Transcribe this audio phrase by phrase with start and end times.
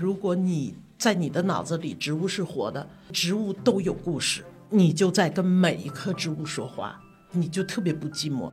[0.00, 6.98] 如果你在你的脑子里植物是活的，植物都有故事，你就在跟每一棵植物说话，
[7.32, 8.50] 你就特别不寂寞。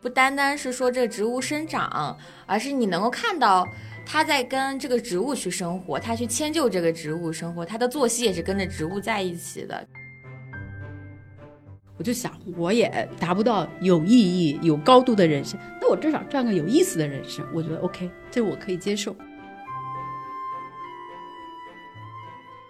[0.00, 3.64] 不单单是说这个植物生长，而是你能够看到
[4.04, 9.86] 它在跟这个植物去生活，它去迁就这个植物生活，它的作息也是跟着植物在一起的。
[11.98, 19.14] 我就想，我也达不到有意义、有高度的人生，那我至少赚个有意思的人生，我觉得 OK，这我可以接受。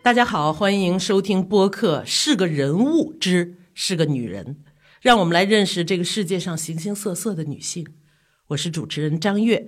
[0.02, 4.44] 大家好，欢迎收听播客《是个人物之是个女人》，
[5.00, 7.86] 让我们来认识这个世界上形形色色的女性。
[8.48, 9.66] 我是主持人张悦，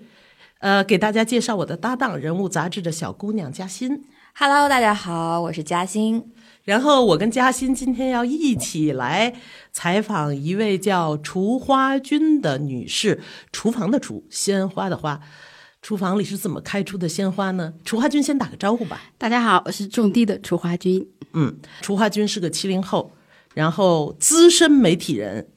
[0.59, 4.05] 呃，给大家介绍我的搭档，人物杂志的小姑娘嘉欣。
[4.35, 6.33] Hello，大家好，我是嘉欣。
[6.69, 9.35] 然后我跟嘉欣今天要一起来
[9.73, 15.19] 采访一位叫厨花君的女士，厨房的厨，鲜花的花。
[15.81, 17.73] 厨房里是怎么开出的鲜花呢？
[17.87, 19.01] 厨花君先打个招呼吧。
[19.17, 21.09] 大家好，我是种地的厨花君。
[21.33, 23.13] 嗯，厨花君是个七零后，
[23.55, 25.49] 然后资深媒体人。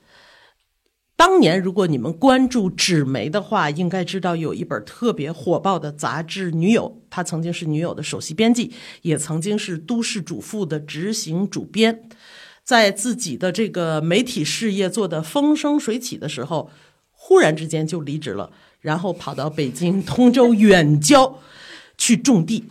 [1.22, 8.72] 当年如果你们关注纸媒的话，应该知道有一本特别火爆的杂志《女友》，她曾经是《女友》的首席编辑，
[9.04, 12.10] 也曾经是《都市主妇》的执行主编。
[12.64, 16.72] 在自己的这个媒体事业做得风生水起的时候，
[17.12, 21.38] 忽然之间就离职了，然后跑到北京通州远郊
[22.00, 22.66] 去种地。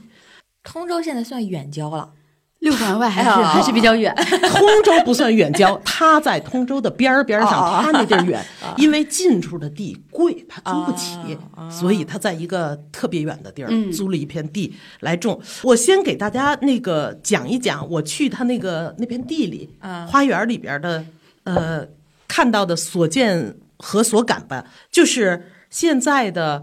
[0.65, 2.15] 通州现在算远郊了，
[2.61, 4.15] 六环外还是、哎还是比较远。
[4.49, 7.81] 通州不算远郊， 他在通州的边儿边儿上，哦。
[7.83, 8.45] 他那地儿远，
[8.77, 11.17] 因为近处的地贵，他租不起，
[11.57, 11.69] 哦。
[11.71, 13.91] 所以他在一个特别远的地儿、嗯。
[13.91, 15.41] 租了一片地来种。
[15.63, 20.07] 我先给大家那个讲一讲，我去他那个那片地里，嗯。
[20.07, 21.05] 花园里边的
[21.45, 21.87] 呃
[22.29, 26.63] 看到的所见和所感吧，就是现在的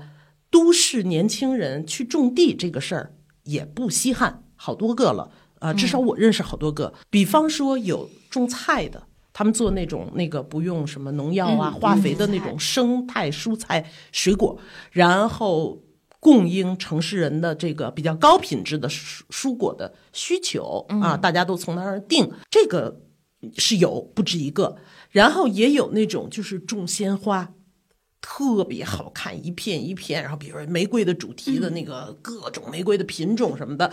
[0.51, 3.11] 都市年轻人去种地这个事儿
[3.45, 5.31] 也不稀罕，好多个了。
[5.59, 6.93] 啊、至少我认识好多个。
[7.09, 9.01] 比方说有种菜的，
[9.33, 14.59] 他们做那种那个不用什么农药啊、化肥的那种生态蔬菜水果，
[14.91, 15.81] 然后
[16.19, 23.01] 供应城市人的这个比较高品质的蔬蔬果的需求啊，大家都从那儿订，这个
[23.57, 24.77] 是有不止一个。
[25.11, 27.53] 然后也有那种就是种鲜花，
[28.19, 33.91] 特别好看，一片一片，然后比如说玫瑰的主题的那个各种玫瑰的品种什么的，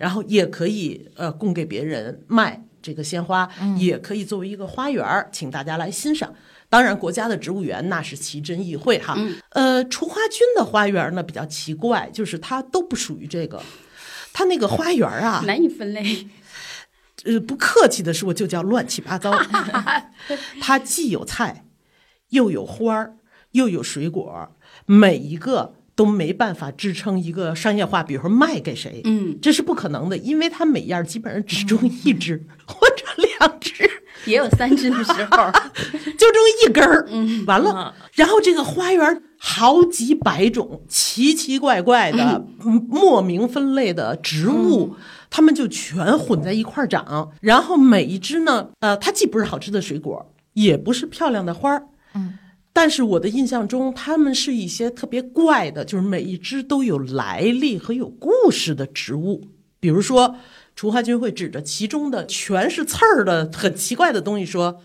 [0.00, 3.46] 然后也可以呃供给别人卖这个鲜花，
[3.76, 6.34] 也可以作为一个花园儿，请大家来欣赏。
[6.70, 9.14] 当然，国家的植物园那是奇珍异卉哈。
[9.50, 13.62] 呃，除花君的花园呢比较奇怪，就是它都不属于这个，
[14.32, 16.28] 它那个花园啊， 难以分类。
[17.24, 19.38] 呃，不客气的说，就叫乱七八糟。
[20.62, 21.66] 它既有菜，
[22.30, 23.16] 又有花儿，
[23.50, 24.56] 又有水果，
[24.86, 33.04] 每一个都没办法支撑一个商业化，比如说卖给谁，嗯，这是不可能的，因为它每样基本上只种一只 或者
[33.38, 33.74] 两只，
[34.24, 35.52] 也有三只的时候。
[36.16, 42.86] 就种一根儿，嗯，完了，然后这个花园好几百种奇奇怪怪的、嗯。
[42.88, 44.96] 莫名分类的植物。
[45.28, 51.84] 它们就全混在一块儿长，然后每一只呢，呃，它既不是好吃的水果，也不是漂亮的花儿，
[52.14, 52.38] 嗯，
[52.72, 59.48] 但是我的印象中，它们是一些特别怪的，就是每一只都有来历和有故事的植物。
[59.80, 60.36] 比如说，
[60.76, 64.80] 除花君会指着其中的全是刺儿的很奇怪的东西说：“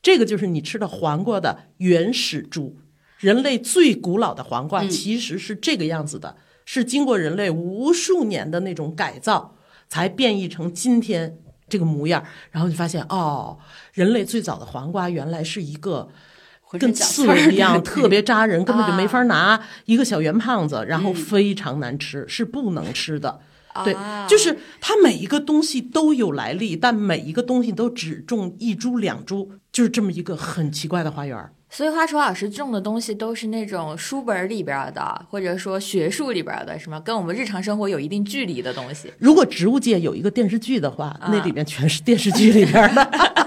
[0.00, 2.76] 这个就是你吃的黄瓜的原始株。
[3.18, 9.56] 人类最古老的黄瓜其实是这个样子的，是经过人类无数年的那种改造，
[9.88, 12.24] 才变异成今天这个模样。
[12.52, 13.58] 然后你发现，哦，
[13.92, 16.08] 人类最早的黄瓜原来是一个。”
[16.78, 19.60] 跟刺猬一样，特别扎人， 根本就没啊法拿。
[19.84, 23.40] 一个小圆胖子，然后非常难吃，是不能吃的。
[23.84, 31.36] 对啊，就是它每一个东西都有来历，但每一个东西都只种一株两株，就是这么一个很奇怪的花园。
[31.68, 39.12] 所以花厨老师种的东西都是那种书本里边的，或者说学术里边的，什么跟我们日常生活有一定距离的东西。
[39.18, 43.43] 如果植物界有一个电视剧的话，啊那里面全是电视剧里边的。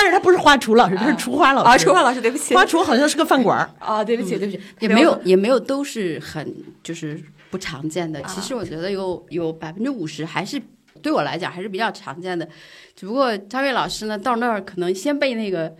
[0.00, 1.68] 但是他不是花厨老师，他是厨花老师。
[1.68, 2.54] 啊，厨花老师，对不起。
[2.54, 3.70] 花厨好像是个饭馆儿。
[3.78, 8.22] 啊，对不起，对不起，也没有也没有都是很就是不常见的。
[8.22, 10.58] 其实我觉得有有百分之五十还是
[11.02, 12.48] 对我来讲还是比较常见的，
[12.96, 15.76] 只不过张悦老师呢到那儿可能先被那个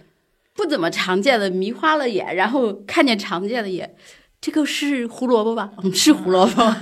[0.52, 3.96] 不怎么常见的迷花了眼，然后看见常见的也。
[4.42, 5.70] 这个是胡萝卜吧？
[5.82, 6.62] 嗯， 是胡萝卜。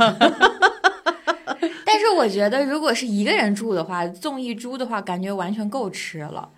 [1.85, 6.49] 但是我觉得，如果是一个人住的话，种一株的话，感觉完全够吃了。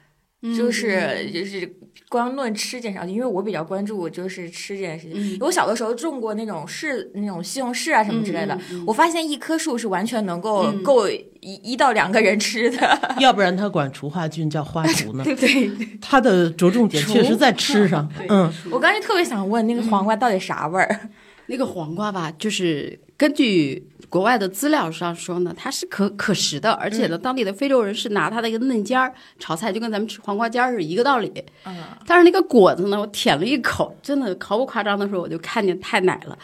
[0.56, 1.70] 就是就是
[2.08, 5.36] 光论吃这件事，因为我比较关注就是吃这件事情。
[5.40, 13.16] 我小的时候种过那种柿那种西红柿啊什么之类的，我发现一棵树是完全能够够一一到两个人吃的。
[13.20, 15.22] 要不然他管除化菌叫花厨呢？
[15.24, 15.70] 对对，
[16.00, 18.10] 它的着重点确实在吃上。
[18.28, 21.00] 嗯，我刚才特别想问那个黄瓜到底啥味儿？
[21.46, 31.30] 那个黄瓜吧，就是根据国外的资料上说呢，它是可可食的，而且呢，当地的非洲人是拿它的一个嫩尖儿炒菜，就跟咱们吃黄瓜尖儿是一个道理。
[31.66, 31.76] 嗯，
[32.06, 36.38] 但是那个果子呢，我舔了一口，真的毫不夸张的说，我就看见太奶了，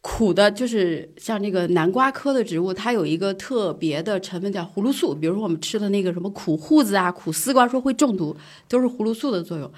[0.00, 8.36] 苦的，就是像这个南瓜科的植物，它有一个特别的成分叫葫芦素，比如说我们吃的那个什么苦瓠子啊、苦丝瓜，说会中毒，
[8.66, 9.72] 都是葫芦素的作用。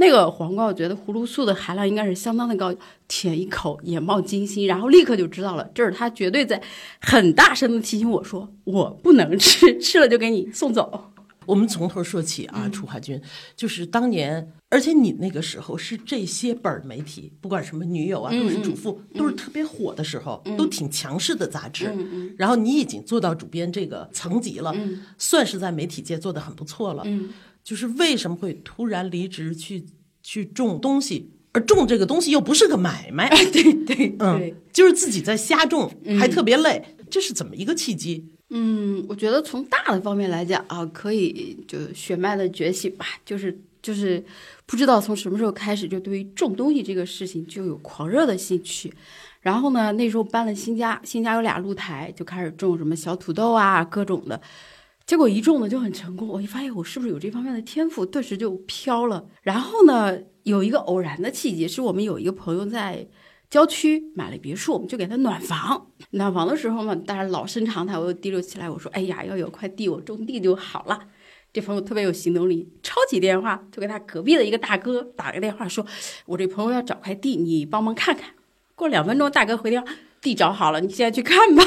[0.00, 2.74] 那个黄瓜，我觉得葫芦素的含量应该是相当的高，
[3.06, 6.60] 舔一口眼冒金星，然后立刻就知道了，这是他绝对在
[7.02, 11.12] 很大声的提醒我说，我不能吃，吃了就给你送走。
[11.44, 13.20] 我们从头说起啊，楚华君
[13.56, 21.92] 就是当年，而且你那个时候是这些本儿媒体，不管什么女友啊，都是主妇，都是特别火的时候，都挺强势的杂志。
[22.38, 24.74] 然后你已经做到主编这个层级了，
[25.18, 27.04] 算是在媒体界做的很不错了。
[27.70, 29.86] 就是为什么会突然离职去
[30.24, 33.28] 去种东西，而种这个东西又不是个买卖？
[33.52, 35.88] 对对嗯，就是自己在瞎种，
[36.18, 38.26] 还特别累，这是怎么一个契机？
[38.48, 44.20] 嗯，我觉得从大的方面来讲啊，可以就血脉的觉醒吧，就是就是
[44.66, 48.92] 不知道从什么时候开始，就对于种东西这个事情就有狂热的兴趣。
[49.42, 54.40] 然后呢，那时候搬了新家，新家有俩露台，就开始种什么小土豆啊，各种的。
[55.06, 59.26] 结果一种呢就很成功，我一发现我是不是有这方面的天赋，顿时就飘了。
[59.42, 63.08] 然后呢，有一个偶然的契机，是我们有一个朋友在
[63.50, 65.88] 郊区买了别墅，我们就给他暖房。
[66.10, 71.00] 暖房的时候嘛，当然老生常谈，我又提溜起来，我说：“哎呀，要有块地，我种地就好了。”
[71.52, 75.84] 这朋友特别有行动力，抄起电话就给他隔壁的一个大哥打个电话，说
[76.26, 78.30] ：“我这朋友要找块地，你帮忙看看。”
[78.76, 79.92] 过两分钟，大哥回电话
[80.22, 81.64] ：“地找好了，你现在去看吧。”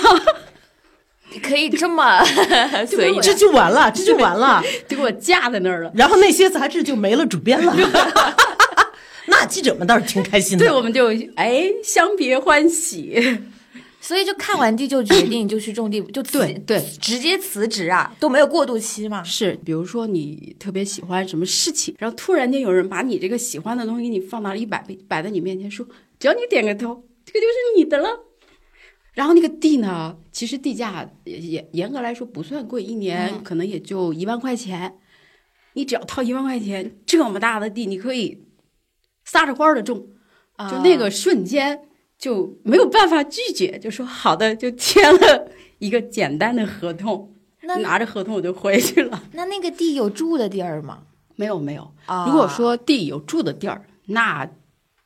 [1.41, 2.24] 可以这么
[2.88, 5.91] 随意，这就完了， 这就完了，就给我架在那儿了。
[5.95, 7.75] 然后那些杂志就没了主编了。
[9.27, 10.65] 那记者们倒是挺开心的。
[10.65, 13.39] 对，我们就哎相别欢喜。
[14.01, 19.24] 所以就看完地就决定就去种地，就对对，直接辞职啊，都没有过渡期嘛。
[19.24, 25.88] 是，比如说你特别喜欢什么事情，然后突然间有人把你这个喜欢的东西给你放到了一百倍，摆在你面前，说
[26.19, 28.09] 只要你点个头，这个就是你的了。
[29.13, 34.98] 然后那个地呢，其实地价也也严格来说不算贵，一年可能也就一万块钱。
[35.75, 38.45] 你只要掏一万块钱，这么大的地，你可以
[39.25, 40.07] 撒着欢儿的种，
[40.69, 41.88] 就那个瞬间
[42.18, 47.33] 就没有办法拒绝，就说好的，就签了一个简单的合同，
[47.81, 49.24] 拿着合同我就回去了。
[49.31, 51.04] 那那个地有住的地儿吗？
[51.36, 51.92] 没有没有。
[52.27, 54.48] 如果说地有住的地儿，那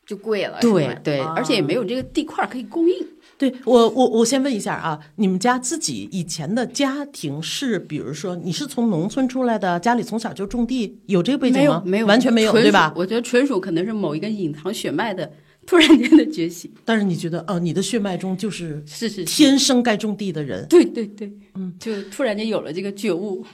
[0.06, 0.59] 就贵了。
[0.59, 3.07] 对对，而且也没有这个地块可以供应。
[3.38, 11.84] 对我，我我先问一下啊，你们家自己以前的家庭是，比如说你是从农村出来的，家里从小就种地，有这个背景吗？
[11.86, 12.92] 没有，完全没有，对吧？
[12.95, 15.31] 我觉得纯属可能是某一个隐藏血脉的
[15.68, 16.72] 突然间的觉醒。
[16.84, 20.66] 但是你觉得，哦，你的血脉中就是是是天生该种地的人？
[20.68, 23.45] 对对对，嗯，就突然间有了这个觉悟。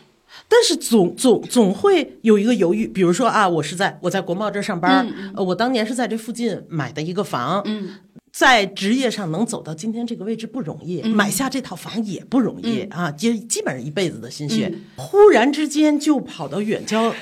[0.47, 5.05] 但是总总总会有一个犹豫，比如说啊，我是在我在国贸这上班，
[5.35, 7.89] 呃，我当年是在这附近买的一个房，嗯。
[8.33, 14.73] 在职业上能走到今天这个位置不容易，买下这套房也不容易啊，基基本上一辈子的心血。
[14.95, 17.13] 忽然之间就跑到远郊，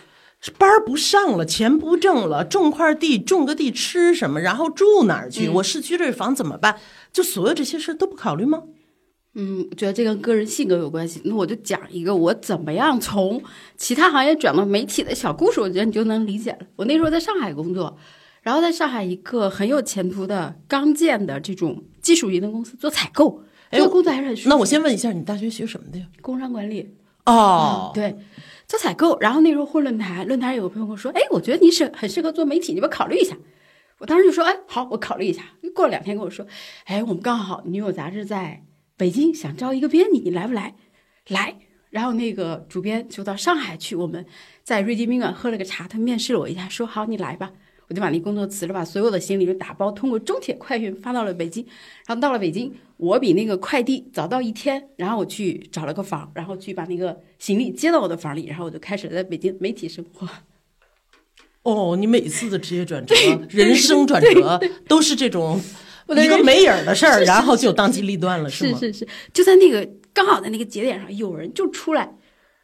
[0.58, 4.40] 班儿不上了，钱不挣了，种块地，种个地吃什么？
[4.40, 5.48] 然后住哪儿去？
[5.48, 6.76] 我市区这房怎么办？
[7.10, 8.64] 就所有这些事都不考虑吗？
[9.36, 11.22] 嗯，我觉得这跟个人性格有关系。
[11.24, 13.42] 那我就讲一个我怎么样从
[13.78, 16.58] 其他行业转到媒体的小故事，我觉得你就能理解了。
[16.76, 17.96] 我那时候在上海工作。
[18.48, 26.06] 然后在上海一个很有前途的刚建的这种技术移动公司做采购，做工作还是很那我先问一下，你大学学什么的呀？
[26.22, 26.96] 工商管理。
[27.26, 28.16] 哦，对，
[28.66, 29.20] 做采购。
[29.20, 33.36] 然后那时候混论坛，论坛有个朋友跟我说：“哎，我觉得你是很适合做媒体，你不考虑一下？”
[34.00, 35.42] 我当时就说：“哎，好，我考虑一下。”
[35.76, 36.46] 过了两天跟我说
[36.88, 38.64] ：“哎，我们刚好女友杂志在
[38.96, 40.74] 北京想招一个编辑，你来不来？”
[41.28, 41.54] 来。
[41.90, 44.24] 然后那个主编就到上海去，我们
[44.64, 47.52] 在瑞金宾馆喝了个茶，他面试了我一下，说：“好，你来吧。”
[47.88, 51.64] 我就把那工作辞了，把所有的行李就打包，通过中铁快运发到了北京。
[52.06, 54.90] 然后到了北京，我比那个快递早到一天。
[54.96, 58.46] 然后我去找了个房，然后去把那个行李接到我的房里。
[58.46, 60.28] 然后我就开始在北京媒体生活。
[61.62, 63.14] 哦，你每次的职业转折、
[63.48, 65.60] 人生转折都是这种
[66.10, 68.78] 一个没影儿的事儿，然后就当机立断了，是吗？
[68.78, 72.16] 是是，就在那个刚好在那个节点上，有人就出来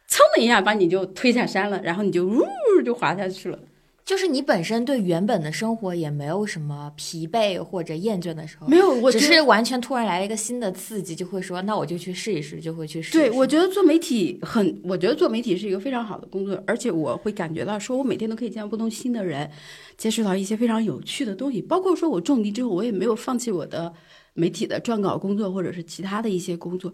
[0.07, 2.43] 噌的一下把你就推下山了，然后你就呜
[2.83, 3.59] 就滑下去了。
[4.05, 13.13] 就是你本身对原本的生活也没有什么疲惫或者厌倦的时候，没有，我只是完全突然来了一个新的刺激，就会说那我就去试一试，就会去试。
[13.13, 19.49] 对，我觉得做媒体很，我觉得做媒体是一个非常好的工作，而且我会感觉到说我每天都可以见到不同新的人，
[19.97, 23.91] 接触到一些非常有趣的东西，包括说我种地之后，我也没有放弃我的
[24.35, 26.93] 媒体的撰稿工作或者是其他的一些工作，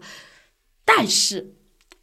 [0.86, 1.54] 但是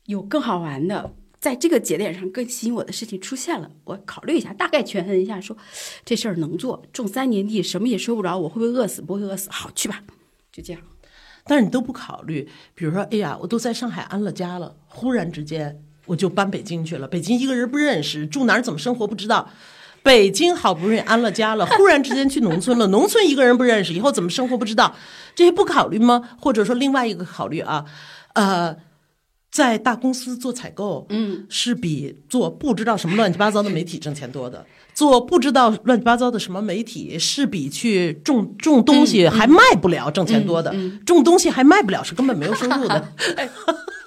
[0.05, 1.15] 有更好玩的。
[1.39, 5.55] 在这个节点上更吸引我的事情出现了，我考虑一下，大概权衡一下，说
[6.03, 9.01] 这事儿能做，种三年地，什么也收不着，我会不会饿死？
[9.01, 10.03] 不会饿死，好去吧，
[10.51, 10.81] 就这样。
[11.45, 19.49] 但是你都不考虑，比如说，哎呀，我都在上海安了家了，忽然之间我就搬北京去了，北京一个人不认识，住哪儿怎么生活不知道，
[20.03, 24.93] 北京好不容易安了家了，忽然之间去农村了，农村一个人不认识，以后怎么生活不知道，
[25.33, 26.31] 这些不考虑吗？
[26.41, 27.85] 或者说另外一个考虑啊，
[28.33, 28.88] 呃。
[29.51, 34.65] 在大公司做采购，嗯，是比做不知道什么乱七八糟的媒体挣钱多的。
[34.93, 40.75] 做不知道乱七八糟的什么媒体，是比去种种东西还卖不了挣钱多的。
[41.05, 43.13] 种东西还卖不了，是根本没有收入的。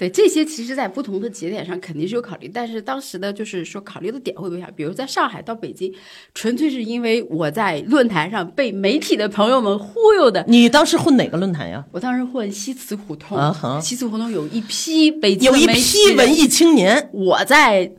[0.00, 4.66] 对这些，其实，在不同的节点上肯定是有考虑，但是当时的就是说考虑的点会不一样。
[4.74, 5.92] 比如在上海到北京，
[6.34, 10.42] 纯粹是因为我在论坛上被媒体的朋友们忽悠的。
[10.48, 11.84] 你当时混哪个论坛呀？
[11.92, 13.38] 我当时混西祠胡同。
[13.82, 17.92] 西祠胡同有一批北京有一批文艺青年，我在。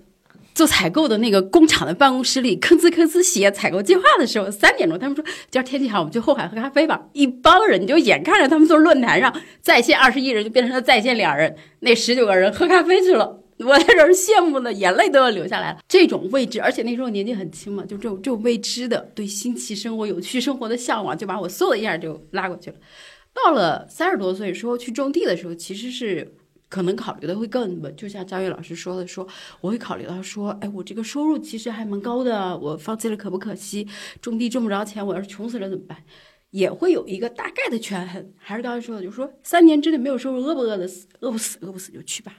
[0.53, 7.07] 做采购的那个工厂的办公室里，吭哧吭哧写采购计划的时候，三点钟，他们说今儿天气好，我们去后海喝咖啡吧。
[7.13, 13.39] 一帮人就眼看着他们从论坛上在线二十一人，就变成了在线两人，那十九个人喝咖啡去了。
[13.59, 15.79] 我在这儿羡慕的眼泪都要流下来了。
[15.87, 22.75] 这种未知，而且那时候年纪很轻嘛，就这种这种未知的对新奇生活、有趣生活的向往，就把我嗖的一下就拉过去了。
[23.33, 26.33] 到了三十多岁，说去种地的时候，其实是。
[26.71, 29.27] 可能考虑的会更稳，就像张悦老师说的，说
[29.59, 33.85] 我会考虑到说，哎，我这个收入其实还蛮高的，我放弃了可不可惜？
[34.21, 35.97] 种地挣不着钱，我要是穷死了怎么办？
[36.51, 38.33] 也会有一个大概的权衡。
[38.37, 41.05] 还是刚才说的，就是说三年之内没有收入，饿不饿的死？
[41.19, 42.33] 饿不死，饿不死就去吧。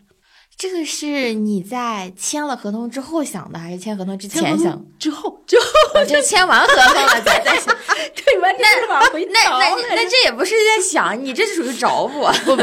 [0.56, 4.85] 这个是你在签了合同之后想的，还是签合同之前想？
[4.99, 7.75] 之后，之后就签完合同了再再想。
[8.14, 12.32] 对，完全是往回那那那这也不是在想，你这是属于找我。
[12.44, 12.62] 不不，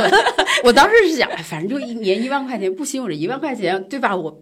[0.64, 4.16] 我当时是想，反正就一年一万块钱，不行，我这一万块钱，对吧？
[4.16, 4.42] 我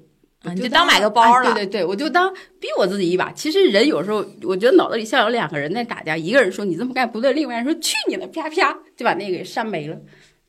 [0.53, 1.53] 你就当买个包了。
[1.53, 3.31] 对对对，我就当逼我自己一把。
[3.31, 9.97] 其实人有时候，我觉得脑子里像有两个人在打架，一个人说你这么干不对，另外人说去你的，啪啪就把那个给扇没了。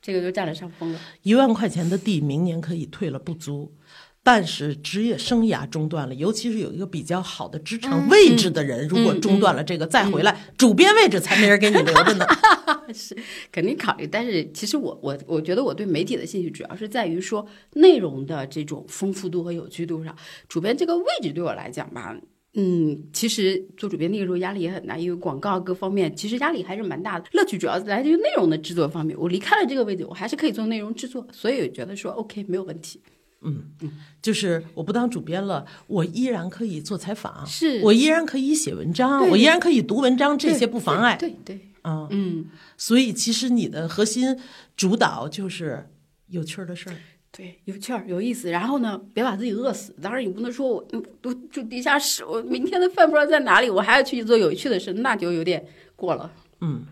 [0.09, 0.99] 这个就占了上风了。
[1.23, 3.75] 一万块钱的地，明年可以退了不租，
[4.23, 12.25] 但是职业生涯中断了，尤其是有一个比较好的职场位置的人，如果中断了这个，再回来主编位置才没人给你留着呢。
[12.95, 13.15] 是
[13.53, 20.17] 肯定考虑，但是其实我我我觉得我对媒体的兴趣主要是在于说内容的这种丰富度和有趣度上。
[20.49, 22.17] 主编这个位置对我来讲吧。
[22.55, 27.27] 嗯，其实做主编那个时候压力也很大，因为广告各方面其实压力还是蛮大的。
[27.33, 29.17] 乐趣主要来自于内容的制作方面。
[29.19, 33.01] 我离开了这个位置，我还是可以做内容制作，所以觉得说 OK 没有问题。
[33.43, 41.17] 嗯嗯，就是我不当主编了，我依然可以做采访，是我依然可以写文章，我依然可以读文章，这些不妨碍。
[41.17, 44.37] 对对，啊嗯，所以其实你的核心
[44.77, 45.89] 主导就是
[46.29, 46.97] 有趣的事儿。
[47.31, 48.51] 对，有趣儿，有意思。
[48.51, 49.95] 然后呢，别把自己饿死。
[50.03, 50.85] 当然，你不能说我
[51.21, 56.33] 都住地下室，我明天的饭不知道在哪里，我还要去做有趣的事，那就有点过了。
[56.61, 56.85] 嗯，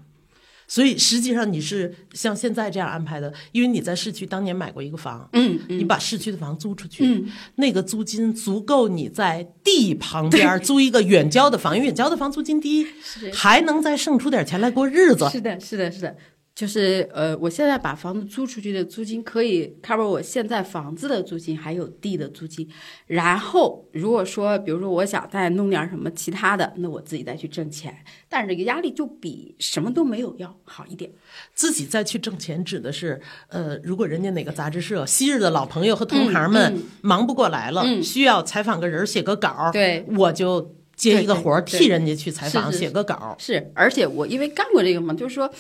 [0.69, 12.87] 所以实际上你是像现在这样安排的，因为你在市区当年买过一个房，嗯，你把市区的房租出去，嗯，那个租金足够你在地旁边租一个远郊的房，因为远郊的房租金低，
[13.33, 15.29] 还能再剩出点钱来过日子。
[15.31, 16.17] 是的，是的，是的。
[16.57, 22.67] 就是呃，我现在把房子租出去的租金可以 cover 我现在房子的租金，还有地的租金。
[23.07, 27.95] 然后如果说，比如说我想再弄点什么其他的，那我自己再去挣钱。
[28.27, 31.11] 但是这个压力就比什么都没有要好一点。
[31.53, 43.37] 自己再去挣钱，指的是呃，如果人家哪个杂志社昔日的老朋友和同行们忙不过来了，需要采访个人写个稿，对，我就接一个活儿替人家去采访写个稿。
[43.39, 45.53] 是，而且我因为干过这个嘛，就是说。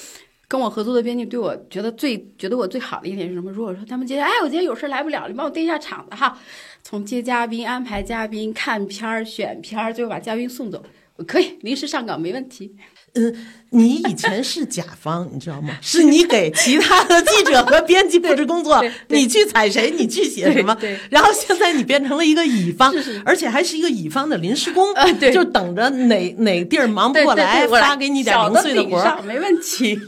[0.49, 3.51] 跟我合作的编辑对我觉得最觉得我最好的一点是什么？
[3.51, 6.39] 如果说他们今天哎，我今天有事来不了，你帮我盯一下场子哈，
[6.83, 10.85] 从接嘉宾、安排嘉宾、看片儿、选片儿，最后把嘉宾送走，
[11.17, 12.77] 我可以临时上岗没问题。
[13.19, 13.35] 嗯，
[13.71, 15.77] 你以前是甲方，你知道吗？
[15.83, 20.77] 是你给其他的记者和编辑布置工作，你去采谁，你去写什么。
[21.11, 24.87] 然后现在你变成了一个乙方，而且还是一个乙方的临时工，
[25.33, 29.99] 就等着哪哪地儿忙不过来，发给你点零碎的活儿，没问题。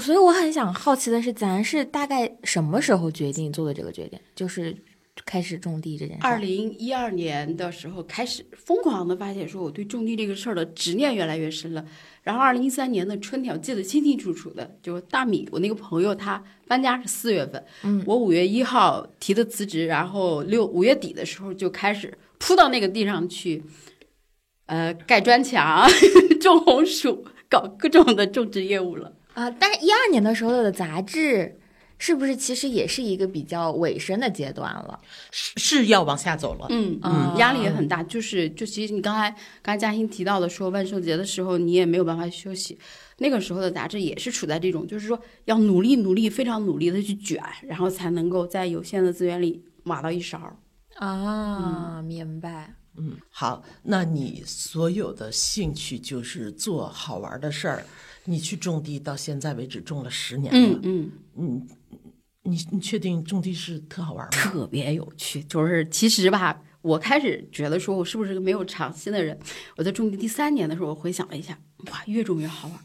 [0.00, 4.18] 所以我很想好奇的是，咱是大概什么时候决定做的这个决定？
[4.34, 4.76] 就是
[5.24, 6.22] 开始种地这件事。
[6.26, 11.84] 二零一二年的时候开始疯狂的发现，说我对种地这个事儿的执念越来越深了。
[12.22, 23.62] 然后二零一三年的春天，我记得清清楚楚的，就是大米，我那个朋友他搬家是四月份，嗯，我五月一号提的辞职，然后六五月底的时候就开始扑到那个地上去，
[24.66, 25.86] 呃，盖砖墙、
[26.40, 29.12] 种红薯，搞各种的种植业务了。
[29.34, 31.58] 啊，但是，一二年的时候的杂志，
[31.98, 35.00] 是不是其实也是一个比较尾声的阶段了？
[35.30, 36.66] 是是要往下走了。
[36.70, 38.02] 嗯嗯，压力也很大。
[38.02, 39.30] 就是就其实你刚才
[39.62, 42.78] 刚才嘉欣提到的说万圣节的时候你也没有办法休息，
[43.18, 50.58] 那个时候的杂志也是处在这种就是说要努力努力非常努力的去卷，然后才能够在有限的资源里挖到一勺。
[50.96, 52.74] 啊，明白。
[52.96, 57.84] 嗯，好，那你所有的兴趣就是做好玩的事儿。
[58.26, 61.68] 你去种地到现在为止种了十年了，嗯嗯，
[62.42, 64.30] 你你确定种地是特好玩吗？
[64.30, 69.38] 特别有趣，就是其实吧，我开始觉得说我是不是个没有长心的人。
[69.76, 71.58] 我在种地第三年的时候，我回想了一下，
[71.90, 72.78] 哇，越种越好玩。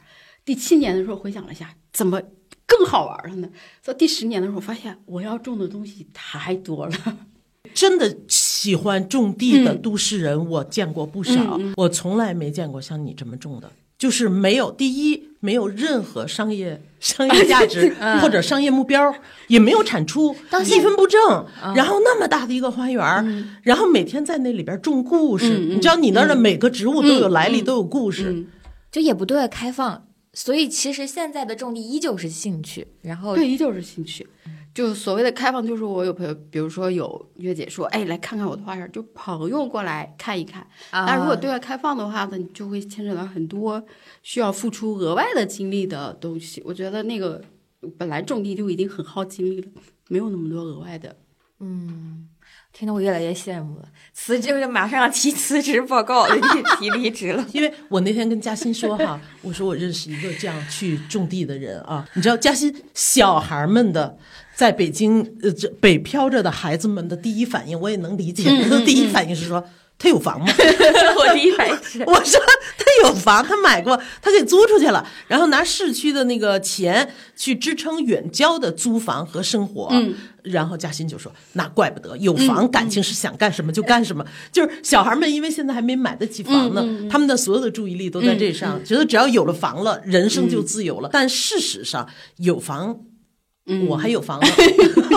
[0.44, 2.22] 第七年的时候回想了一下，怎么
[2.66, 3.50] 更好玩了呢？
[3.84, 7.18] 到第十年的时候，发现我要种的东西太多了。
[7.74, 13.72] 真的喜欢种地的都市人，我见过不少，我从来没见过像你这么种的。
[14.00, 19.14] 就是没有第一，没有任何商业商业价值 或者商业目标，
[19.48, 20.34] 也没有产出，
[20.66, 21.46] 一分不挣。
[21.76, 25.60] 然后那么大的一个花园，然后每天在那里边种故事。
[25.60, 28.46] 你知道，你那儿的每个植物都有来历，都有故事，
[28.90, 30.06] 就也不对外开放。
[30.32, 34.26] 所以其实现在的种地依旧是兴趣，然后对，依旧是兴趣。
[34.74, 40.66] 就所谓的开放，就是我有朋友，比如说有月姐说，哎，来看看我的花园，就朋友过来看一看。
[40.92, 43.84] 那如果对外开放的话呢，你就会牵扯到很多
[44.22, 46.62] 需要付出额外的精力的东西。
[46.64, 47.42] 我觉得那个
[47.98, 49.68] 本来种地就已经很耗精力了，
[50.08, 51.16] 没有那么多额外的。
[51.60, 52.30] 嗯，
[52.80, 53.86] 听得我越来越羡慕了。
[54.14, 56.26] 辞职就马上要提辞职报告，
[56.80, 57.46] 提离职了。
[57.52, 64.18] 因为我那天跟嘉欣说哈，我说我认识一个这样去种地的人啊，你知道嘉欣小孩们的。
[64.56, 68.44] 在北京，呃，这北漂着的孩子们的第一反应，我也能理解。
[68.64, 69.64] 他的第一反应是说，
[70.00, 70.48] 他有房吗？
[71.18, 72.40] 我第一反应是， 我说
[72.78, 79.90] 他有房，他买过，他给租出去了，然后拿市区的那个钱去支撑远郊的租房和生活。
[79.92, 84.26] 嗯，然后嘉欣就说，那怪不得有房，感情是想干什么就干什么。
[84.54, 86.82] 就是小孩们，因为现在还没买得起房呢，
[87.12, 91.10] 他们的所有的注意力都在这上，觉得只要有了房了，人生就自由了。
[91.12, 92.08] 但事实上，
[92.38, 93.02] 有房。
[93.88, 94.48] 我还有房呢，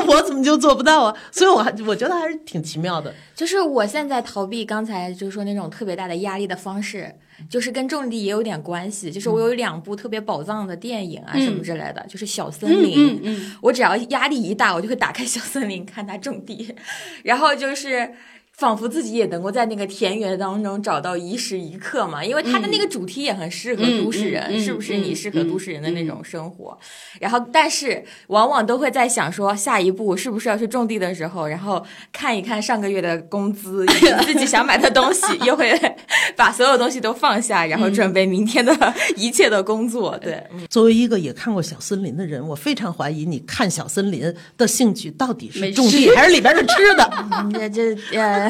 [0.07, 1.17] 我怎么就做不到啊？
[1.31, 3.15] 所以我还我觉得还是挺奇妙的。
[3.35, 7.13] 就是我现在逃避刚才就是说那种特别大的压力的方式，
[7.49, 9.11] 就是跟种地也有点关系。
[9.11, 13.21] 就是我有两部特别宝藏的电影啊什么之类的，就是小森林。
[13.61, 16.75] 我只要压力一大，我就会打开小森林看它种地，
[17.25, 18.13] 然后就是。
[18.57, 24.97] 仿佛自己也能够在那个田园当中找到一时一刻嘛，因为他的那个主题也很适合都市人，是不是？
[24.99, 26.79] 你适合都市人的那种生活。
[27.19, 33.85] 然后，但是往往都会在想说，下一步是不是要去种地的时候，然后看一看上个月的工资，
[34.27, 35.73] 自己想买的东西， 又会
[36.37, 38.77] 把所有东西都放下，然后准备明天的
[39.17, 40.17] 一切的工作。
[40.19, 47.11] 对，作为一个也看过小森林的人，我非常怀疑你看小森林的兴趣到底是种地还是里边的吃的？
[47.53, 48.42] 这这呃。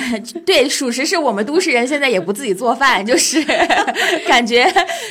[0.44, 3.42] 对，属实是我们都市人现在也不自己做饭，就是
[4.26, 4.66] 感觉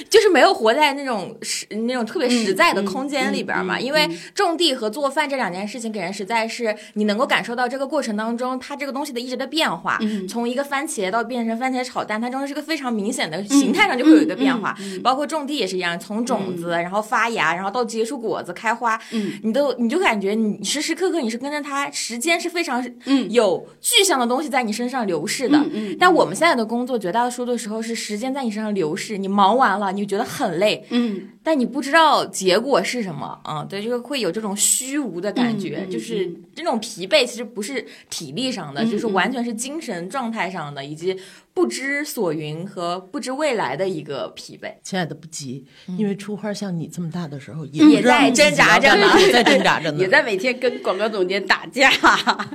[0.09, 3.79] 就是没有活在那种实那种特别实在的空间里边嘛。
[3.79, 14.75] 因为种地和做饭这两件事情给人实在是你能够感受到这个过程当中它这个东西的一直的变化，从一个番茄到变成番茄炒蛋，它中间是个非常明显的形态上就会有一个变化。
[15.03, 18.99] 包括种地也是一样，从种子然后发芽，然后到结出果子开花，
[19.43, 22.83] 你都你就感觉你时时刻刻你是跟着它，时间是非常
[23.29, 25.59] 有具象的东西在你身上流逝的，
[25.99, 41.17] 但我们现在的工作绝大多数的时候是时间在你身上流逝，你忙完了，你觉得很累，嗯，但你不知道结果是什么，啊，对，就是会有这种虚无的感觉，就是这种疲惫，其实不是体力上的，就是完全是精神状态上的，以及
[41.53, 44.73] 不知所云和不知未来的一个疲惫。
[44.83, 45.65] 亲爱的，不急，
[45.97, 51.91] 因为出花像你这么大的时候，也在挣扎着呢，也在挣扎着呢，也在每天跟广告总监打架。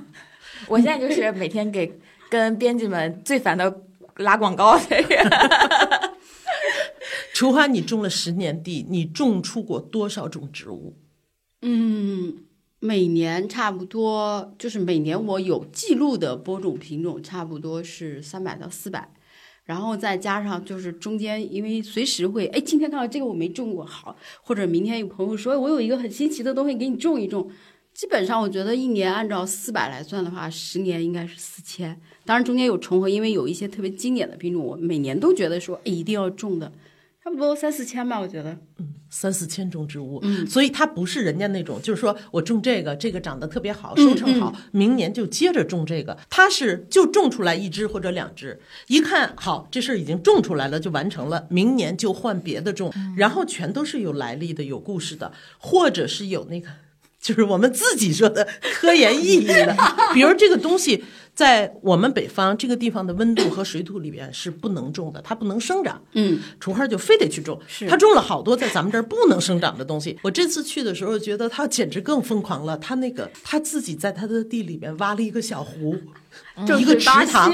[0.68, 1.98] 我现在就是每天给。
[2.30, 3.82] 跟编辑们最烦的
[4.16, 5.28] 拉广告的人。
[7.32, 10.96] 除花，你种了十年地，你种出过多少种植物？
[11.60, 12.38] 嗯，
[12.80, 19.12] 每年差不多，就是每年我有记录的播种品种差不多是三百到四百。
[19.64, 27.50] 然后再加上就是中间，因为随时会，哎，今天看到这个我没种过，好，或者明天有朋友说我有一个很新奇的东西给你种一种。
[27.96, 31.98] 基本上我觉得一年按照四百来算的话，十年应该是四千。
[32.26, 36.70] 当然中间有重合，因为有一些特别经典的品种，我每年都觉得说一定要种的，
[37.24, 38.50] 差不多三四千吧，我觉得。
[38.78, 46.18] 嗯，三四千种植物，嗯，所以它不是人家那种，就是说我种这个，这个长得特别好，收成好，明年就接着种这个。
[46.28, 56.68] 它是就种出来一只或者两只，一看好这事儿已经种出来了，就完成了，明年就换别的种，然后全都是有来历的、有故事的，或者是有那个。
[57.20, 59.76] 就是我们自己说的科研意义的，
[60.14, 61.02] 比如这个东西
[61.34, 66.00] 在我们北方这个地方的温度和水土里边是不能种的，它不能生长。
[66.12, 70.16] 嗯，楚汉就非得去种，他种了好多在咱们这儿不能生长的东西。
[70.22, 75.96] 我这次去的时候觉得他简直更疯狂了，他那个他自己在他的地里边挖了一个小湖，
[76.78, 77.52] 一个池塘，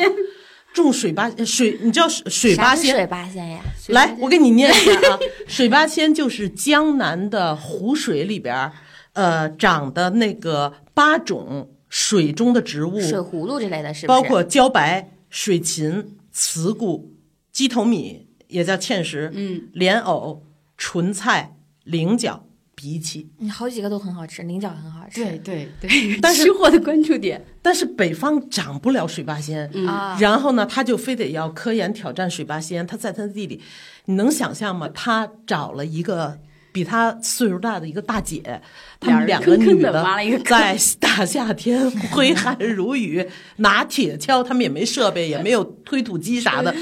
[0.75, 2.95] 种水八水，你知道水水八仙？
[2.95, 3.61] 水八仙呀？
[3.89, 8.71] 来，我给你念一下啊，水八仙就是江南的湖水里边。
[9.15, 17.13] 呃，长的那个八种水中的植物，水葫芦之类的是，包括茭白、水芹、茨菇、
[17.53, 20.43] 鸡头米，也叫芡实，嗯，莲藕、
[20.79, 33.61] 莼菜、菱角、荸荠，嗯，好几个都很好吃，菱角很好吃，对对对，但是吃货的关注点，但是北方长不了水八仙，啊，然后呢，他就非得要科研挑战水八仙，他在他的地里，
[34.07, 34.89] 你能想象吗？
[34.89, 36.39] 他找了一个。
[36.73, 38.61] 比他岁数大的一个大姐，
[38.99, 40.03] 他们两个女的
[40.45, 46.75] 在大夏天 挥汗如雨，拿铁锹，他们也没设备，也没有推土机啥的。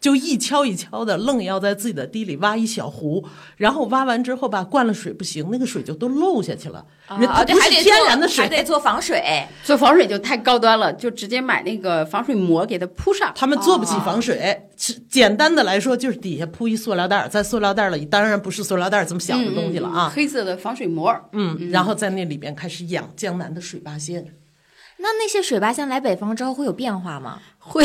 [0.00, 3.24] 就一锹一锹的，愣要在自己的地里挖一小湖，
[3.56, 6.84] 然后挖完之后吧，灌了水不行，那个水就都漏下去了。
[7.06, 13.32] 啊，对，不是天然的水，还得做防水，做防水就太高端了，就直接买那个防水膜给它铺上。
[13.34, 14.68] 他们做不起防水，
[15.08, 21.14] 简单的来说就是底下铺一塑料袋，在塑料袋里，当然不是塑料袋这么小的东西了啊，黑色的防水膜。
[21.32, 24.34] 嗯，然后在那里边开始养江南的水八仙。
[24.98, 27.40] 那那些水八仙来北方之后会有变化吗？
[27.58, 27.84] 会。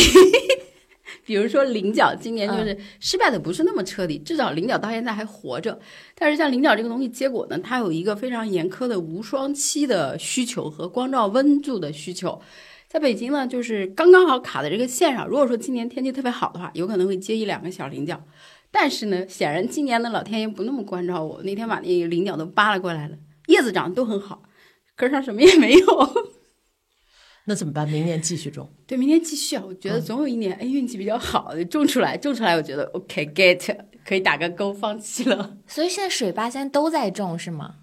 [1.25, 5.79] 比如说菱角，今年就是失败的不是那么彻底，至少菱角到现在还活着。
[6.15, 12.41] 但是像菱角这个东西结果呢，它有一个非常严苛的无霜期的需求和光照温度的需求。
[12.87, 15.27] 在北京呢，就是刚刚好卡在这个线上。
[15.27, 18.21] 如果说今年天气特别好的话，有可能会结一两个小菱角。
[18.69, 23.15] 但是呢，显然今年的老天爷不那么关照我，那天把那个菱角都扒拉过来了，
[23.47, 24.43] 叶子长得都很好，
[24.95, 25.87] 根上什么也没有。
[27.45, 27.87] 那怎么办？
[27.89, 28.69] 明年继续种？
[28.87, 29.63] 对，明年继续啊！
[29.67, 35.57] 我觉得总有一年，哎，运气比较好，种出来，种出来，我觉得 OK，get，可以打个勾，放弃了。
[35.67, 37.75] 所以现在水八仙都在种是吗？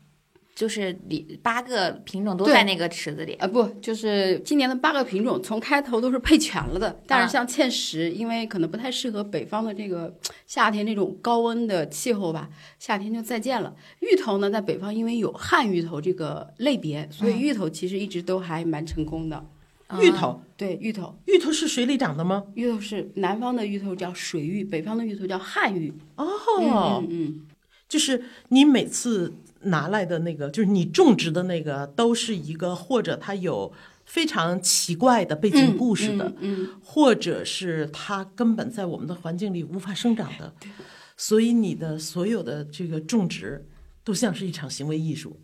[0.61, 3.47] 就是里八个品种都在那个池子里啊？
[3.47, 7.01] 不，就是今年的八个品种从开头都是配全了的。
[7.07, 10.15] 但是像芡实，因为可能不太适合北方的这个
[10.47, 13.75] 夏天这种高温的气候吧，夏天就再见了。
[14.01, 19.43] 芋头呢，在北方因为有旱芋头这个类别，所以芋头其实一直都还蛮成功的。
[19.99, 22.45] 芋头对芋头，芋头是水里长的吗？
[22.53, 25.91] 芋头是南方的芋头叫水芋，北方的芋头叫旱芋。
[26.17, 27.47] 哦，嗯，
[27.89, 29.33] 就是你每次。
[29.63, 33.73] 拿来的那个就是你种植的那个，都是一个或者它有
[34.05, 40.53] 非常奇怪的背景故事的，嗯，或者是它根本在我们的环境里无法生长的，
[41.17, 43.67] 所以你的所有的这个种植
[44.03, 45.39] 都像是一场行为艺术。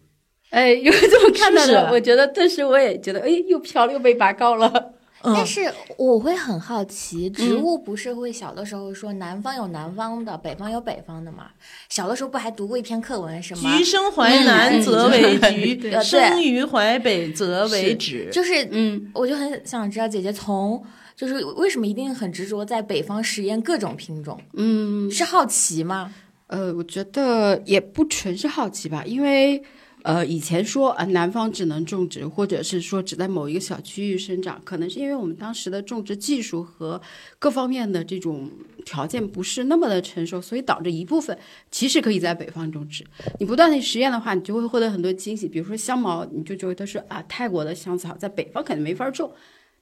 [0.51, 4.86] 哎，有这么看到的，我觉得顿时我也觉得，哎，又飘了又被拔高了。
[5.23, 11.49] 但是我会很好奇，植物不是会小的时候说南方有南方的，北方有北方的吗？
[11.89, 13.77] 小的时候不还读过一篇课文什么？
[13.79, 18.31] 橘生淮南则为橘， 生于淮北则为枳。
[18.31, 20.85] 就是，嗯，我就很想知道姐姐从
[21.17, 24.39] 就是为什么一定很执着在北方实验各种品种？
[24.53, 26.13] 嗯，是好奇吗？
[26.49, 29.63] 呃，我觉得也不纯是好奇吧，因为。
[30.07, 37.03] 呃，以前说啊，南方只能种植，或者是说只在某一个小区域生长，可能是因为我们当时的种植技术和
[37.41, 38.49] 各方面的这种
[38.85, 41.37] 条件不是那么的成熟，所以导致一部分
[41.73, 43.05] 其实可以在北方种植。
[43.41, 45.49] 你不断的实验的话，你就会获得很多惊喜。
[45.49, 49.33] 比如说香茅，你就觉得是啊，泰国的香草在北方肯定没法种。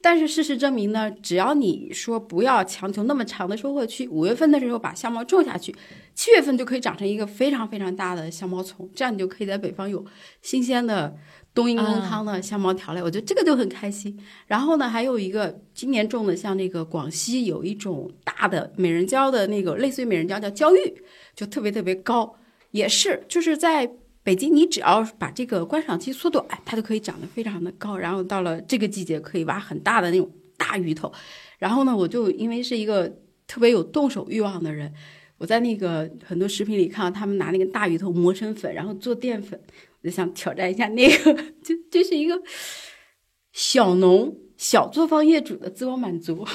[0.04, 5.74] 但是事实证明呢，只要你说不要强求那么长的收获期，五月份的时候把香茅种下去，
[6.14, 10.04] 七月份就可以长成一个非常非常大的香茅丛，这样你就可以在北方有
[10.42, 11.16] 新鲜的
[11.54, 13.02] 冬阴功汤的香茅调料。
[13.02, 14.14] 我觉得这个就很开心。
[14.46, 21.02] 然后呢，还有一个今年种的，像那个广西有一种大的美人蕉的那个类似于美人蕉叫蕉玉，
[21.34, 22.36] 就特别特别高，
[22.72, 23.90] 也是就是在。
[24.24, 27.96] 北京，你只要把这个观赏期缩短，它就可以长得非常的高。
[27.98, 31.12] 然后到了这个季节，可以挖很大的那种大芋头。
[31.58, 33.06] 然后呢，我就因为是一个
[33.46, 34.90] 特别有动手欲望的人。
[35.36, 39.60] 我在那个很多视频里看到他们拿那个大鱼头磨成粉，然后做淀粉，
[40.00, 42.40] 我就想挑战一下那个， 就这是一个
[43.52, 46.46] 小农小作坊业主的自我满足。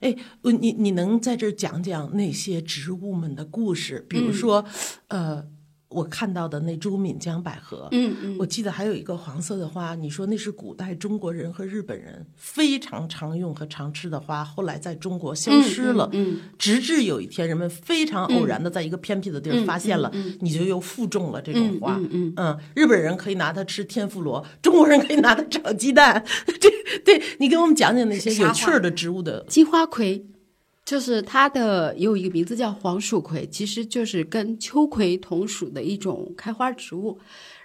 [0.00, 4.04] 哎，你你能在这儿讲讲那些植物们的故事？
[4.08, 4.64] 比如说，
[5.06, 5.46] 呃。
[5.92, 26.24] 我看到的那株闽江百合，嗯嗯，我记得还有一个黄色的花，你说那是古代中国人和日本人非常常用和常吃的花，后来在中国消失了，嗯，直至有一天人们非常偶然的在一个偏僻的地儿发现了，你就又复种了这种花，嗯嗯，日本人可以拿它吃天妇罗，中国人可以拿它炒鸡蛋，
[26.60, 26.70] 这
[27.04, 30.26] 对你给我们讲讲那些有趣儿的植物的金花葵。
[30.84, 37.18] 就是它的也有一个名字叫黄蜀葵，其实就是跟秋葵同属的一种开花植物。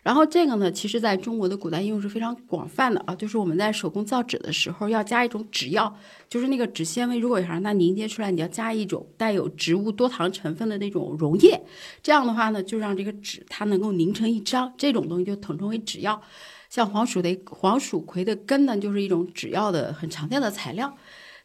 [0.03, 3.13] 然后这个呢，其实在中国的古代应用是非常广泛的啊。
[3.13, 5.93] 就是我们在手工造纸的时候，要加一种纸药，
[6.29, 11.61] 就是那个纸纤维，如果想让它凝结出来，你要加一种带有植物多糖成分的那种溶液。
[12.01, 16.21] 这样的话呢，就让这个纸它能够凝成一张，这种东西就统称为纸药。
[16.69, 20.95] 像黄鼠的黄蜀葵的根呢，就是一种纸药的很常见的材料。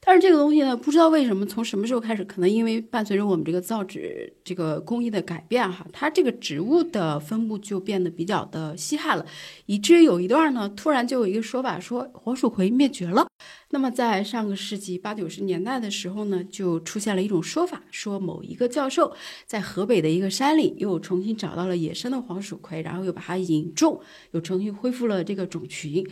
[0.05, 9.25] 但是这个东西呢，不知道为什么从什么时候开始，可能因为伴随着我们这个造纸这个工艺的改变哈，它这个植物的分布就变得比较的稀罕了，
[9.67, 13.29] 以至于有一段呢，突然就有一个说法说黄鼠葵灭绝了。
[13.71, 19.15] 那么在上个世纪八九十年代的时候呢，就出现了一种说法，说某一个教授
[19.47, 24.01] 在河北的一个山里又重新找到了野生的黄鼠葵，然后又把它引种，
[24.33, 26.05] 又重新恢复了这个种群。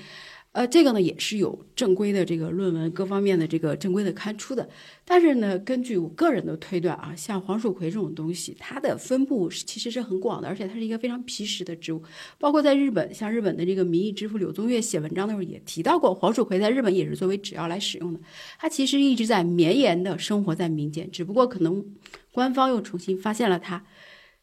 [0.53, 4.69] 呃，这个呢也是有正规的这个论文，各方面的这个正规的刊出的。
[5.05, 12.03] 但是呢，根据我个人的推断啊，像黄蜀葵这种东西，它的分布其实是很广的，而且它是一个非常皮实的植物。
[12.37, 18.19] 包括在日本，像日本的这个民意之父柳宗悦写文章的时候也提到过，黄蜀葵在日本也是作为纸药来使用的。
[18.59, 21.85] 它其实一直在绵延的生活在民间，只不过可能
[22.33, 23.85] 官方又重新发现了它。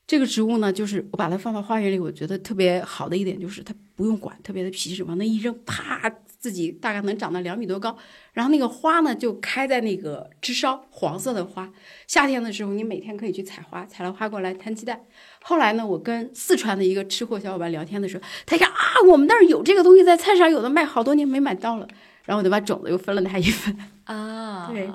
[0.08, 7.93] 这个植物呢，就是我把它放到花园里，我觉得特别好的一点就是它不用管，特别的皮实，往那一扔，啪，自己大概能长到两米多高。
[8.32, 11.70] 然后那个花呢，就开在那个枝梢，黄色的花。
[12.08, 15.02] 夏天的时候，你每天可以去采花，采了花过来摊鸡蛋。
[15.41, 18.78] 后来呢，我跟四川的一个吃货小伙伴聊天的时候，他一看啊，
[19.10, 21.88] 我们那儿有这个东西，在菜市场有的卖，好多年没买到了。
[22.24, 24.89] 然后我就把种子又分了他一份啊， 对。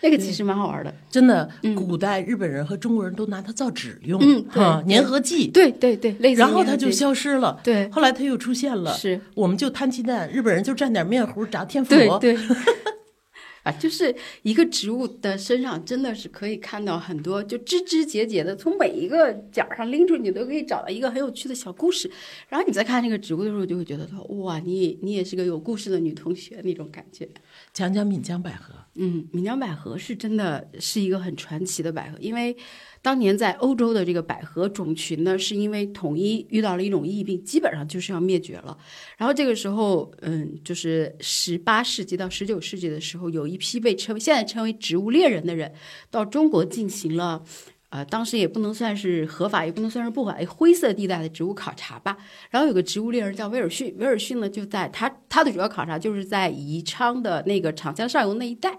[0.00, 1.48] 那个其实蛮好玩的，真的。
[1.74, 6.40] 古代日本人和中国人都拿它造纸用，嗯，哈，粘合剂，对对对，类似。
[6.40, 7.88] 然后它就消失了，对。
[7.90, 9.20] 后来它又出现了，是。
[9.34, 12.42] 我们就摊鸡蛋，日本人就蘸点面糊炸天妇罗，对对。
[13.68, 22.10] 啊，就是一个植物的身上真的是可以看到很多，就枝枝节节的，从每一个角上拎出，你都可以找到一个很有趣的小故事。
[22.48, 27.28] 然后你再看这个植物的时候，就会觉得说，哇，你你也是个有故事的女同学那种感觉。
[27.74, 28.72] 讲讲闽江百合。
[28.94, 32.56] 嗯，闽江百合是真的是一个很传奇的百合，因为
[33.08, 38.76] 当年在欧洲的这个百合种群呢，是因为统一遇到了一种疫病，基本上就是要灭绝了。
[39.16, 45.72] 然后这个时候，嗯，就是十八世纪到十九世纪的时候，有一批被称为现在称为植物猎人的人，
[46.10, 47.42] 到中国进行了。
[47.88, 52.18] 呃，当时也不能算是合法，也不能算是不合法，灰色地带的植物考察吧。
[52.50, 58.78] 然后有个植物猎人叫威尔逊，威尔逊呢就在他他的主要考察就是在宜昌的那个长江上游那一带。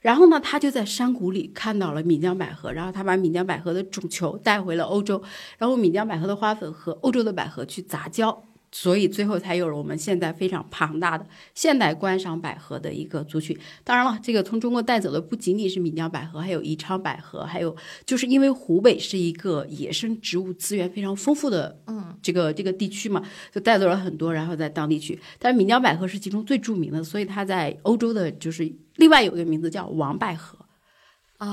[0.00, 5.22] 然后呢，他就在山谷里看到了岷江百合，然后他把岷江百合的种球带回了欧洲，
[5.58, 8.47] 然后岷江百合的花粉和欧洲的百合去杂交。
[8.70, 13.58] 所以最后才有了我们现在非常庞大的现代观赏百合的一个族群。
[13.82, 25.18] 当然了，这个从中国带走的不仅仅是闽江百合，还有宜昌百合，还有就是因为湖北是一个野生植物资源非常丰富的，嗯，这个这个地区嘛，就带走了很多，然后在当地去。
[25.38, 30.57] 但是闽江百合是其中最著名的，所以它在欧洲的就是另外有一个名字叫王百合。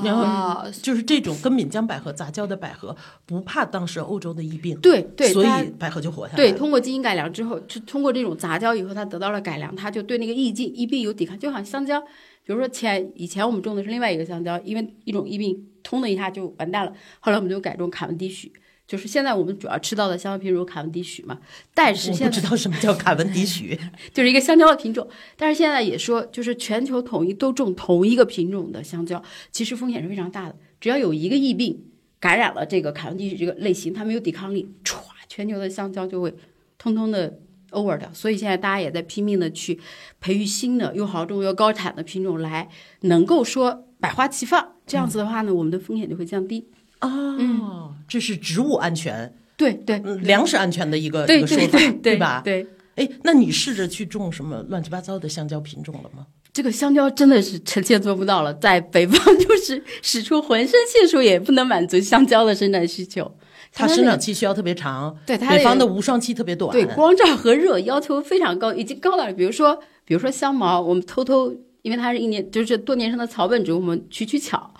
[0.03, 2.95] 然后就是这种跟闽江百合杂交的百合，
[3.25, 6.37] 不怕当时欧洲的疫病，对对，所以百合就活下来。
[6.37, 11.37] 对，通过基因改良之后，就通过这种杂交以后，它得到了改良，它就对那个疫病疫病有抵抗。
[11.37, 16.91] 就好像香蕉，比如说前以前我们种的是另外一个香蕉，因为一种疫病，通的一下就完蛋了。
[17.19, 18.51] 后来我们就改种卡文迪许。
[18.87, 21.39] 就是现在我们主要吃到的香蕉品种卡文迪许嘛，
[21.73, 23.77] 但是现在不知道什么叫卡文迪许，
[24.13, 25.07] 就是一个香蕉的品种。
[25.35, 29.21] 但是现在也说，就是全球统一都种同一个品种的香蕉，
[29.51, 30.55] 其实风险是非常大的。
[30.79, 31.83] 只要有一个疫病
[32.19, 36.31] 感染了这个卡文迪许这个类型，它没有抵抗力，歘，全球的香蕉就会
[36.77, 37.39] 通通的
[37.71, 38.07] over 掉。
[38.13, 39.79] 所以现在大家也在拼命的去
[40.21, 42.69] 培育新的又好种又高产的品种，来
[43.01, 44.73] 能够说百花齐放。
[44.85, 46.67] 这样子的话呢，我们的风险就会降低。
[47.07, 52.41] 哦，这是植物安全，对对，粮食安全的一个一个说法，对吧？
[52.43, 52.67] 对。
[52.95, 56.25] 哎，那你试着去种什么乱七八糟的香蕉品种了吗？
[56.53, 63.29] 这个香蕉真的是臣妾做不到了，在北方就是使出浑身解数也不能满足香蕉的生长需求。
[63.73, 74.73] 它生长期需要特别长，对它北方的无霜期特别短，对光照和热要求非常高，已经高到比如说，比如说香茅，我们偷偷，因为它是一年就是多年生的草本植物，我们取取巧，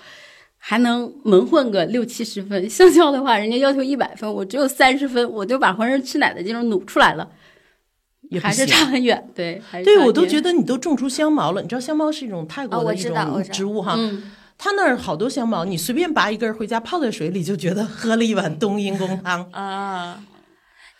[0.67, 2.67] 还能蒙混个六七十分。
[2.67, 7.30] 香蕉的话，人家要求一百分，我只有三十分，我就把浑身吃奶的劲儿努出来了，
[8.41, 9.30] 还是差很远。
[9.36, 13.95] 对，对我都觉得你都种出香茅了，你知道香茅是一种泰国的一种植物哈。
[14.58, 20.23] 他那儿好多香茅，你随便拔一根回家泡在水里，就觉得喝了一碗冬阴功汤啊。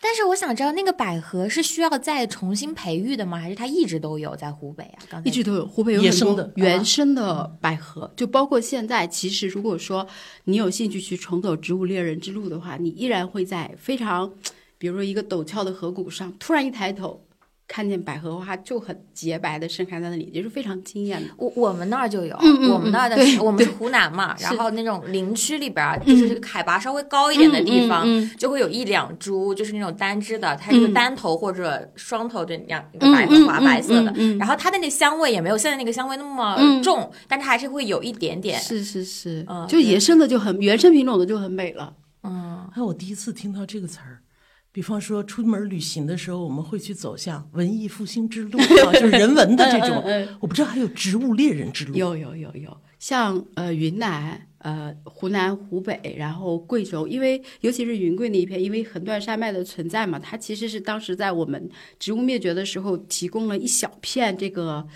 [0.08, 3.40] 但是我想知道，那个百合是需要再重新培育的吗？
[3.40, 5.02] 还是它一直都有在湖北啊？
[5.10, 9.04] 刚才一直都有，湖北有野生的原生的百合，就包括现在。
[9.04, 10.06] 其实如果说
[10.44, 14.32] 你有兴趣去重走植物猎人之路的话，你依然会在非常，
[14.78, 17.25] 比如说一个陡峭的河谷上，突然一抬头。
[17.68, 21.28] 看见百合花就很洁白的盛开在那里，也是非常惊艳的。
[21.36, 34.12] 我我们那儿就有，嗯我们那儿的，我们是湖南嘛，然后那种林区里边，就是海拔稍微高一点的地方，就会有一两株，就是那种单枝的，它是单头或者双头这样一个百合花，白色的。
[34.38, 38.60] 然后它的那香味也没有现在那个香味那么重，但它还是会有一点点。
[38.60, 41.92] 是是是，就野生的就很原生品种的就很美了。
[42.22, 44.20] 嗯，哎，我第一次听到这个词儿。
[44.76, 50.04] 比方说，出门旅行的时候，我们会去走向文艺复兴之路啊， 就是人文的这种。
[50.38, 51.94] 我不知道还有植物猎人之路。
[51.94, 64.86] 有有有有，像呃云南、呃湖南、湖北，然后贵州，因为尤其是云贵那一片，因为横断山脉的存在嘛，它其实是当时在我们植物灭绝的时候提供了一小片这个。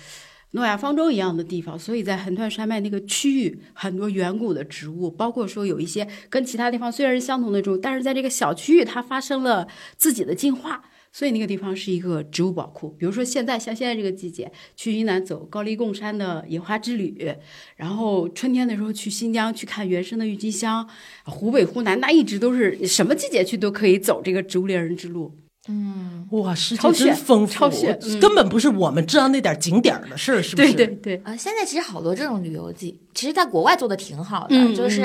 [0.52, 10.82] 诺亚方舟一样的地方，所以在横断山脉那个区域，很多远古的植物，包括说有一些跟其他地方虽然是相同的植物，但是在这个小区域它发生了自己的进化，
[11.12, 12.90] 所以那个地方是一个植物宝库。
[12.98, 17.16] 比如说现在像现在这个季节，去云南走高黎贡山的野花之旅，
[17.76, 20.88] 然后春天的时候去新疆去看原生的郁金香，
[21.26, 25.39] 湖北、湖南那一直都是什么季节去都可以走这个植物猎人之路。
[25.68, 27.70] 嗯，哇，世界真丰富，
[28.18, 30.72] 根本不是我们知道那点景点的事儿，是不是？
[30.72, 31.20] 对对对。
[31.22, 35.02] 啊，现在其实好多这种旅游季，其实在国外做的挺好的，就是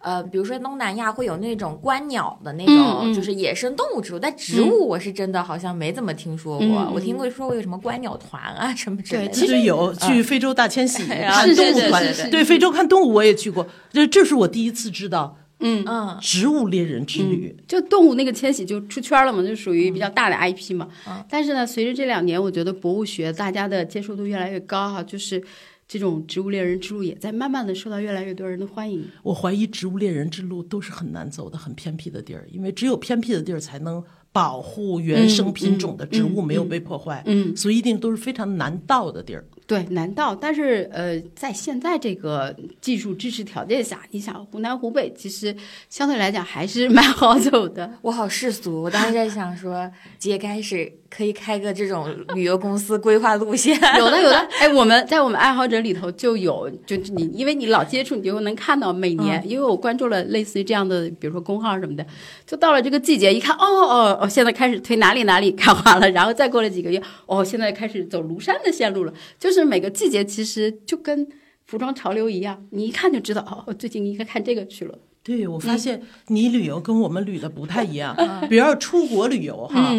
[0.00, 6.90] 呃，比如说东南亚会有那种观鸟的那种，就是野生动物植物，但植物我是真的好像没怎么听说过。
[6.94, 9.32] 我听过说过有什么观鸟团啊什么之类的。
[9.34, 15.36] 其实有去非洲大迁徙看动物团，对非洲看动物我也去过，这这是我第一次知道。
[15.60, 20.88] 嗯嗯，植物猎人之旅，就动物那个迁徙就出圈了嘛，就属于比较大的 IP 嘛。
[21.08, 25.42] 嗯，但是呢，随着这两年，我觉得博物学大家的接受度越来越高哈，就是
[25.86, 29.04] 这种植物猎人之路也在慢慢的受到越来越多人的欢迎。
[29.22, 37.22] 我怀疑植物猎人之路都是很难走的，很偏僻的地儿，因为只有偏僻的地儿才能保护原生品种的植物没有被破坏。
[37.26, 39.44] 嗯，所以一定都是非常难到的地儿。
[39.68, 45.54] 对，难到，但是呃，在现在这个技术支持条件下，你想湖南、湖北其实
[45.90, 47.92] 相对来讲还是蛮好走的。
[48.00, 49.86] 我好世俗，我当时在想说，
[50.18, 53.78] 揭开始可以开个这种旅游公司规划路线。
[53.98, 54.38] 有的，有的。
[54.58, 62.06] 哎，我们在我们爱好者里头就有，就你因为你老接触，你就能看到每年，因为我关注了类似于这样的，比如说公号什么的，
[62.46, 69.57] 就到了这个季节一看，哦哦哦，现在开始推哪里哪里开花了，然后再过了几个月，哦，现在开始走庐山的线路了，就是。
[69.58, 71.26] 是每个季节其实就跟
[71.66, 74.98] 服装潮流一样，你一看就知道哦，我最近应该看这个去了。
[75.22, 78.16] 对，我发现你旅游跟我们旅的不太一样。
[78.48, 79.94] 比如出国旅游哈，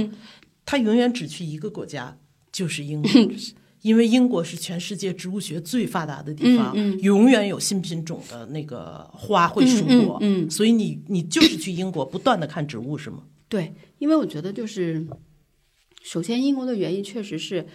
[0.66, 2.18] 他永远只去一个国家，
[2.52, 3.12] 就是英国，
[3.84, 10.18] 因为英国是全世界植物学最发达的地方，永远有新品种的那个花卉蔬果。
[10.22, 13.24] 嗯，所以你你就是去英国不断的看植物是吗？
[13.48, 15.06] 对，因为我觉得就是
[16.02, 17.68] 首先英国的原因确实是。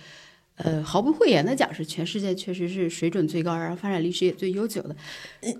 [0.57, 4.95] 呃，毫不讳言的讲，是全世界确实是水准最高，然后发展历史也最悠久的。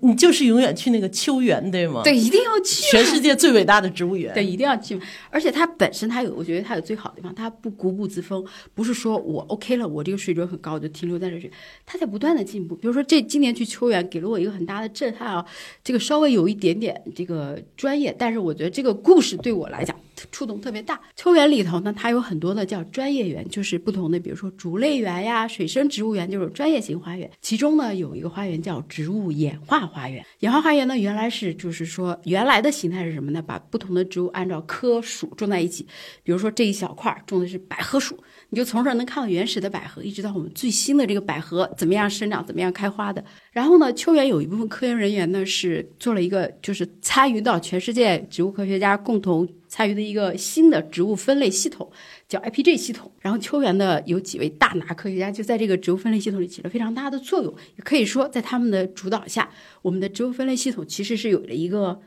[0.01, 2.01] 你就是永远去那个秋园，对吗？
[2.01, 2.83] 对，一定要去。
[2.89, 4.97] 全世界最伟大的植物园，对，一定要去。
[5.29, 11.51] 而且它本身它有，我觉得它有最好的地方，它不固步自封，不是说我 OK 了，我这个水准很高，我就停留在这里。
[11.85, 12.73] 它在不断的进步。
[12.75, 15.45] 比如说这今年去秋园，给了我一个很大的震撼啊！
[15.83, 19.93] 这个稍微有一点点这个专业，但是我觉得这个故事对我来讲
[20.31, 20.99] 触动特别大。
[21.15, 24.95] 秋园里头呢，它有很多的叫专业园，就是不同的，比如说竹类。
[24.95, 27.29] 园呀，水生植物园就是专业型花园。
[27.41, 30.25] 其中呢，有一个花园叫植物演化花园。
[30.39, 33.41] 演化花园呢，原来是就是说原来的形态是什么呢？
[33.41, 35.85] 把不同的植物按照科属种在一起。
[36.23, 38.17] 比如说这一小块种的是百合属，
[38.55, 43.21] 你就从这儿能看到原始的百合，一直到我们最新的这个百合怎么样生长，怎么样开花的。
[43.51, 50.37] 然后呢，秋园有一部分科研人员呢是做了一个，就是参与到全世界植物科学家共同参与的一个。
[50.37, 51.91] 新的植物分类系统，
[52.29, 53.11] 叫 IPG 系统。
[53.19, 57.53] 然后秋园的有几位大拿科学家就在这个植物分类系统里起了非常大的作用。
[57.75, 59.49] 也可以说，在他们的主导下，
[59.81, 61.99] 我们的植物分类系统其实是有了一个。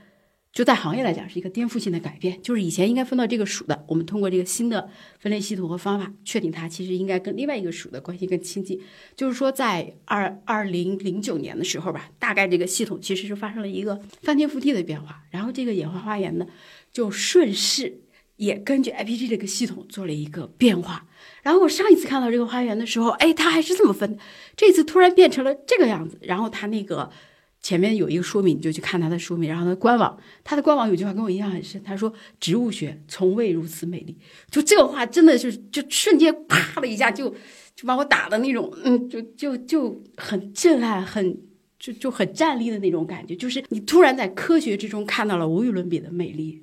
[0.59, 4.91] 就在行业来讲是一个颠覆性的改变，就是以前应该分到这个属的，我们通过这个新的
[5.21, 8.77] 分类系统和方法，确定它其实应该跟另外一个属的关系更亲近。
[9.15, 16.47] 就是说，在二二零零九年的时候吧，大概这个系统其实是发生了一个翻天覆地的变化，然后这个演化花园呢，
[16.91, 18.01] 就顺势
[18.35, 21.07] 也根据 IPG 这个系统做了一个变化。
[21.45, 24.19] 然后我上一次看到这个花园的时候，哎，它还是这么分，
[24.57, 27.13] 这次突然变成了这个样子，然后它那个。
[27.61, 34.17] 前面有一个说明，你就去看他的说明，然后它官网，他的官网有句话跟我印象很深，他说：“植物学从未如此美丽。”
[34.51, 37.29] 就这个话真的是，就瞬间啪的一下就
[37.75, 41.37] 就把我打的那种，嗯，就就就很震撼，很
[41.79, 46.63] 就就很站立的那种感觉，就是你突然在科学之中看到了无与伦比的美丽。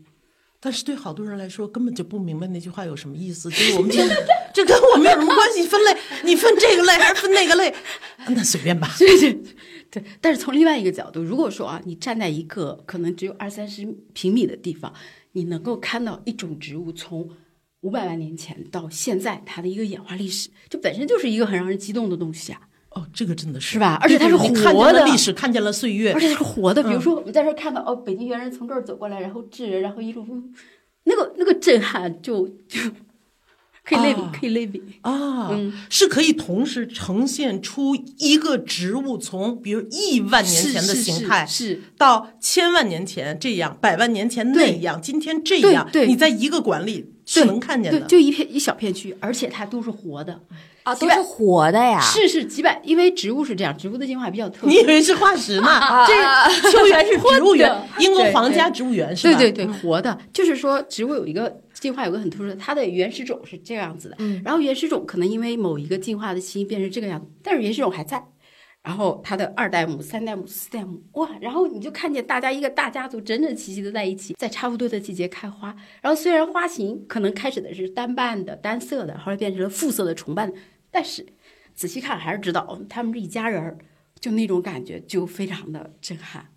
[0.62, 3.52] 但是对好多人来说，根本就不明白那句话有什么意思。
[3.52, 4.02] 就是我们这
[4.52, 5.62] 这跟我们有什么关系？
[5.62, 7.72] 分类，你分这个类还是分那个类？
[8.30, 8.90] 那随便吧。
[8.98, 9.38] 对 对
[10.00, 10.04] 对。
[10.22, 14.94] 但是从另外一个角度，如果说啊，你站在一个可能只有二三十平米的地方，
[15.32, 17.30] 你能够看到一种植物从
[17.82, 22.62] 五百万年前到现在它的一个演化历史，这本身就是一个很让人激动的东西啊。
[22.92, 23.98] 哦，这个真的是是吧？
[24.02, 26.82] 而且它是活的历史，看见了岁月，而且它是活的。
[26.82, 30.26] 比如说，我们在这看到哦，北京猿人从这儿走过来，然后智人，然后一路，
[31.04, 32.80] 那个那个震撼，就就
[33.86, 35.52] 可以类比，可以类比啊，
[35.90, 50.42] 是可以同时呈现出一个植物从比如亿万年前的形态，是到千万年前这样，百万年前那样，今天这样，你在一个馆里是能看见的，就一片一小片区，而且它都是活的。
[50.84, 52.00] 啊，都是活的呀！
[52.00, 54.68] 是是几百，因为植物是这样，植物的进化比较特殊。
[54.68, 55.82] 你以为是化石呢？
[56.06, 56.14] 这
[56.70, 59.36] 秋园是植物园， 英国皇家植物园是吧？
[59.40, 64.16] 对对对，活的，就是说植物有一个进化，有个很特殊的，它的原始种是这样子的。
[64.18, 64.42] 嗯。
[64.44, 68.26] 然后原始种可能因为某一个进化的基因变成这个样子，但是原始种还在。
[68.82, 71.30] 然后它的二代目、三代目、四代目，哇！
[71.40, 75.76] 然后你就看见大家一个大家族整整齐齐的在一起，在差不多的季节开花。
[76.02, 80.52] 然后虽然花型可能开始的是单瓣的、单色的，后来变成了复色的、重瓣。
[80.90, 81.24] 但是
[81.76, 83.78] 仔细看还是知道他们是一家人儿，
[84.20, 86.50] 就那种感觉就非常的震撼。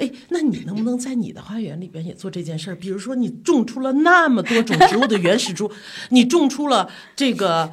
[0.00, 2.74] 哎，那你能不能在你的花园里边也做这件事儿？
[2.74, 5.70] 比如说，你种出了那么多种植物的原始株，
[6.08, 7.70] 你种出了这个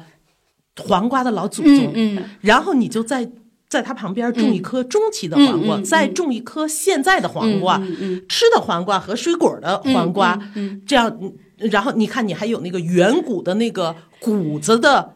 [0.76, 3.30] 黄瓜的老祖宗，嗯，然后你就在
[3.68, 7.80] 在它旁边种一颗中期的黄瓜，再种一颗现在的黄瓜，
[8.28, 10.38] 吃的黄瓜和水果的黄瓜，
[10.86, 11.18] 这样，
[11.56, 15.14] 然后你看你还有那个远古的那个谷子的。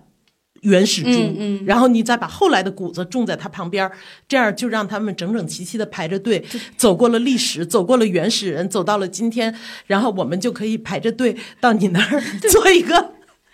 [0.62, 3.90] 原始株，然后你再把后来的谷子种在它旁边，
[4.26, 6.44] 这样就让他们整整齐齐的排着队，
[6.76, 9.54] 走过了历史，走过了原始人，走到了今天，
[9.86, 13.11] 然后我们就可以排着队到你那儿 做一个。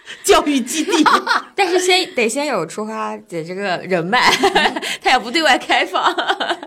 [0.24, 0.92] 教育基地，
[1.54, 4.20] 但是先得先有出花姐这个人脉，
[5.02, 6.14] 他也不对外开放。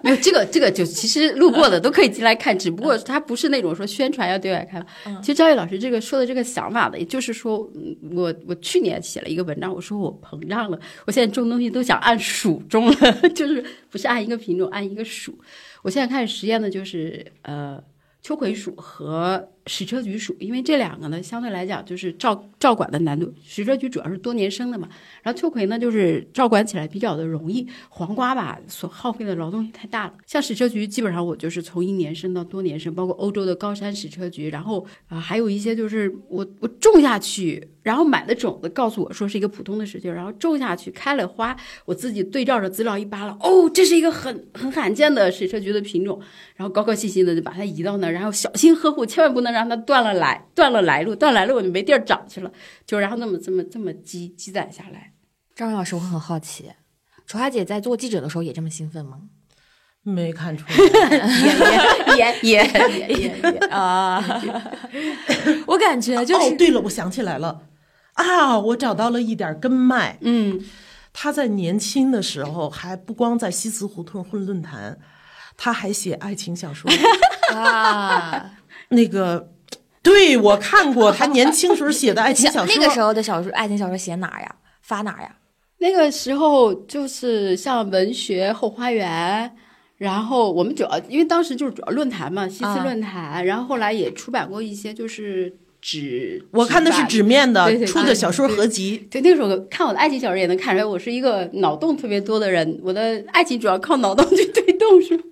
[0.03, 5.21] 没有这个，这个就其实路过的都可以进来看，只不过他不是那种说宣传要对外开放。
[5.21, 7.57] 其实赵毅老师这个说的这个想法的，也就是说，
[8.13, 15.37] 我我去年写了一个文章，我说我膨胀了，我现在种东西都想按属种了，就是不是按一个品种，按一个属。
[15.81, 17.81] 我现在开始实验的就是呃
[18.21, 19.47] 秋葵属和。
[19.67, 23.31] 矢车菊属，因为这两个呢，相对来讲就是照照管的难度。
[23.43, 24.89] 矢车菊主要是多年生的嘛，
[25.21, 27.67] 然后秋葵呢，就是照管起来比较的容易。
[27.89, 30.13] 黄瓜吧，所耗费的劳动力太大了。
[30.25, 41.55] 像矢车菊，基本上我就是从一年生到多年生，包括欧洲的高山矢车菊，然后啊，还有一些就是我我种下去，然后买的种子告诉我说是一个普通的矢车，然后种下去开了花，
[41.85, 46.19] 我自己对照着资料一扒拉，哦，这是一个很很罕见的矢车菊的品种，
[46.55, 49.50] 然后高高兴兴的就把它移到那儿，然后小心呵护，千万不能。
[49.51, 52.51] 让它断了来，断了来路，断来路我就没地儿找去了，
[52.85, 55.13] 就然后那么这么这么积积攒下来。
[55.55, 56.71] 张老师，我很好奇，
[57.25, 59.19] 楚华姐在做记者的时候也这么兴奋吗？
[60.03, 60.73] 没看出来，
[62.17, 64.41] 也也也也也啊！
[65.67, 67.67] 我感觉就是，对了，我想起来了
[68.13, 70.17] 啊，我找到了一点根脉。
[70.21, 70.59] 嗯，
[71.13, 74.97] 他在年轻的时候还不光在西祠胡同混论坛，
[75.55, 76.89] 他还写爱情小说
[77.53, 78.53] 啊。
[78.91, 79.49] 那个，
[80.03, 82.75] 对我看过他年轻时候写的爱情小说。
[82.75, 84.55] 那个时候的小说，爱情小说写哪呀？
[84.81, 85.35] 发哪呀？
[85.79, 89.51] 那个时候就是像文学后花园，
[89.97, 99.07] 然后我们主要因为当时就是主要论坛嘛，西祠论坛，然后后来也出版过一些就是纸，我看的是纸面的出的小说合集。
[99.09, 105.23] 对，那个时候看我的爱情小说也能看出来，我是一个脑洞特别多的人，我的爱情主要靠脑洞去推动，是吗？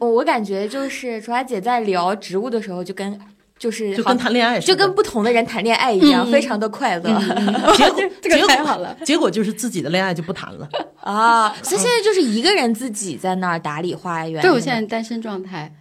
[0.00, 3.18] 我我感觉就是楚雅姐在聊植物的时候，就跟
[3.58, 7.02] 就是就跟谈恋爱似的，就跟不同的人谈恋爱一样，非常的快乐。
[7.76, 10.68] 结果这个结果太好了结果就是自己的恋爱就不谈了。
[11.02, 15.74] 啊，所以现在就是一个人自己在那儿打理花园，对我现在单身状态，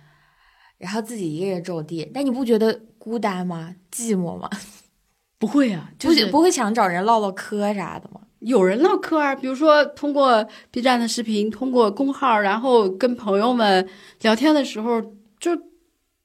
[0.77, 3.75] 然后自己一个人种地，但你不觉得孤单吗？
[3.93, 4.49] 寂寞吗？
[5.39, 8.21] 不会啊，就不是不会想找人唠唠嗑啥的吗？
[8.39, 13.87] 有人唠嗑啊，比如说通过 B 站的视频，通过公号，然后跟朋友们
[14.21, 15.01] 聊天的时候，
[15.39, 15.55] 就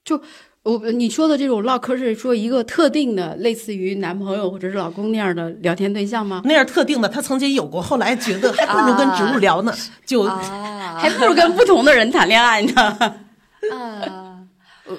[0.05, 0.21] 就
[0.63, 6.43] 我你说的这种唠嗑是说一个特定的，类似于男朋友或者是老公那样的聊天对象吗？
[6.45, 9.73] 那样特定的，他曾经有过，后来觉得还不如跟植物聊呢，
[10.05, 12.73] 就啊还不如跟不同的人谈恋爱呢。
[13.73, 14.32] 啊，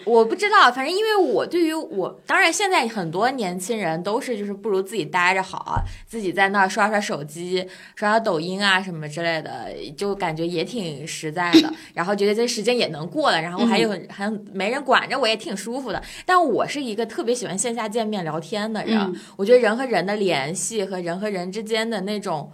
[0.06, 11.74] 我我不知道，反正因为我对于我，当然现在很多年轻人都是就是不如自己待着好，自己在那儿刷刷手机、刷刷抖音啊什么之类的，就感觉也挺实在的。
[11.94, 16.02] 然后觉得这时间也能过了，然后还有还没人管着我，也挺舒服的。
[16.26, 22.52] 但我是一个特别喜欢线下见面聊天的人，嗯我觉得人和人的联系和人和人之间的那种。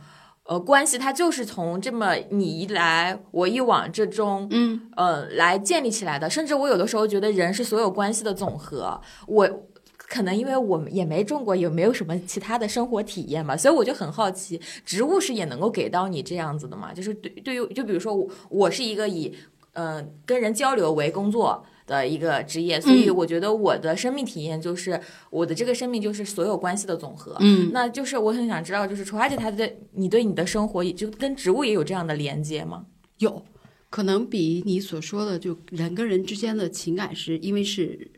[0.49, 6.27] 呃，关系它就是从这么你一来我一往这中，嗯，呃，来建立起来的。
[6.27, 8.99] 甚至我有的时候觉得人是所有关系的总和。
[9.27, 9.47] 我
[9.95, 16.91] 可能因为我们也没种过，也没有什么其他的生活体验嘛，所以我就很好奇，植物是也能够给到你这样子的嘛？
[16.91, 19.31] 就是对对于，就比如说我，我是一个以
[19.73, 21.63] 呃跟人交流为工作。
[21.89, 27.35] 的一个职业，所以我觉得我的生命体验就是我的这个生命就是所有关系的总和。
[27.39, 32.85] 嗯，那就是我很想知道，就是楚华姐她的你对你的生活也就跟植物也有这样的连接吗？
[33.17, 33.43] 有
[33.89, 38.11] 可能比你所说的，就人跟人之间的情感是因为是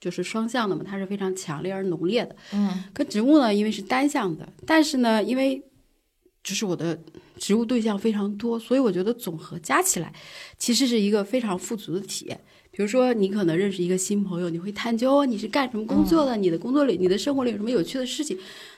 [0.00, 2.34] 就是双向的嘛，它是非常强烈而浓烈的。
[2.54, 5.62] 嗯跟植物呢，因为是单向的，但是呢，因为
[6.42, 6.98] 就是我的
[7.36, 10.10] 植物对象非常多，所以我觉得总和加起来，
[10.56, 12.40] 其实是一个非常富足的体验。
[12.80, 18.34] 比如说，你可能认识一个新朋友，你会探究你是干什么工作的，你的工作里、你的生活里有什么有趣的事情。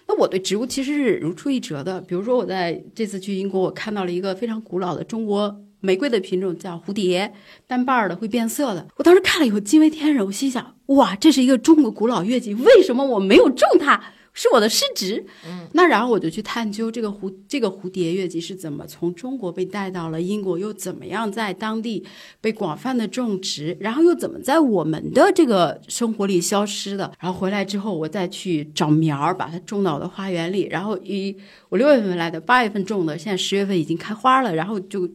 [0.09, 2.01] 那我对植物其实是如出一辙的。
[2.01, 7.33] 比如说，我在这次去英国，我看到了一个非常古老的中国玫瑰的品种，叫蝴蝶，
[7.69, 8.85] 单瓣儿的，会变色的。
[8.97, 14.03] 我当时看了以后惊为天人，我心想：哇，这是一个中国古老月季，为什么我没有种它？
[14.35, 15.25] 是我的失职。
[15.47, 22.05] 嗯，那然后我就去探究这个蝴这个蝴蝶月季是怎么从中国被带到了英国，又怎么样在当地
[22.41, 27.13] 被广泛的种植，然后又怎么在我们的这个生活里消失的。
[27.21, 30.67] 然后回来之后，我再去找苗儿，把它种到我的花园里。
[30.71, 31.37] 然后一
[31.69, 34.55] 我六月份来的，八月份种的，现在十月份已经开花了。
[34.55, 35.07] 然后就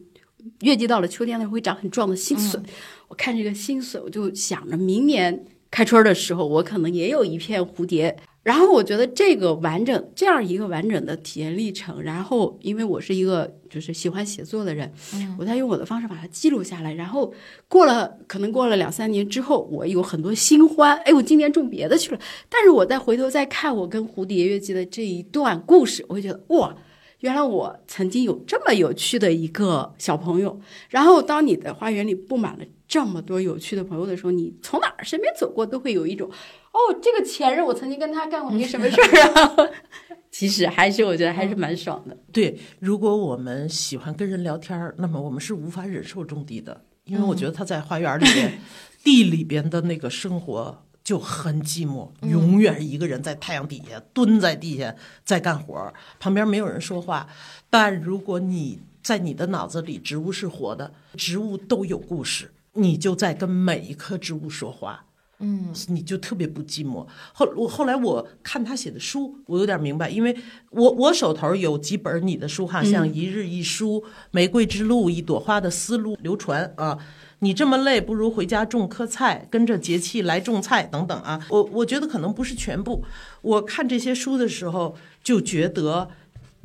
[0.60, 2.62] 月季到了秋天呢，会长很壮的新笋。
[3.08, 8.16] 我看这个新笋，我就想着明年开春的时候，我可能也有一片蝴蝶。
[8.48, 14.90] 然后我觉得这个完整这样一个完整的体验历程，然后因为我是一个就是喜欢写作的人，
[15.38, 16.94] 我在用我的方式把它记录下来。
[16.94, 17.30] 然后
[17.68, 22.18] 过了可能过了两三年之后，我有很多新欢，哎，我今年种别的去了。
[22.48, 26.74] 但是我再回头再看我跟蝴蝶月季的这一段故事，我会觉得哇。
[27.20, 30.56] 原来我曾经有这么有趣的一个小朋友，
[30.88, 36.30] 然后当你的花园里布满了这么多有趣的朋友的时候，你从哪儿身边走过都会有一种，
[36.78, 39.70] 哦，这个前任我曾经跟他干过一个什么事儿啊？
[40.30, 42.16] 其实还是我觉得还是蛮爽的。
[42.32, 48.60] 对，如果我们喜欢跟人聊天儿，那么我们是无法忍受种地的，因为我觉得他在花园里边、
[49.02, 57.26] 地里边的那个生活就很寂寞，永远一个人在太阳底下蹲在地下在干活儿，旁边没有人说话。
[57.68, 65.06] 但如果你在你的脑子里，植物是活的，植物都有故事，你就在跟每一棵植物说话。
[65.40, 67.06] 嗯你就特别不寂寞。
[67.32, 70.36] 后我后来我看他写的书，我有点明白，因为
[70.70, 74.00] 我我手头有几本你的书哈，像《一日一书》
[74.32, 76.98] 《玫瑰之路》《一朵花的思路》流传啊。
[77.40, 81.46] 你这么累，不如回家种棵菜，跟着节气来种菜等等啊。
[81.50, 83.04] 我我觉得可能不是全部。
[83.42, 86.10] 我看这些书的时候，就觉得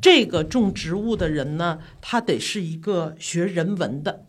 [0.01, 4.25] 这个种植物的人呢，他得是一个学人文的。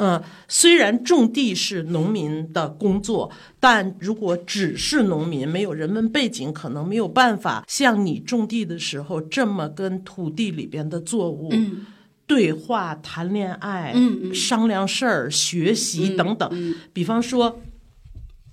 [0.00, 3.30] 嗯，虽然种地是农民的工作，
[3.60, 11.52] 但如果只是农民，没有人文背景，可能没有办法像你种地的时候这么跟土地里边的作物。
[12.26, 13.92] 对话、谈恋爱、
[14.32, 16.48] 商量事儿、学习等等。
[16.52, 17.60] 嗯比方说，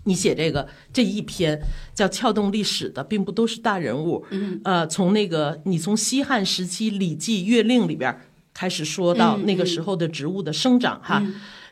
[0.06, 1.60] 你写这个这一篇
[1.94, 4.26] 叫撬动历史的，并不都是大人物。
[4.32, 8.20] 嗯，呃，从那个你从西汉时期《礼记·乐令》里边
[8.58, 11.24] 开始说到嗯那个时候的植物的生长哈，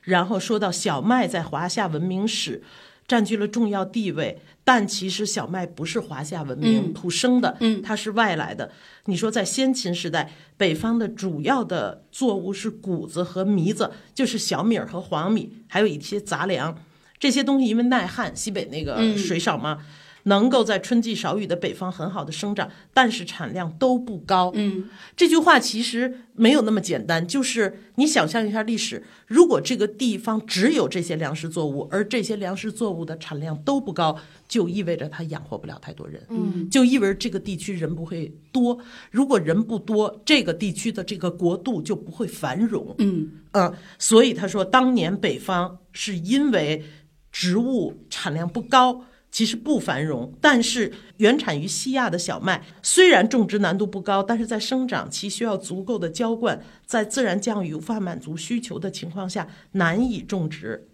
[0.03, 2.61] 然后说到小麦在华夏文明史
[3.07, 6.93] 占据了重要地位，但其实小麦不是华夏文明嗯。
[6.93, 7.81] 土生的，嗯。
[7.81, 8.71] 它是外来的。
[9.05, 16.77] 你说在先秦时代，北方的主要的作物是谷子和糜子，就是小米儿和黄米，还有一些杂粮。
[17.17, 19.79] 这些东西因为耐旱，西北那个水少嘛，
[20.25, 24.51] 能够在春季少雨的北方很好的生长，但是产量都不高。
[24.55, 34.17] 嗯，这句话其实没有那么简单，就是你想象一下历史，如果这个地方只有这些粮食作物，而这些粮食作物的产量都不高，
[34.47, 36.21] 就意味着它养活不了太多人。
[36.29, 38.79] 嗯，就意味着这个地区人不会多。
[39.11, 42.95] 如果人不多，这个地区的这个国度就不会繁荣。
[42.97, 46.83] 嗯嗯，所以他说，当年北方是因为
[47.31, 49.05] 植物产量不高，
[49.35, 60.87] 其实不繁荣，但是原产于西亚的小麦虽然种植难度不高，但是在生长期需要足够的浇灌，在自然降雨无法满足需求的情况下，难以种植。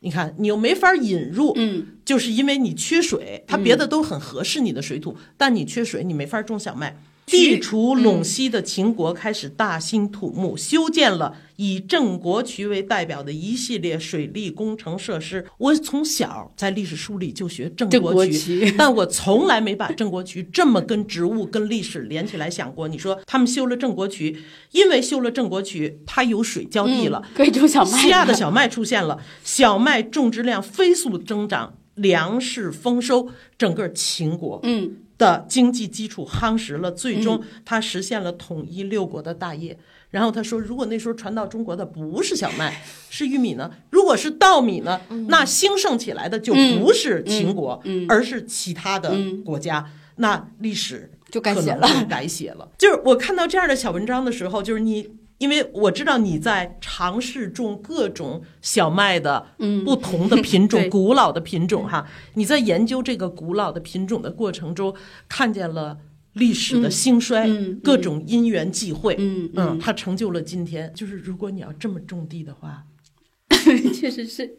[0.00, 7.00] 你看，你又没法引入，嗯，就是因为你缺水，它别的都很合适你的水土，但你缺水，你没法种小麦。
[7.26, 15.46] 地处陇西的秦国开始大兴土木，修建了以郑国渠为代表的一系列水利工程设施。
[15.58, 22.86] 我从小在历史书里就学郑郑国渠但我从来没把郑国渠这么跟植物、跟历史连起来想过。
[22.88, 24.38] 你说他们修了郑国渠，
[24.72, 27.98] 因为修了郑国渠，它有水浇地了，可以种小麦。
[27.98, 39.78] 西亚的小麦出现了，小麦种植量飞速增长，粮食丰收，整个秦国嗯的经济基础夯实了，最终他实现了统一六国的大业。
[40.10, 43.70] 然后他说，如果那时候传到中国的不是小麦，是玉米呢？
[43.90, 45.00] 如果是稻米呢？
[45.28, 49.90] 那兴盛起来的就不是秦国，而是其他的国家。
[50.16, 52.68] 那历史就改写了改写了。
[52.78, 55.23] 就是我看到这样的小文章的时候，就是你。
[55.38, 59.46] 因为我知道你在尝试种各种小麦的
[59.84, 64.94] 不同的品种、 对古老的品种哈，你在研究这个古老的品种的过程中，
[65.28, 65.98] 看见了
[66.34, 70.92] 历史的兴衰，嗯各种因缘际会，嗯嗯，它成就了今天。
[70.94, 72.84] 就是如果你要这么种地的话，
[73.94, 74.58] 确实是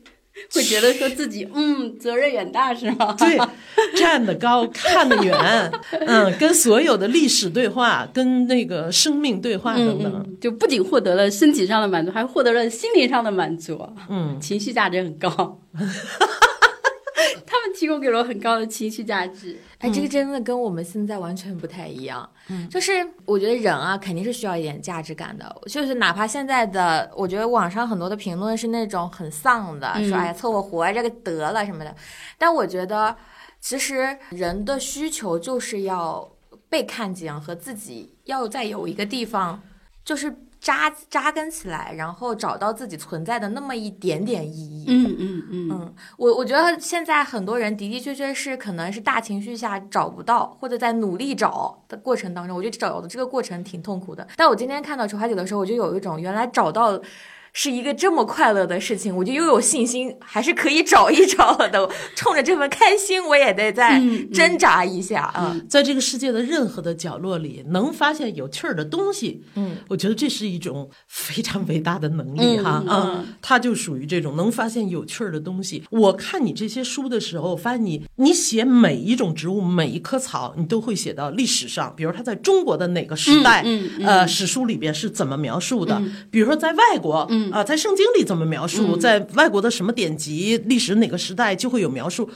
[0.53, 3.13] 会觉得说自己嗯责任远大是吗？
[3.19, 3.38] 对，
[3.98, 5.72] 站得高，看得远，
[6.08, 15.62] 嗯，跟所有的历史对话，跟那个生命对话等等，嗯，就不仅获得了身体上的满足，还获得了心灵上的满足，嗯， 情绪价值很高。
[17.48, 19.58] 他们提供给了我很高的情绪价值。
[19.80, 22.28] 哎，这个真的跟我们现在完全不太一样。
[22.50, 22.92] 嗯，就是
[23.24, 25.56] 我觉得人啊，肯定是需要一点价值感的。
[25.68, 31.96] 就是哪怕现在的，我觉得网上很多的评论是那种很丧的，说哎呀凑合活这个得了什么的。
[32.38, 33.16] 但我觉得，
[33.66, 36.30] 其实人的需求就是要
[36.70, 39.59] 被看见和自己要在有一个地方，
[40.03, 44.86] 就是扎扎根起来，然后找到自己存在的那么一点点意义。
[44.88, 54.28] 嗯嗯嗯嗯，我我觉得现在很多人的的确确是可能是大情绪下找不到，或者在努力找的过程当中，我觉得找的这个过程挺痛苦的。
[54.38, 57.01] 但我今天看到《楚海姐》的时候，我就有一种原来找到
[57.58, 61.89] 是一个这么快乐的事情，我就又有信心，还是可以找一找的。
[62.14, 64.01] 冲着这份开心，我也得再
[64.34, 65.56] 挣扎一下啊。
[65.70, 75.82] 在这个世界的任何的角落里，能发现有趣儿的东西，嗯，我觉得这是一种非常伟大的能力哈嗯啊，它就属于这种能发现有趣儿的东西。
[75.89, 83.66] 我看你这些书的时候，我发现你你写每一种植物、每一棵草，你都会写到历史上，比如它在中国的哪个时代，
[84.03, 92.30] 呃，史书里边是怎么描述的，比如说在外国，嗯啊、在圣经里怎么描述，在外国的什么典籍、历史哪个时代就会有描述。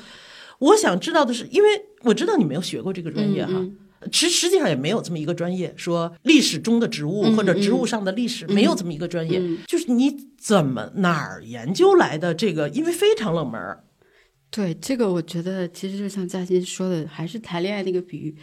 [0.60, 1.70] 我想知道的是，因为
[2.04, 3.66] 我知道你没有学过这个专业哈，
[4.12, 9.42] 实实际上也没有这么一个专业，说历史中的植物或者植物上的历史，没有这么一个专业。
[9.68, 12.68] 就是你怎么哪儿研究来的这个？
[12.70, 13.84] 因为非常冷门儿。
[14.52, 18.36] 对这个，我觉得其实就像嘉欣说的，还是谈恋爱那个比喻。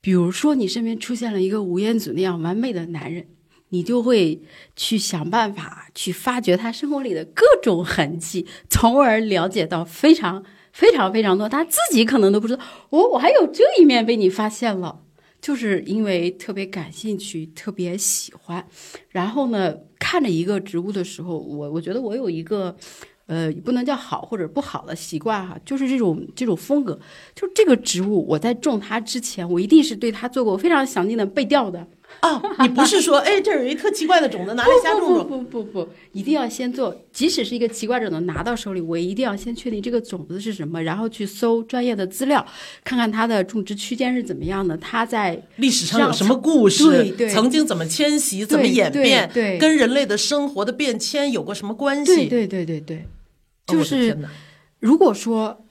[0.00, 3.26] 比如说，你身边出现了一个吴彦祖那样完美的男人，
[3.70, 4.40] 你就会
[4.76, 12.62] 去想办法去发掘他生活里的各种痕迹，从而了解到非常非常非常多他自己可能都不知道。
[12.90, 15.00] 哦，我还有这一面被你发现了，
[15.40, 18.66] 就是因为特别感兴趣，特别喜欢。
[19.10, 22.76] 然后呢，看着一个植物的时候，我我觉得我有一个。
[23.30, 26.98] 呃，不能叫好或者不好的习惯哈，就是这种这种风格，
[27.34, 31.86] 就这个植物，我在种它之前，我一定是对它做过非常详尽的背调的。
[32.22, 35.28] 哦，你不是说，哎，这儿有一特奇怪的种子，拿来瞎种不种？
[35.28, 42.44] 不不不不，一定要先做，即使是一个奇怪种子拿到手里，我一定要先确定这个种子是什么，然后去搜专业的资料，
[42.82, 46.84] 看看它的种植区间是怎么样的，它在历史上有什么故事？
[46.84, 48.44] 对对曾经怎么迁徙？
[48.44, 49.30] 怎么演对变？
[49.32, 52.26] 对跟人类的生活的变迁有过什么关系？
[52.26, 53.04] 对对对对
[53.66, 54.18] 就是
[54.80, 55.64] 如果说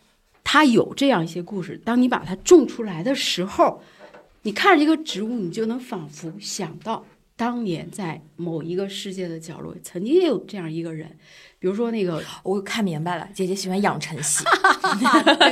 [0.44, 3.82] 它有这样一些故事，当你把它种出来的时候，
[4.48, 11.06] 你看着这个植物，你就能仿佛想到当年在某一个世界的角落，曾经也有这样一个人，
[11.60, 14.46] 比如说那个， 我看明白了，姐姐喜欢养成系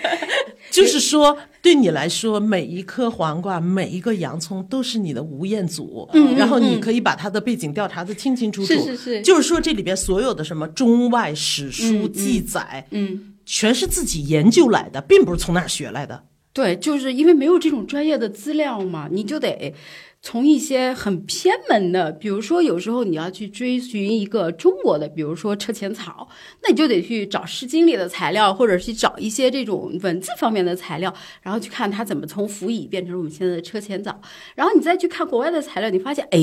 [0.72, 8.72] 就是说，对你来说，每一颗黄瓜、每一个洋葱都是你的吴彦祖，嗯然后你可以把他的背景调查的清清楚楚。
[8.72, 16.24] 是是是就是说，这里边所有的什么中外史书记载，嗯，全是自己研究来的，并不是从哪儿学来的。
[16.56, 19.74] 对，就是因为没有这种专业的资料嘛，你就得
[20.22, 26.26] 从一些很偏门的，比如说有时候你要去追寻一个中国的，比如说车前草，
[26.62, 34.18] 那你就得去找《诗经》里的材料，或者去找一些这种文字方面的材料，然后去看它怎么从辅以变成我们现在的车前草，
[34.54, 36.40] 然后你再去看国外的材料，你发现，哎，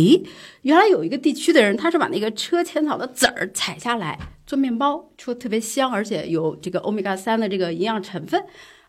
[0.62, 8.40] 原来有一个地区的人，他是把那个车前草的籽儿采下来做面包，说特别香，而且有这个欧米伽三的这个营养成分。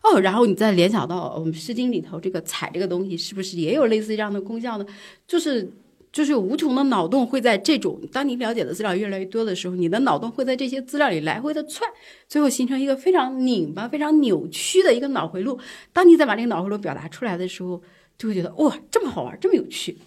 [0.05, 4.85] 哦，然后你再联想到我们《诗经》里头这个采这个东西，是不是也有类似这样的功效呢？
[5.27, 5.67] 就是
[6.11, 11.89] 就是无穷的脑洞会在这种，当你了解的资料越来越多的时候，你的脑洞会在这些资料里来回的窜，
[12.27, 15.59] 最后形成一个非常拧巴、非常扭曲的一个脑回路。
[15.91, 17.81] 当你再把这个脑回路表达出来的时候，
[18.17, 19.97] 就会觉得哇，这么好玩，这么有趣。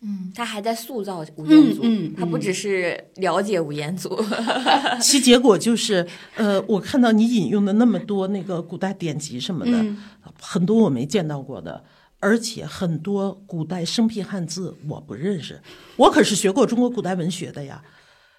[0.00, 4.16] 嗯，他还在塑造吴彦祖，嗯嗯他不只是了解吴彦祖，
[5.02, 9.98] 其结果就是，呃，我看到你引用的那么多那个古代典籍什么的，嗯
[10.40, 11.82] 很多我没见到过的，
[12.20, 15.60] 而且很多古代生僻汉字我不认识，
[15.96, 17.82] 我可是学过中国古代文学的呀。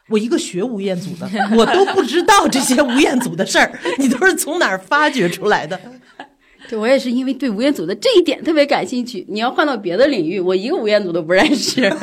[0.07, 5.79] 我一个学吴彦祖的，我都不知道这些吴彦祖的事儿，你都是从哪儿发掘出来的？
[6.69, 9.25] 对我也是因为对吴彦祖的这一点特别感兴趣。
[9.27, 11.91] 你要换到别的领域，我一个吴彦祖都不认识。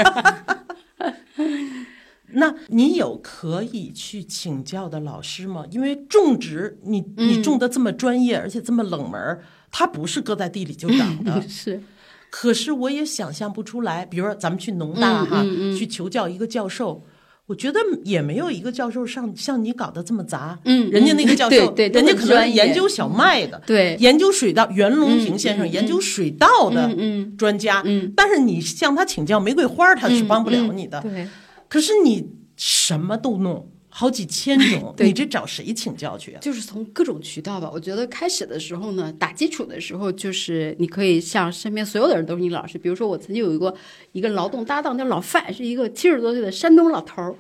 [2.33, 5.65] 那你有可以去请教的老师吗？
[5.71, 11.41] 因为种植，你你种的这么专业，而且这么冷门儿，它不是搁在地里就长的。
[11.49, 11.81] 是，
[12.29, 15.45] 可是我也想象不出来，比如说咱们去农大哈，
[15.79, 17.05] 去求教一个教授，
[17.47, 20.59] 我觉得也没有一个教授上像你搞得这么杂。
[20.65, 27.83] 嗯人家那个教授，对对人家可能研究小麦的，对研究水稻，袁隆平先生研究水稻的嗯专家。
[27.85, 31.01] 嗯但是你向他请教玫瑰花，他是帮不了你的。
[31.01, 31.29] 对。
[31.69, 33.69] 可是你什么都弄，
[33.99, 36.39] 好几千种， 对你这找谁请教去啊？
[36.43, 37.71] 就是从各种渠道吧。
[37.73, 42.77] 我觉得开始的时候呢，打基础的时候，就是你可以向身边所有的人都是你老师。
[42.77, 43.75] 比如说，我曾经有一个
[44.13, 47.35] 一个劳动搭档叫老范，是一个七十多岁的山东老头儿，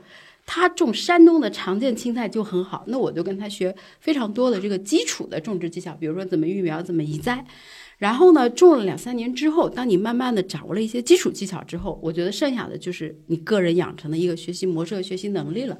[0.46, 2.84] 他种山东的常见青菜就很好。
[2.86, 7.44] 那我就跟他学非常多的这个基础的种植技巧，比如说怎么育苗，怎么移栽。
[7.98, 15.76] 然后呢，种了两三年之后，当你慢慢的掌握了一些基础技巧之后，我觉得剩下的就是你个人养成的一个学习模式和学习能力了。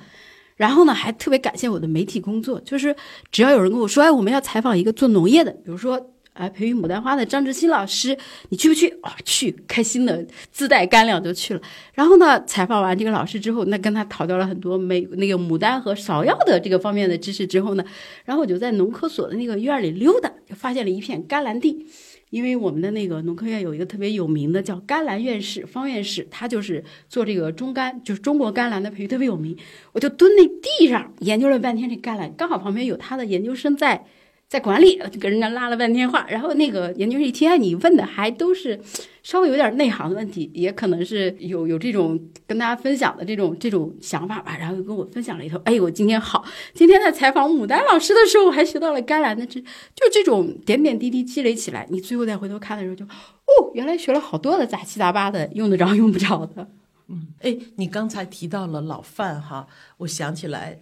[0.57, 2.95] 然后呢，还特别感谢我的媒体工作，就是
[3.31, 8.17] 只要有人跟我说，哎，我们要采访一个做农业的，比如说，哎，培育牡丹花的张志新老师，
[8.49, 8.89] 你去不去？
[9.03, 11.61] 哦、去，开心的自带干粮就去了。
[11.95, 17.85] 然后呢，采访完这个老师之后，那跟他讨教了很多美那个牡丹和芍药的这个方面的知识之后呢，
[18.25, 21.87] 然后我就在农科所的那个院里溜达，就发现了一片甘蓝地。
[22.31, 29.57] 因为我们的那个农科院有一个特别有名的叫甘蓝院士方院士，他就是做这个中甘，就是中国甘蓝的培育特别有名。
[29.93, 34.05] 我就蹲那地上研究了半天这甘蓝，刚好旁边有他的研究生在
[34.49, 36.25] 在管理，就跟人家拉了半天话。
[36.29, 38.81] 然后那个研究生一听，哎，你问的还都是
[39.23, 44.57] 稍微有点内行的问题，也可能是有 有这种跟大家分享的这种这种想法吧。
[44.57, 56.69] 然后又跟我分享了一头，哎，我今天好，今天在采访牡丹老师的时候，我还学到了甘蓝的知，就这种点点滴滴积累起来，你最后再回头看的时候就，哦，原来学了好多的杂七杂八的，用得着用不着的。
[57.09, 59.67] 嗯哎，你刚才提到了老范哈，
[59.99, 60.81] 我想起来，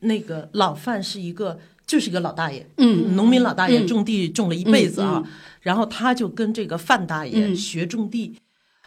[0.00, 3.86] 那个老范是一个，就是一个老大爷，嗯，农民老大爷，嗯。
[3.86, 5.30] 种地种了一辈子啊，嗯
[5.60, 7.54] 然后他就跟这个范大爷嗯。
[7.56, 8.36] 学种地。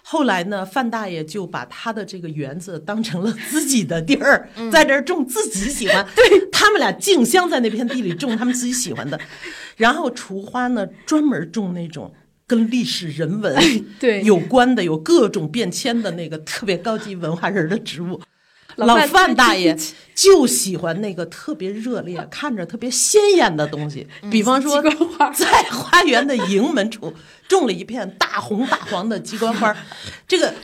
[0.02, 4.70] 后来呢，范大爷就把他的这个园子当成了自己的地儿，嗯。
[4.72, 6.06] 在这儿种自己喜欢。
[6.16, 6.50] 对。
[6.52, 9.20] 他们俩竞相在那片地里种他们自己喜欢的，
[9.78, 12.14] 然后除花呢，专门种那种
[12.48, 13.56] 跟历史人文
[14.00, 14.22] 对。
[14.24, 18.20] 有关的、有各种变迁的那个特别高级文化人的植物。
[18.86, 19.78] 老范大爷
[20.16, 24.82] 就喜欢那个特别热烈、 看着特别鲜艳的东西，比方说
[25.34, 27.14] 在花园的迎门处
[27.48, 29.76] 种了一片大红大黄的鸡冠花，
[30.28, 30.54] 这个。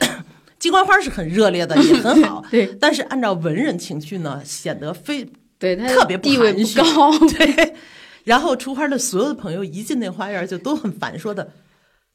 [0.58, 2.42] 鸡冠花是很热烈的，也很好。
[2.50, 7.74] 对但是按照文人情趣呢，显得非对他特别不地位不高，对。
[8.24, 11.52] 然后出花的所有的朋友一进那花园就都很烦，说的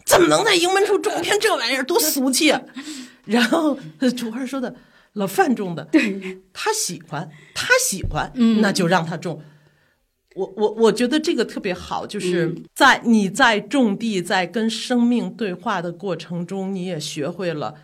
[0.06, 2.60] 怎么能在迎门处种一片这玩意儿，多俗气啊！
[3.26, 3.78] 然后
[4.18, 4.76] 出花说的
[5.14, 8.32] 老范种的，对，他喜欢，他喜欢，
[8.62, 9.42] 那就让他种。
[10.36, 17.76] 我我我觉得这个特别好，就是在你在种地，在跟生命对话的过程中，你也学会了。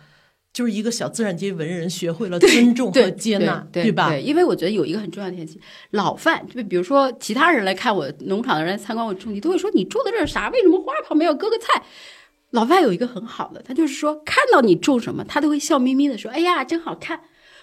[0.50, 4.08] 就是一个小自然界文人学会了尊重和接纳，对吧？
[4.08, 5.60] 对，因为我觉得有一个很重要的前提，
[5.90, 10.48] 老范，就比如说其他人来看我农场的人来参观我种地，都会说你种的这是啥？
[10.48, 11.84] 为什么花旁边要搁个菜？
[12.50, 17.20] 老范有一个很好的，他就是说看到你种什么，他都会笑眯眯的说：“哎呀，真好看。”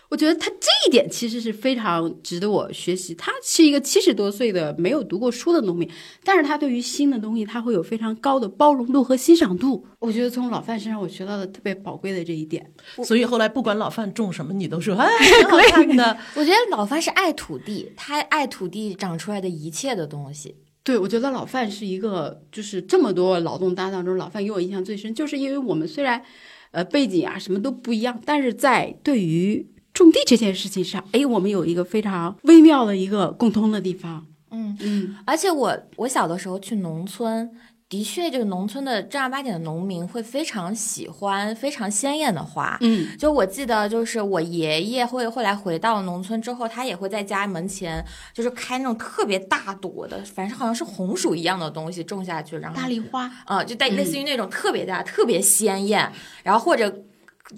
[0.07, 3.15] 我觉得他这一点其实是非常值得我学习。
[3.15, 5.89] 他是一个七十多岁的没有读过书的农民，
[6.23, 9.83] 但是他对于新的东西，他会有非常高的包容度和欣赏度。
[9.97, 12.71] 我觉得从老范身上我学到了特别宝贵的这一点。
[13.03, 15.09] 所以后来不管老范种什么，你都说哎，
[15.39, 16.15] 挺好看的。
[16.35, 20.55] 我觉得老范是爱土地，他爱土地长出来的一切的东西。
[20.85, 26.21] 对，我觉得老范是一个，就是这么多劳动搭档中，老范给我印象最深，就是因为我们虽然，
[26.69, 34.27] 呃，背景啊什么都不一样，但是在对于种地这件事情上，哎，我们有一个非常微妙的一个共通的地方。
[34.51, 37.49] 嗯嗯，而且我我小的时候去农村，
[37.87, 42.77] 的确，这个农村的正儿八经的农民会非常喜欢非常鲜艳的花。
[42.81, 56.11] 嗯，就我记得，就是我爷爷会后来回到农村之后，他也会在家门前就是开那种特别大朵的，反正好像是红薯一样的东西种下去，然后大丽花，啊、就带类似于那种特别大、特别鲜艳，
[56.43, 57.03] 然后或者。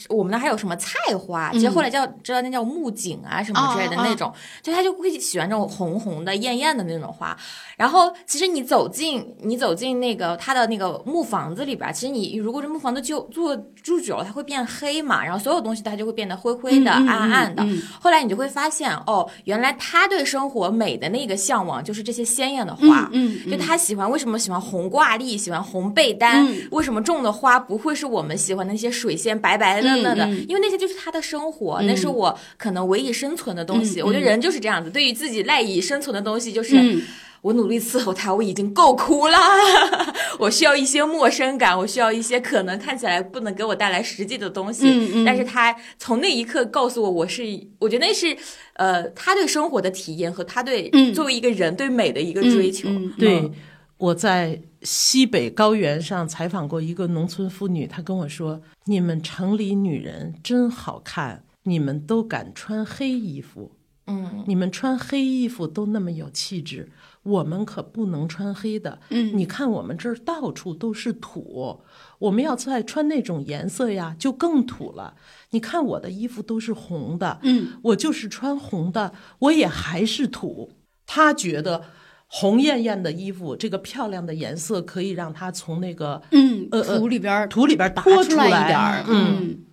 [0.09, 1.51] 我们那还有什么菜花？
[1.53, 7.38] 其实后来叫知道那叫木槿啊什么之类的那种，就他就会喜欢这种红红的、艳艳的那种花。
[7.77, 17.65] 然后其实你走进你走进那个他的那个木房子里边，其实你如果这木房子就住住久了，它会变黑嘛，然后所有东西它就会变得灰灰的、暗暗的。
[18.01, 23.09] 后来你就会发现，哦，原来他对生活美的那个向往就是这些鲜艳的花。
[23.49, 26.45] 就他喜欢为什么喜欢红挂历，喜欢红被单？
[26.45, 30.25] 嗯为什么种的花不会是我们喜欢的那些水仙白白嫩嫩的？
[30.25, 34.01] 嗯嗯因为那些就是他的生活，嗯那是我可能唯一生存的东西。
[34.01, 37.01] 嗯我觉得人就是这样子，对于自己赖以生存的东西，就是、嗯
[37.43, 39.38] 我努力伺候他，我已经够苦了。
[40.39, 44.89] 我需要一些陌生感，我需要一些可能看起来不能给我带来实际的东西。
[44.89, 47.43] 嗯嗯但是他从那一刻告诉我，我是，
[47.78, 48.36] 我觉得那是
[48.73, 52.89] 呃，他对生活的体验和他对、嗯作为一个人对美的一个追求。
[52.89, 53.51] 嗯嗯对，
[53.97, 54.59] 我在
[54.89, 63.73] 西北高原上采访过一个农村妇女，她跟我说：“你们城里女人真好看，你们都敢穿黑衣服，
[64.05, 66.89] 嗯你们穿黑衣服都那么有气质，
[67.23, 69.01] 我们可不能穿黑的。
[69.09, 71.81] 嗯你看我们这儿到处都是土，
[72.19, 75.15] 我们要再穿那种颜色呀，就更土了。
[75.49, 80.71] 你看我的衣服都是红的，嗯，我就是穿红的，我也还是土。
[81.05, 81.83] 她觉得
[82.28, 89.38] 红艳艳的衣服，这个漂亮的颜色可以让他从那个嗯，呃呃土里边儿土里边拔脱出来来一点儿，嗯。
[89.39, 89.63] 嗯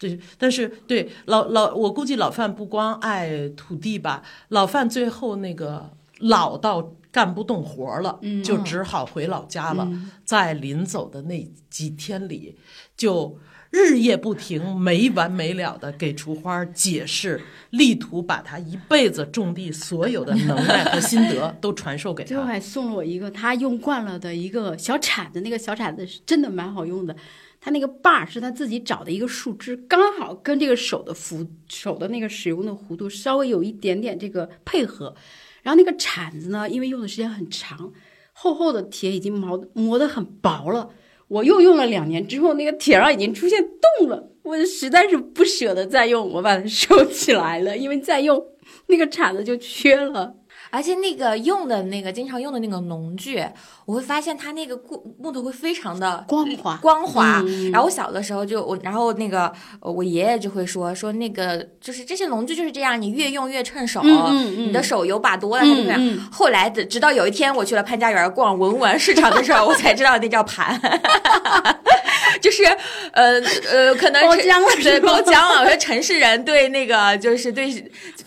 [0.00, 5.90] 对，但是对老老，我估计老范不光爱土地吧，老范最后那个
[6.20, 9.86] 老到干不动活儿了，嗯就只好回老家了。
[10.24, 12.56] 在临走的那几天里，
[12.96, 13.38] 就
[13.70, 17.40] 日夜不停、没完没了的给雏花解释，
[17.70, 22.28] 力图把他一辈子种地所有的能耐和心得都传授给他。
[22.30, 27.14] 最后还送了我一个他用惯了的一个小铲子，那个小铲子是真的蛮好用的。
[27.60, 35.14] 他那个把儿是他自己找的一个树枝，刚好跟这个手的幅手的那个使用的弧度稍微有一点点这个配合。
[35.62, 37.92] 然后那个铲子呢，因为用的时间很长，
[38.32, 40.90] 厚厚的铁已经磨磨得很薄了。
[41.30, 43.64] 我又用了两年之后，那个铁上已经出现
[43.98, 48.44] 洞了，我实在是不舍得再用，我把它收起来了，因为再用
[48.88, 50.34] 那个铲子就缺了。
[50.70, 53.44] 而且那个用的那个经常用的那个农具，
[53.84, 57.42] 我会发现它那个木木头会非常的光滑光滑。
[57.44, 65.98] 嗯然后我小的时候就我，然后那个呃我爷爷就会说说那个就是这些农具就是这样，你越用越趁手，嗯嗯嗯你的手油把多了它就这样。
[66.00, 70.80] 嗯嗯后来直直到有一天我去了潘家园逛文玩市场的时候，我才知道那叫盘。
[72.40, 72.64] 就是，
[73.12, 73.40] 呃
[73.70, 75.60] 呃，可能是包浆了对，包浆了。
[75.60, 77.68] 我说城市人对那个就是对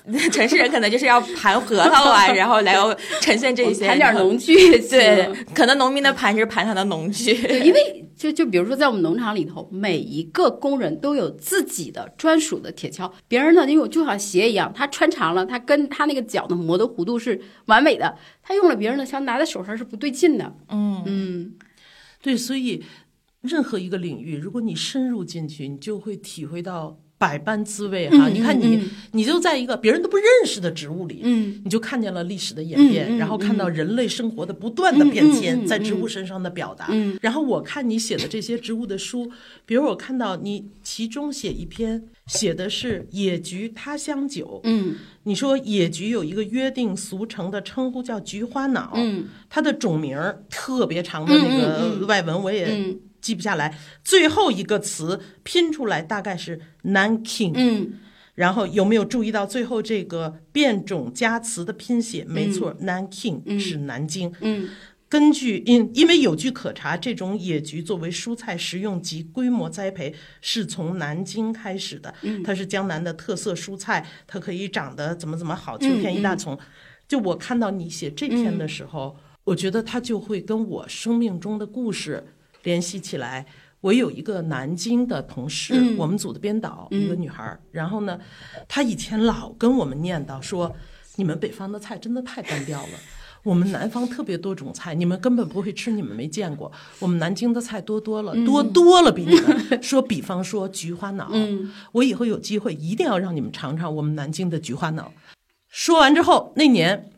[0.32, 2.76] 城市人可能就是要盘核桃啊， 然后来
[3.22, 4.54] 呈现这些盘点农具
[4.90, 7.34] 对，可能农民的盘就是盘他的农具。
[7.48, 20.54] 对，因为就就比如说在我们农场里头，每一个工人都有自己的专属的铁锹，别人呢，因为就像鞋一样，他穿长了，他跟他那个脚的磨的弧度是完美的，他用了别人的锹拿在手上是不对劲的。
[20.70, 21.54] 嗯嗯，
[22.22, 22.84] 对，所以
[23.42, 28.28] 任何一个领域，如果你深入进去，你就会体会到百般滋味哈。
[28.28, 36.88] 嗯你看你，嗯你就在一个别人都不认识的植物里，嗯你就看见了历史的演变，然后看到人类生活的不断的变迁，在植物身上的表达。
[36.90, 39.32] 嗯然后我看你写的这些植物的书，
[39.66, 44.60] 比如我看到你其中写一篇，写的是野菊他乡酒。
[44.66, 44.96] 嗯
[45.26, 57.54] 你说野菊有一个约定俗成的称呼叫菊花脑，嗯它的种名儿特别长的那个外文我也嗯记不下来，最后一个词拼出来大概是 Nanking。
[57.56, 57.94] 嗯
[58.36, 62.26] 然后有没有注意到最后这个变种加词的拼写？
[62.26, 64.34] 没错，Nanking 是南京。
[64.42, 64.70] 嗯
[65.08, 72.12] 根据因因为有据可查，这种野菊作为蔬菜食用及规模栽培是从南京开始的。
[72.44, 76.58] 它是江南的特色蔬菜，它可以长得怎么怎么好，秋天一大丛。
[77.08, 82.34] 就我看到你写这篇的时候，我觉得它就会跟我生命中的故事
[82.64, 83.46] 联系起来。
[83.82, 87.60] 我有一个南京的同事，我们组的编导，一个女孩儿。
[87.72, 88.18] 然后呢，
[88.66, 90.74] 她以前老跟我们念叨说，
[91.18, 92.90] 你们北方的菜真的太单调了。
[93.44, 96.72] 我们南方特别多种菜，你们根本不会吃，你们没见过。
[97.00, 99.84] 我们南京的菜多多了，多多了比你们。
[99.84, 101.30] 说，比方说菊花脑，
[101.92, 105.12] 我以后有机会一定要让你们尝尝我们南京的菊花脑。
[105.68, 107.12] 说完之后，那年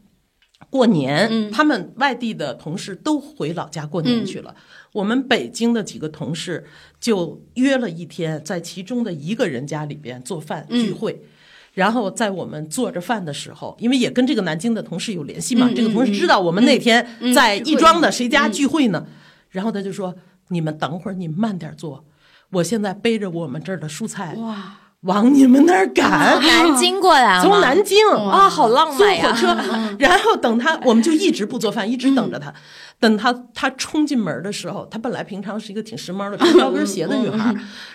[0.72, 4.56] 过年，他们外地的同事都回老家过年去了。
[4.96, 6.66] 我们北京的几个同事
[7.02, 11.22] 就约了一天，在其中的一个人家里边做饭聚会。
[11.74, 19.06] 然后在我们做着饭的时候，因为也跟这个南京的同事有联系嘛，这个同事知道我们那天在亦庄的谁家聚会呢，
[19.50, 20.16] 然后他就说
[20.48, 22.06] ：“你们等会儿，你慢点做，
[22.52, 29.34] 我现在背着我们这儿的蔬菜哇，往你们那儿赶。”南京过来了从南京啊，好浪漫呀！
[29.34, 29.58] 火车，
[30.00, 32.54] 然后等他，我们就一直不做饭，一直等着他。
[33.00, 37.54] 等他他冲进门的时候，他本来平常是一个挺时髦的穿高跟鞋的女孩，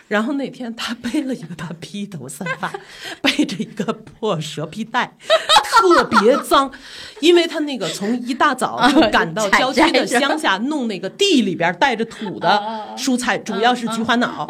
[0.08, 2.72] 然后那天他背了一个大披头散发，
[3.20, 5.16] 背着一个破蛇皮袋，
[5.64, 6.70] 特别脏，
[7.20, 12.62] 因为他那个从一大早就赶到郊区的乡下弄那个地里边带着土的
[12.96, 14.46] 蔬菜，主要是菊花脑，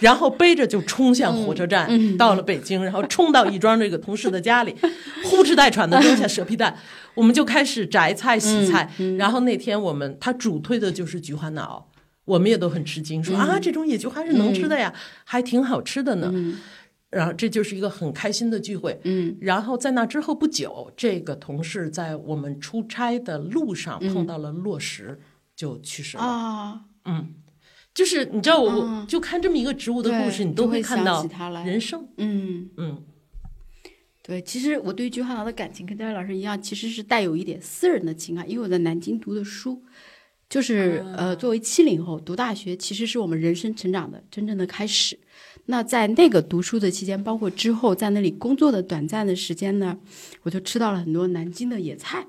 [0.00, 4.76] 然后背着就冲向火车站，到了北京，然后冲到亦庄这个同事的家里，
[5.24, 6.76] 呼哧带喘的扔下蛇皮袋，
[7.14, 11.90] 我们就开始摘菜洗菜，然后那天我们他主推的就是菊花脑。
[12.26, 14.94] 我们也都很吃惊，说啊，这种野菊花是能吃的呀，
[15.24, 16.32] 还挺好吃的呢。
[17.10, 18.98] 然后这就是一个很开心的聚会。
[19.04, 25.20] 嗯，然后在那之后不久，这个同事在我们出差的路上碰到了落石，
[25.54, 26.22] 就去世了。
[26.24, 27.34] 啊，嗯，
[27.92, 32.08] 就是你知道，我就看这么一个植物的故事，你都会想看到起它来人生。
[32.16, 32.70] 嗯。
[32.78, 33.02] 嗯
[34.26, 39.82] 对，其实我对菊花脑的感情跟戴维老师一样，其实是带有一点私人的情感，因为我在南京读的书，
[40.48, 45.18] 就是、呃，作为七零后读大学，其实是我们人生成长的真正的开始。
[45.66, 49.98] 那在那个读书的期间，包括之后在那里工作的短暂的时间呢，
[50.42, 52.26] 我就吃到了很多南京的野菜。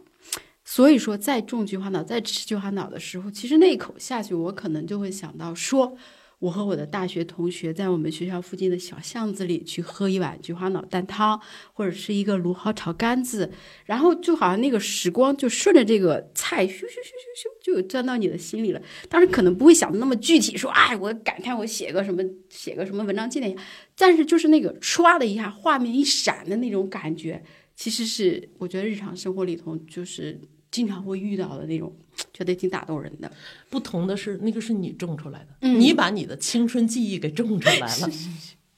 [0.65, 5.95] 所以说，在种菊花脑、在吃菊花脑的时候，其实那一口下去，我可能就会想到说，
[6.39, 11.39] 我和我的大学同学在我们学校附近的小巷子里去喝一碗菊花脑蛋汤，
[11.73, 13.51] 或者吃一个芦蒿炒肝子，
[13.85, 18.81] 然后就好像那个时光就顺着这个菜咻咻咻咻咻就钻到你的心里了。
[19.09, 23.61] 当时可能不会想的那么具体，说哎，我感叹我写个什么写个什么文章纪念一下，
[23.97, 27.43] 但是就是那个唰的一下，画面一闪的那种感觉，
[27.75, 30.39] 其实是我觉得日常生活里头就是
[30.75, 31.95] 经常会遇到的那种，
[32.33, 33.31] 觉得挺打动人的。
[33.69, 38.09] 不同的是，那个是你种出来的，嗯你把你的青春记忆给种出来了。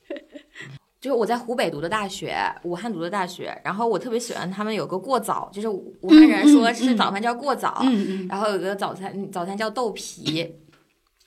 [1.02, 10.54] 就是我在湖北读的大学，武汉读的大学，然后我特别喜欢他们有个过早，就是武汉人说吃早饭叫过早，嗯嗯然后有个早餐早餐叫豆皮，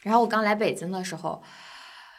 [0.03, 1.43] 然后我刚来北京的时候，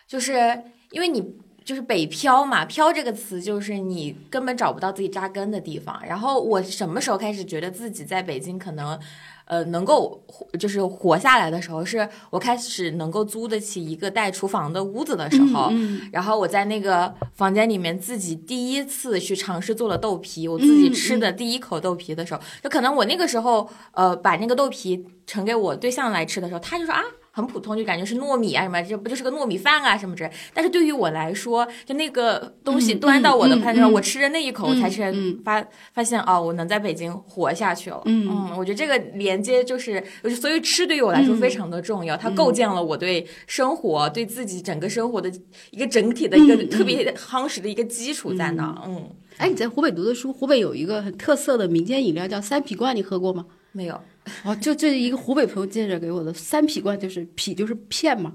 [0.07, 1.21] 就是因为你
[1.63, 6.01] 就是北漂嘛，漂这个词就是你根本找不到自己扎根的地方。
[6.05, 8.99] 然后我什么时候开始觉得自己在北京可能，
[9.45, 10.23] 呃，能够
[10.59, 15.69] 就是活下来的时候，是我开始能够租得起一个带厨房的屋子的时候。
[15.71, 27.01] 嗯然后我在那个房间里面自己第一次去尝试做了豆皮，我自己吃的第一口豆皮的时候，就可能我那个时候呃把那个豆皮盛给我对象来吃的时候，他就说啊。
[27.31, 30.31] 很普通，就感觉是糯米啊什么，这不就是个糯米饭啊什么之类。
[30.53, 38.01] 但是对于我来说，就那个东西端到我的盘子上，嗯嗯我吃着那一口，我才是嗯发发现哦，我能在北京活下去了。
[38.05, 40.03] 嗯我觉得这个连接就是，
[40.39, 45.31] 所以吃对于我来说非常的重要，它构建了我对生活、对自己整个生活的
[45.69, 48.81] 一个整体的一个特别夯实的一个基础在那儿。
[48.85, 53.45] 嗯，哎，你在湖北读的书，湖北有一个很特色的民间饮料叫三匹罐，你喝过吗？
[53.71, 53.97] 没有，
[54.43, 58.33] 哦，就这一个湖北朋友介绍给我的三匹罐，就是匹就是片嘛，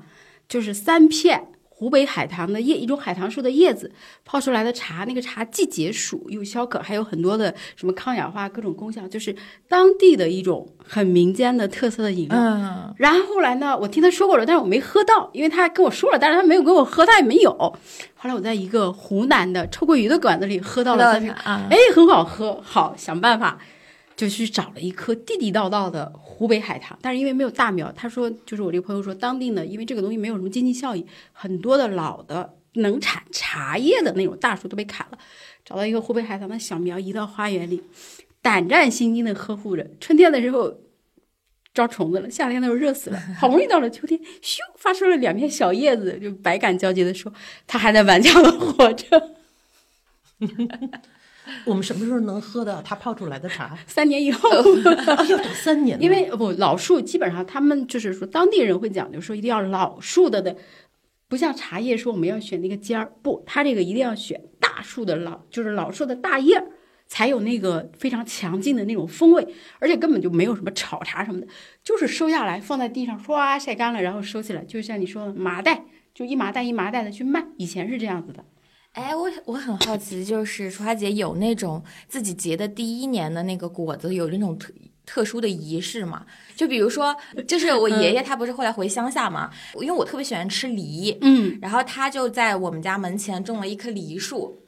[0.48, 3.92] 就是三片湖北海棠的叶，一种海棠树的叶子
[4.24, 9.36] 泡出来的茶，那个茶既解暑又消渴，还有很多的什么抗氧化各种功效，就是
[9.68, 12.38] 当地的一种很民间的特色的饮料。
[12.38, 17.52] 嗯，然后后来呢，我听他说过了，但是我没喝到，因为他跟我说了，但是他没有给我喝，他也没有。
[17.52, 23.58] 后来我在一个湖南的臭鳜鱼的馆子里喝到了三瓶，啊，哎，很好喝，好想办法。
[24.16, 35.18] 就去找了一棵地地道道的湖北海棠，但是因为没有大苗，他说就是我这个朋友说，当地呢，因为这个东西没有什么经济效益，很多的老的能产茶叶的那种大树都被砍了，
[35.64, 37.82] 找到一个湖北海棠的小苗移到花园里，
[38.40, 39.86] 胆战心惊的呵护着。
[40.00, 40.80] 春天的时候
[41.74, 47.30] 招虫子了，夏天的时候热死了，好不容易到了秋天，咻发出了两片小叶子，就百感交集的说，
[47.66, 49.36] 他还在顽强的活着。
[51.64, 53.76] 我们什么时候能喝到他泡出来的茶？
[53.86, 54.48] 三年以后，
[55.28, 60.56] 要等三年，因为不老树基本上他们就是说当地人会讲究说一定要老树的的，
[61.28, 66.66] 不像茶叶说我们要选那个尖儿，不，它这个一定要选大树的老，就是老树的大叶儿，
[67.06, 69.46] 才有那个非常强劲的那种风味，
[69.78, 71.46] 而且根本就没有什么炒茶什么的，
[71.82, 75.84] 就是收下来放在地上唰晒干了，然后收起来，就像你说的麻袋，
[76.14, 78.44] 就一麻袋一麻袋的去卖，以前是这样子的。
[78.96, 84.72] 哎，我我很好奇，就是楚华姐有那种自己结的第一年的那个果子有那种特
[85.04, 86.24] 特殊的仪式吗？
[86.54, 87.14] 就比如说，
[87.46, 94.62] 就是我爷爷他不是后来回乡下嘛，因为我特别喜欢吃梨，嗯，然后他就在我们家门前种了一棵梨树，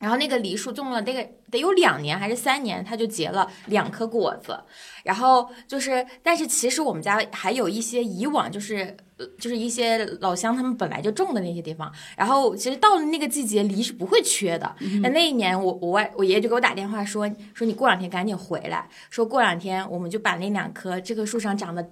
[0.00, 4.58] 然后那个梨树种了那个得有两年还是三年，它就结了两颗果子，
[5.04, 8.96] 然后就是，但是其实我们家还有一些以往就是。
[9.20, 14.74] 呃就是一些老乡他们本来就种的那些地方，然后其实到了那个季节，梨是不会缺的。
[15.02, 21.86] 那、那一年我我外我爷爷就给我打电话说说你过两天赶紧回来，说过两天我们就把那两棵这棵树上长的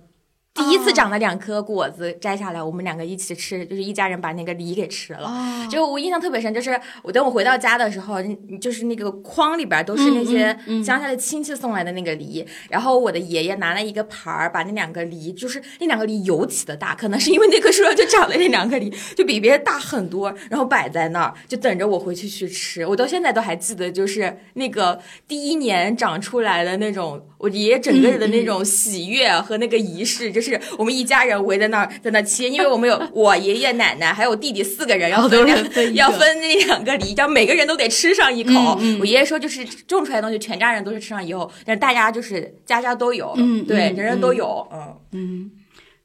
[0.59, 5.31] 第一次长了两颗果子摘下来，我们两个一起吃，就是一家人把那个梨给吃了。
[5.71, 22.85] 就我印象特别深，就是我等我回到家的时候，嗯就是那个筐里边都是那些乡下的亲戚送来的那个梨，然后我的爷爷拿了一个盘儿，把那两个梨，就是那两个梨尤其的大，可能是因为那棵树上就长了那两个梨， 就比别人大很多，然后摆在那儿，就等着我回去去吃。
[22.85, 38.79] 我到现在都还记得，就是那个第一年长出来的那种，我爷爷整个人的那种喜悦和那个仪式，就是我们一家人围在那儿在那切，因为我们有 我爷爷奶奶还有弟弟四个人，要好多分两分要分那两个梨，要每个人都得吃上一口。
[39.01, 44.97] 我爷爷说，就是种出来的东西，全家人都是吃上以后，但是大家就是家家都有，嗯对，嗯人人都有，嗯。
[45.13, 45.51] 嗯，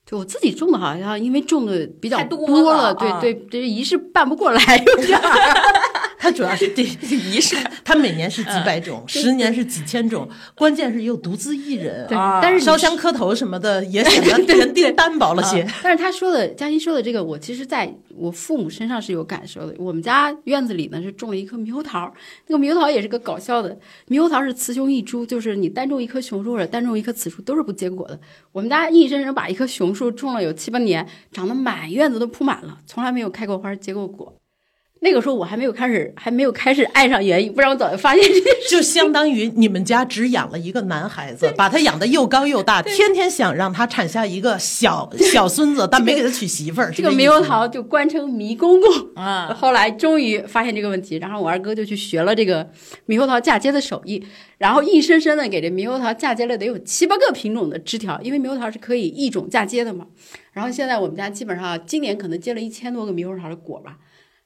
[0.05, 5.23] 就我自己种的，好像因为种的比较太多多了啊对对，这仪式办不过来，有点儿。
[6.23, 6.81] 它主要是这
[7.13, 7.53] 仪式，
[7.83, 15.67] 它每年是几百种，十年是几千种，关键是又独自一人对啊，但是烧香磕头什么的 也显得人丁单薄了些。
[15.83, 19.75] 但是他说的，嘉欣说的这个，我其实在我父母身上是有感受的。
[19.77, 22.13] 我们家院子里呢是种了一棵猕猴桃，
[22.47, 28.17] 那个猕猴桃也是个搞笑的，猕猴桃是雌雄异株，就是你单种一棵雄树或者单种一棵雌树都是不结果的。
[28.53, 34.33] 我们家硬生生把一棵雄树种了有七八年，长得满院子都铺满了，从来没有开过花结过果。
[35.03, 38.69] 那个时候我还没有开始，还没有开始爱上园艺，不然我早就发现这件事。
[38.71, 46.89] 就相当于你们家只养了一个男孩子，把他养的又高又大，天天想让他产下一个小 小孙子，但没给他娶媳妇儿。
[46.91, 48.89] 这个猕猴桃就官称迷公公。
[49.15, 52.67] 啊，后来终于发现这个问题，然后我二哥就去学了这个
[53.07, 54.25] 猕猴桃嫁接的手艺，
[54.57, 60.07] 然后硬生生的给这猕猴桃嫁接了得有七八个品种的枝条，因为猕猴桃是可以一种嫁接的嘛。
[60.53, 63.97] 然后现在我们家基本上今年可能结了一千多个猕猴桃的果吧。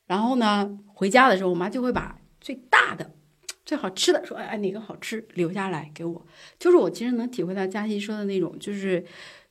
[0.07, 3.13] 然后呢，回家的时候我妈就会把最大的、
[3.63, 6.25] 最好吃的说，哎，哪个好吃留下来给我。
[6.57, 9.05] 就是我其实能体会到佳琪说的那种，就是。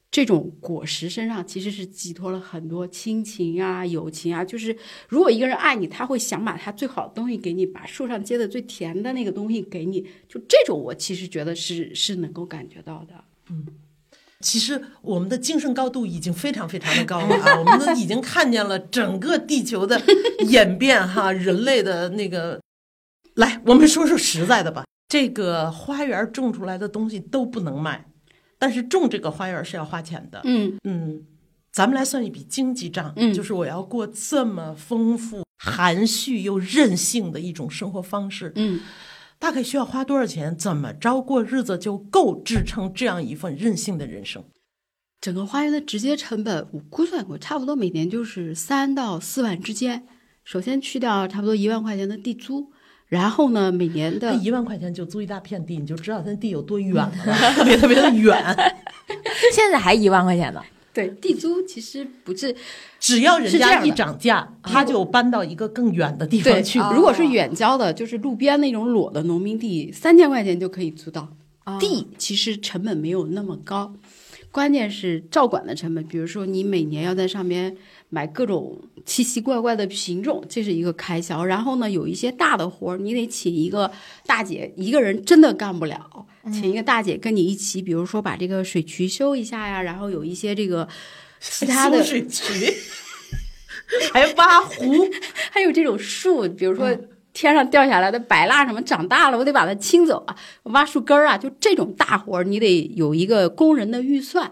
[0.09, 4.43] 这种果实身上其实是寄托了很多亲情啊、友情啊。
[4.43, 4.75] 就是
[5.09, 10.01] 如果一个人爱你，他会想把他最好的东西给你，把树上结的最甜的那个东西给你。
[10.27, 13.25] 就这种，我其实觉得是是能够感觉到的。
[13.51, 13.67] 嗯
[14.47, 17.59] 其实我们的精神高度已经非常非常的高了啊！
[17.59, 20.01] 我们都已经看见了整个地球的
[20.47, 22.61] 演变哈， 人类的那个。
[23.35, 24.85] 来，我们说说实在的吧。
[25.09, 28.07] 这个花园种出来的东西都不能卖，
[28.57, 30.41] 但是种这个花园是要花钱的。
[30.45, 31.25] 嗯嗯，
[31.73, 38.81] 咱们来算一笔经济账，嗯就是我要过这么丰富、含蓄又任性的一种生活方式，嗯，
[39.38, 40.57] 大概需要花多少钱？
[40.57, 44.45] 怎么着过日子就够支撑这样一份任性的人生？
[45.21, 50.07] 整个花园的直接成本我估算过，差不多每年就是三到四万之间。
[50.45, 52.71] 首先去掉差不多一万块钱的地租，
[53.08, 57.11] 然后呢，每年的一万块钱就租一大片地，你就知道它地有多远了，
[57.57, 58.57] 特别特别的远。
[59.53, 60.63] 现在还一万块钱呢。
[60.97, 62.57] 对地租其实不是
[62.99, 66.79] 只要人家一涨价，他就搬到一个更远的地方对去。
[66.79, 71.29] 哦如果是远郊的，就是路边那种裸的农民地，三千块钱就可以租到。
[71.67, 73.93] 哦地其实成本没有那么高，
[74.51, 76.03] 关键是照管的成本。
[76.07, 77.77] 比如说，你每年要在上面
[78.09, 81.45] 买各种奇奇怪怪的品种，这是一个开销。
[81.45, 83.91] 然后呢，有一些大的活儿，你得请一个
[84.25, 86.27] 大姐，一个人真的干不了。
[86.53, 90.89] 请一个大姐跟你一起，比如说把这个水渠修一下呀，然后有一些这个
[91.41, 92.43] 其他的水渠，
[94.13, 95.09] 还挖湖，
[95.51, 96.97] 还有这种树，比如说
[97.37, 100.34] 天上掉下来的白蜡什么长大了，我得把它清走啊，
[100.64, 104.50] 挖树根儿啊，就这种大活儿，你得有一个工人的预算。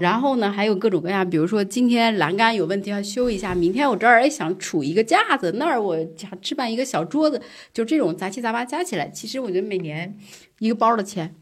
[0.00, 7.40] 然后呢，还有各种各样，比如说今天栏杆有问题要修一下，明天我这儿哎想杵一个架子，那儿我想置办一个小桌子，
[7.72, 10.16] 就这种杂七杂八加起来，其实我觉得每年
[10.58, 11.34] 一个包的钱。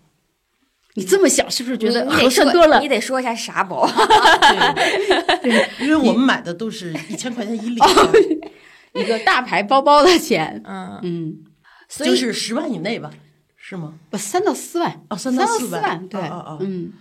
[0.96, 2.86] 你这么想，是不是觉得合算多了你？
[2.86, 3.84] 得说一下啥包？
[5.42, 8.40] 对，因为我们买的都是一千块钱一 哦领，
[8.94, 11.44] 一个大牌包包的钱，嗯，嗯，
[11.88, 13.10] 所以就是十万以内吧，
[13.56, 13.94] 是吗？
[14.08, 16.92] 不三到四万，哦，三三到四万，对，哦哦哦嗯，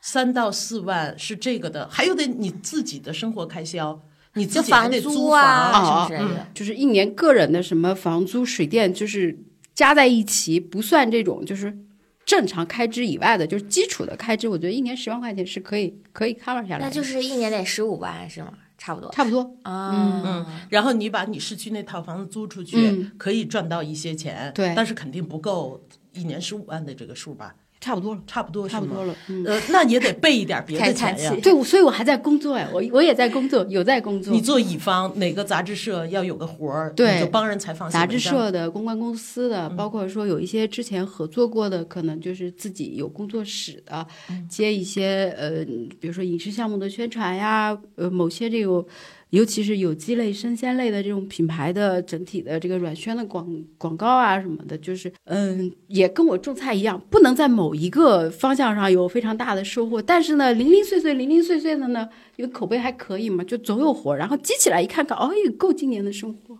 [0.00, 4.00] 三到四万是这个的，还有得你自己的生活开销，
[4.34, 6.46] 你就自己还房得租啊房，什么哦之类的。
[6.54, 9.38] 就是一年个人的什么房租、水电，就是
[9.74, 11.76] 加在一起，不算这种就是
[12.24, 18.54] 正常开支以外的，就是基础的开支，我觉得一年十万块钱是可以可以 cover 下来的，那就是一年得十五万是吗？
[18.82, 19.56] 差不多差不多。
[19.62, 20.22] 啊。
[20.24, 25.80] 嗯，然后你把你市区那套房子租出去，嗯可以赚到一些钱，对但是肯定不够
[26.12, 27.54] 一年十五万的这个数吧？
[27.82, 29.14] 差不多了，差不多差不多了。
[29.28, 31.34] 嗯，呃，那也得备一点别的钱呀。
[31.42, 34.40] 对，所以我还在工作呀，我我也在工作，有在工作你。
[34.40, 44.06] 做乙方，哪个杂志社要有个活儿，对你就帮人采访杂志社的、公关公司的，包括说有一些之前合作过的，可能就是自己有工作室的，
[44.48, 45.64] 接一些呃，
[45.98, 48.84] 比如说影视项目的宣传呀，呃，某些这个，
[49.32, 53.48] 尤其是有机类、生鲜类的这种品牌的整体的这个软宣的广
[53.78, 62.06] 广告啊什么的，就是嗯，也跟我种菜一样，不能在某一个方向上有非常大的收获，但是呢，零零碎碎、零零碎碎的呢，
[62.36, 66.58] 因为口碑还可以嘛，就总有活，然后积起来一看看，哦，也够今年的生活。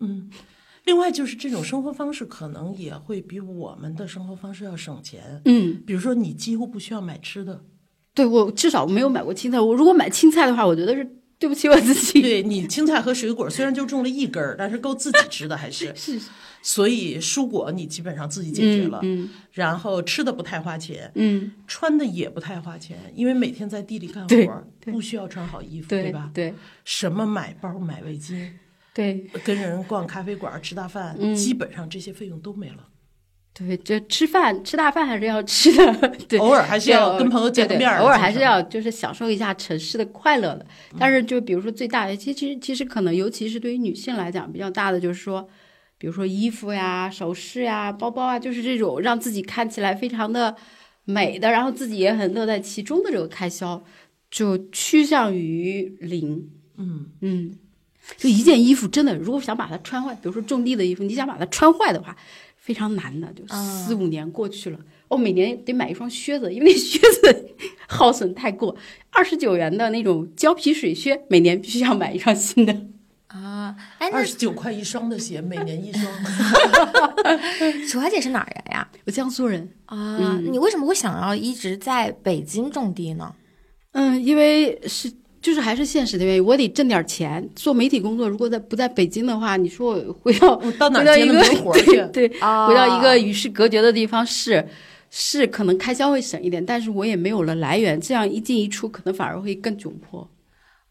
[0.00, 0.28] 嗯
[0.86, 5.40] 另外就是这种生活方式，可能也会比我们的生活方式要省钱。
[5.44, 5.80] 嗯。
[5.86, 7.60] 比如说，你几乎不需要买吃的，
[8.14, 9.60] 对我至少没有买过青菜。
[9.60, 11.06] 我如果买青菜的话，我觉得是
[11.40, 12.22] 对不起我自己。
[12.22, 15.92] 对你青菜和水果虽然就种了一根儿，但是够自己吃的还是。
[15.96, 16.20] 是，
[16.62, 26.30] 所以蔬果你基本上自己解决了，嗯然后吃的不太花钱，嗯，穿的也不太花钱，因为每天在地里干活不需要穿好衣服，对吧？
[26.34, 26.54] 对
[26.84, 28.50] 什么买包、买围巾，
[28.92, 32.86] 对跟人逛咖啡馆、吃大饭，嗯基本上这些费用都没了。
[33.52, 40.66] 对，就吃饭吃大饭还是要吃的，对，偶尔还是要跟朋友见面偶尔还是要就是享受一下城市的快乐的。
[40.98, 45.48] 但是就比如说最大的，其实其实其实可能尤其是对于女性来讲比较大的就是说。
[45.98, 50.56] 比如说衣服呀、首饰呀、包包啊，就是这种让自己看起来非常的
[51.04, 53.84] 美的，然后自己也很乐在其中的这个开销，
[54.30, 56.48] 就趋向于零。
[56.78, 57.54] 嗯，嗯，
[58.16, 62.16] 就一件衣服真的，如果想把它穿坏，比如说种地的衣服，你想把它穿坏的话，
[62.70, 63.26] 非常难的。
[63.32, 64.78] 就四五年过去了，
[65.08, 67.50] 我每年得买一双靴子，因为那 靴子
[67.88, 68.76] 耗损太过。
[69.10, 72.72] 二十九元的那种胶皮水靴，每年必须要买一双新的。
[73.26, 76.04] 啊，哎，二十九块一双的鞋，每年一双。
[77.90, 78.88] 楚华姐是哪儿人呀？
[79.04, 83.34] 我江苏人，啊，你为什么会想要一直在北京种地呢？
[83.94, 87.48] 嗯，因为是就是还是现实的原因，我得挣点钱。
[87.56, 91.92] 做媒体工作，如果在不在北京的话，你说我回到我到哪儿接那么多活儿去？
[92.12, 94.68] 对对，啊回到一个与世隔绝的地方是
[95.08, 100.28] 是可能开销会省一点，但是我也没有了来源，这样一进一出，可能反而会更窘迫。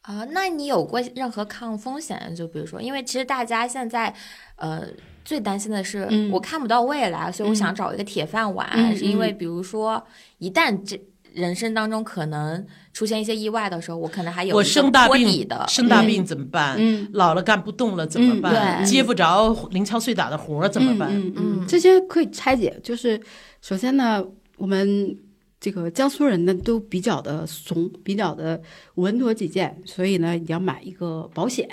[0.02, 2.34] 啊，那你有过任何抗风险？
[2.36, 4.12] 就比如说，因为其实大家现在，
[4.56, 4.84] 呃，
[5.24, 10.04] 最担心的是嗯我看不到未来，所以我想找一个铁饭碗，嗯是因为比如说
[10.40, 11.00] 一旦这。
[11.34, 16.76] 人生当中可能出现一些意外的时候，我可能还有我生大病的，生大病怎么办？
[16.80, 18.84] 嗯老了干不动了怎么办？
[18.86, 21.10] 接不着零敲碎打的活儿怎么办？
[21.12, 22.80] 嗯嗯这些可以拆解。
[22.84, 23.20] 就是
[23.62, 24.24] 首先呢，
[24.58, 25.18] 我们
[25.60, 28.62] 这个江苏人呢都比较的怂，比较的
[28.96, 31.68] 稳妥起见，所以呢，你要买一个保险。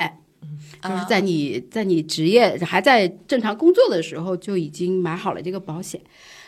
[0.83, 6.01] 就是在你在你职业还在正常工作的时候就已经买好了这个保险，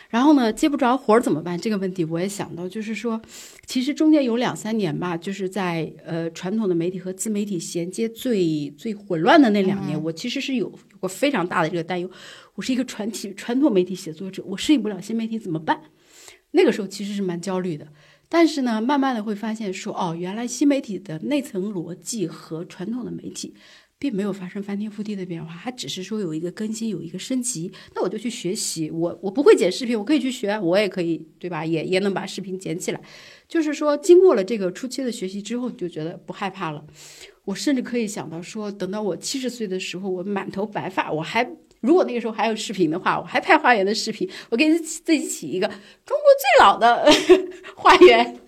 [0.09, 1.55] 然后呢，接不着活儿怎么办？
[1.59, 3.21] 这个问题我也想到，就是说，
[3.67, 12.09] 其实中间有两三年吧，就是在呃传统的媒体和自媒体衔接最最混乱的那两年，我其实是有有过非常大的这个担忧。
[12.55, 15.79] 我是一个传体传统媒体写作者，我适应不了新媒体怎么办？
[16.51, 17.87] 那个时候其实是蛮焦虑的。
[18.27, 23.53] 但是呢，慢慢的会发现说，哦，原来新媒体的内层逻辑和传统的媒体
[23.99, 27.69] 并没有发生翻天覆地的变化，它只是说有一个更新，有一个升级。
[27.93, 31.65] 那我就去学习，我我不会剪视频，我可以去学，我也可以，对吧？
[31.65, 33.01] 也也能把视频剪起来。
[33.49, 36.85] 就是说，经过了这个初期的学习之后，就觉得不害怕了。
[37.43, 41.49] 我甚至可以想到说，等到我七十岁的时候，我满头白发，我还
[41.81, 47.11] 如果那个时候还有视频的话，我还拍花园的视频，我给自己起一个中国最老的
[47.75, 48.39] 花园，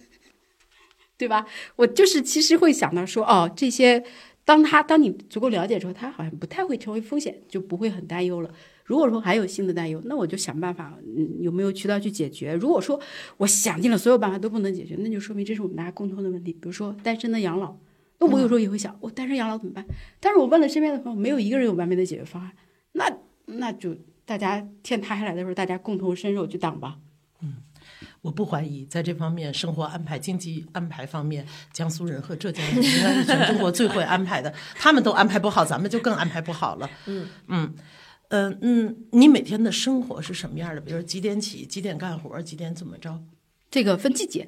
[1.18, 1.46] 对吧？
[1.76, 4.04] 我就是其实会想到说，哦，这些
[4.44, 8.54] 当他当你足够了解之后，他好像不太会成为风险，就不会很担忧了。
[8.84, 12.54] 如果说还有新的担忧，那我就想办法，嗯，有没有渠道去解决？
[12.56, 13.00] 如果说
[13.38, 16.52] 我想尽了所有办法都不能解决，那就说明这是我们大家共同的问题。
[16.52, 17.78] 比如说单身的养老，
[18.20, 19.86] 那我有时候也会想，我单身养老怎么办？
[20.20, 22.52] 但是我问了身边的朋友，没有一个人有完美的解决方案。
[22.94, 23.96] 那那就
[24.26, 26.98] 大家天塌下来的时候，大家共同伸手去挡吧。
[28.22, 34.54] 我不怀疑，在这方面生活安排、经济安排方面，江苏人和浙江人应该是全中国最会安排的。
[34.76, 36.90] 他们都安排不好，咱们就更安排不好了。
[37.06, 37.74] 嗯嗯。
[38.34, 40.80] 嗯嗯，你每天的生活是什么样的？
[40.80, 43.22] 比如几点起，几点干活，几点怎么着？
[43.70, 44.48] 这个分季节，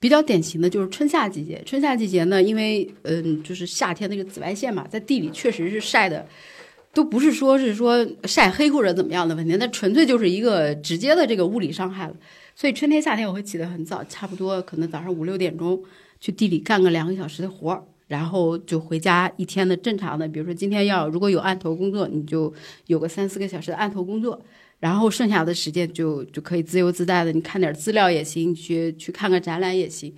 [0.00, 1.62] 比较典型的就是春夏季节。
[1.64, 6.26] 春夏季节呢，因为嗯，就是夏天那个紫外线嘛，在地里确实是晒的，
[6.92, 12.16] 都不是说是说晒黑或者怎么样的问题，那纯粹就是一个直接的这个物理伤害了。
[12.54, 15.82] 所以春天、夏天我会起得很早，差不多可能早上五六点钟
[16.20, 17.82] 去地里干个两个小时的活儿。
[18.08, 22.52] 然后就回家一天的正常的，比如说今天要如果有案头工作，你就
[22.86, 24.38] 有个三四个小时的案头工作，
[24.80, 30.14] 然后剩下的时间就就可以自由自在的，你看点资料也行，去去看个展览也行。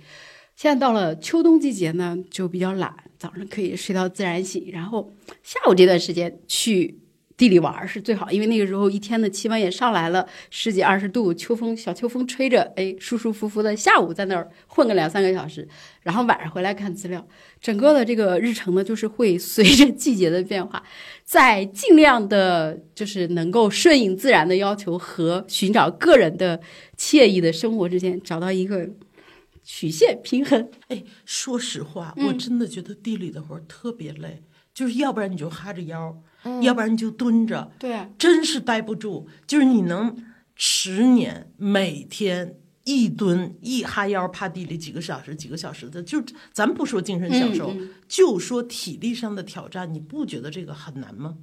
[0.57, 6.99] 现在到了秋冬季节呢，就比较懒，早上可以睡到自然醒，然后下午这段时间去。
[7.37, 13.75] 地里玩是最好，因为那个时候一天的气温也上来了十几二十度，秋风小秋风吹着，哎，舒舒服服的。
[13.75, 15.67] 下午在那儿混个两三个小时，
[16.01, 17.27] 然后晚上回来看资料。
[17.59, 20.81] 整个的这个日程呢，就是会随着季节的变化，
[21.25, 26.61] 在尽量的，就是能够顺应自然的要求和寻找个人的
[26.97, 28.89] 惬意的生活之间，找到一个
[29.61, 30.69] 曲线平衡。
[30.87, 34.41] 哎，说实话，我真的觉得地里的活特别累，
[34.73, 36.15] 就是要不然你就哈着腰。
[36.61, 39.27] 要不然你就蹲着，对，真是待不住。
[39.47, 40.15] 就是你能
[40.55, 46.23] 十年每天一蹲一哈腰趴地里几个小时几个小时的，就
[46.53, 47.75] 咱不说精神享受，
[48.07, 51.37] 就说体力上的挑战，你不觉得这个很难吗？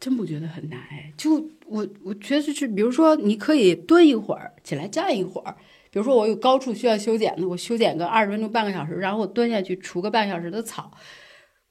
[0.00, 5.56] 真不觉得很难哎，就我我觉得是，比如说你可以蹲一会儿，起来站一会儿。
[5.90, 10.90] 比如说我有高处需要修剪的，我修剪个二十分钟半个小时，然后我蹲下去除个半小时的草。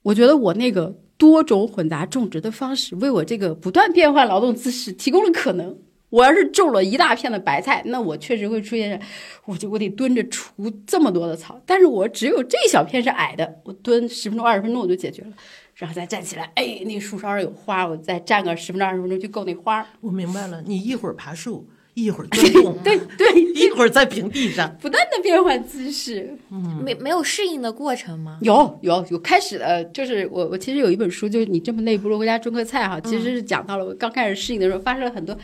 [0.04, 1.03] 我觉得我那个。
[1.24, 5.74] 多种混杂种植的方式，为我这个不断变换劳动姿势提供了可能。
[6.10, 9.02] 我要是种了一大片的白菜，那我确实会出现，
[9.46, 11.58] 我就我得蹲着除这么多的草。
[11.66, 15.32] 但是我只有这小片是矮的，我蹲十分钟、二十分钟我就解决了，
[15.76, 19.88] 然后再站起来，哎，那树梢上有花，我再站个十分钟、二十分钟就够那花。
[20.02, 21.66] 我明白了，你一会儿爬树。
[21.96, 26.36] 一会儿钻洞， 对对，一会儿在平地上，不断的变换姿势，
[26.84, 28.40] 没没有适应的过程吗？
[28.42, 35.38] 有有有，开始的就是我我其实有一本书，就是你这么累不如回家种个菜哈，其实是讲到了我刚开始适应的时候发生了很多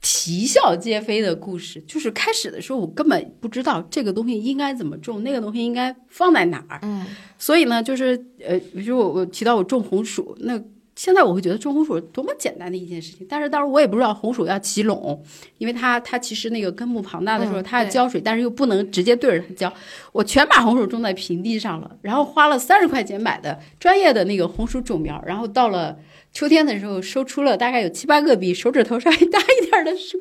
[0.00, 1.82] 啼笑皆非的故事。
[1.86, 7.06] 就是开始的时候我根本不知道这个东西应该怎么种，那个东西应该放在哪儿，嗯，
[7.38, 10.62] 所以呢，就是呃，比如我我提到我种红薯那。
[10.98, 15.22] 现在我会觉得种红薯多么简单的一件事情，但是当时我也不知道红薯要起垄，
[15.58, 19.72] 因为它它其实那个根部庞大的时候，它要浇水，但是又不能直接对着它浇。
[20.10, 25.96] 我全把红薯种在平地上了，然后花了三十块钱买的专业的那个红薯种苗，然后到了
[26.32, 30.18] 秋天的时候收出了大概有七八个比手指头稍微大一点的树。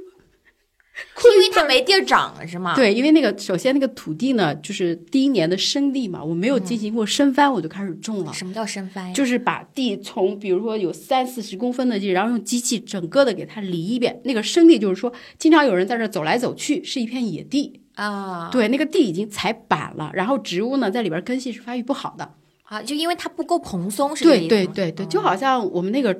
[1.36, 2.76] 因为它没地儿长了，是吗？
[2.76, 8.34] 对，因为那个首先那个土地呢，就是第一年的生地嘛，我没有进行过深翻，我就开始种了。
[8.34, 9.14] 什么叫深翻？
[9.14, 14.19] 就是把地从比如说有三四十公分的地，然后用机器整个的给它犁一遍。
[14.24, 18.49] 那个生地就是说，经常有人在这走来走去，是一片野地啊。
[18.52, 22.34] 对，那个地已经踩板了，然后植物呢在里边根系是发育不好的
[22.64, 26.19] 啊，就因为它不够蓬松，是对对对对，就好像我们那个。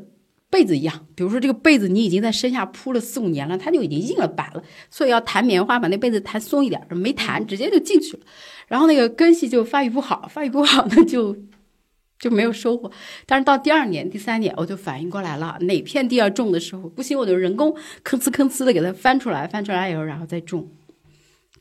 [0.49, 8.23] 被子一样，比如说这个被子你已经在身下铺了四五年了，它就已经硬了板了，所以要弹棉花把那被子弹松一点，没弹直接就进去了，
[8.67, 11.35] 然后那个根系就发育不好，发育不好那就
[12.17, 12.89] 就没有收获。
[13.25, 20.71] 但是到第二年、第三年我就反应过来了，哪片地要种的时候不行，我就人工吭哧吭哧的给它翻出来，翻出来以后然后再种，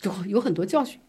[0.01, 1.01] 就有很多教训。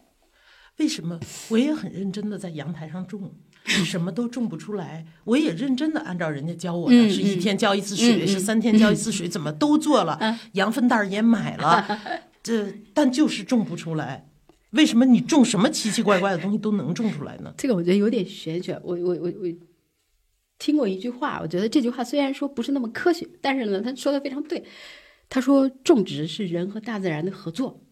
[0.78, 1.18] 为什么
[1.48, 3.32] 我也很认真的在阳台上种？
[3.78, 10.18] 你什么都种不出来，我也认真的按照人家教我的，是一天浇一次水，是三天浇一次水， 怎么都做了，
[10.52, 12.00] 羊粪袋也买了，
[12.42, 14.26] 这但就是种不出来。
[14.70, 17.52] 为什么你种什么奇奇怪怪的东西都能种出来呢？
[17.56, 18.78] 这个我觉得有点玄学。
[18.84, 19.54] 我我我我
[20.58, 24.62] 听过一句话，我觉得这句话虽然说不是那么科学，但是呢，他说的非常对。
[25.30, 27.82] 他说种植是人和大自然的合作，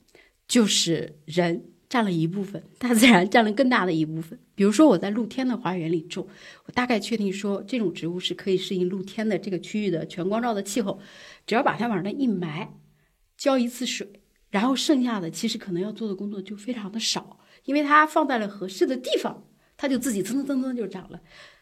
[0.49, 4.39] 就是人占了一部分，大自然占了更大的一部分。
[4.55, 6.27] 比如说我在露天的花园里种，
[6.65, 10.99] 我大概确定说这种植物是可以适应露天的这个区域的全光照的气候，
[11.47, 12.73] 只要把它往那一埋，
[13.37, 19.45] 浇一次水，然后剩下的其实可能要做的工作就非常的少，因为它放在了合适的地方，
[19.77, 21.21] 它就自己蹭蹭蹭蹭就长了。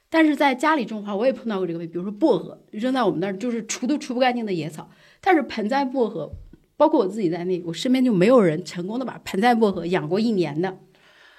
[0.08, 4.88] 但是在家里种花，我也碰到过这个问题，比如说薄荷扔在我们那儿就是除都除不干净的野草，
[5.20, 6.32] 但是盆栽薄荷。
[6.76, 10.76] 包括我自己在内，我身边就没有人成功的把盆栽薄荷养过一年的。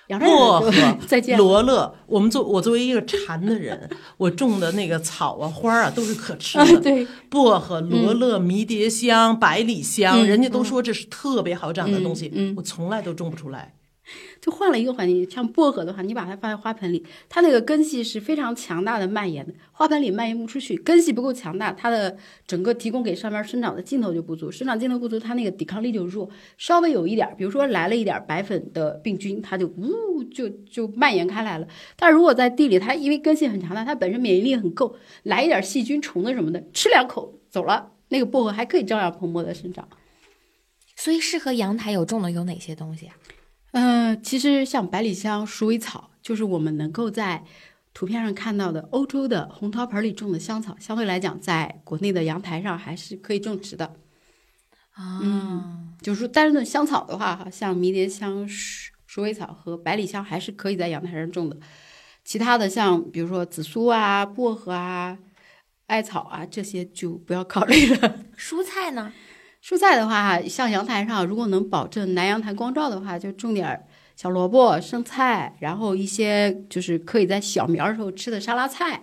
[0.08, 0.72] 薄荷
[1.08, 1.36] 再见。
[1.38, 6.80] 罗勒，我们作我作为一个馋的人，我种的那个草啊花啊都是可吃的。
[6.80, 13.74] 对，薄荷、罗勒、迷迭香、百里香，人家都说这是特别好长的东西，我从来都种不出来。
[14.40, 22.16] 就换了一个环境，像薄荷的话，你把它放在花盆里，它那个根系是非常强大的蔓延的，花盆里蔓延不出去，根系不够强大，它的
[22.46, 31.68] 整个提供给上面生长的劲头就不足，生长劲头不足，它那个抵抗力就弱，稍微有一点，比如说来了一点白粉的病菌，它就呜就就蔓延开来了。
[31.96, 39.88] 但如果在地里，它因为根系很强大，它本身免疫力很够，来一点细菌、虫子什么的，吃两口走了，那个薄荷还可以照样蓬勃的生长。
[40.96, 43.16] 所以适合阳台有种的有哪些东西啊？
[43.78, 47.44] 嗯，其实像百里香、鼠尾草，就是我们能够在
[47.94, 53.94] 图片上看到的欧洲的红陶盆里种的香草，相对来讲，在国内的阳台上还是可以种植的。
[54.94, 61.58] 啊，嗯，就是说，但是呢，香草的话，哈，像迷迭香、鼠鼠尾草和百里香还是可以在阳台上种的。
[62.24, 65.18] 其他的像比如说紫苏啊、薄荷啊、
[65.88, 68.24] 艾草啊这些就不要考虑了。
[68.40, 69.12] 蔬菜呢？
[69.66, 73.84] 蔬菜的话，像阳台上，如果能保证南阳台光照的话，就种点
[74.16, 79.02] 小萝卜、生菜，然后一些就是可以在小苗时候吃的沙拉菜，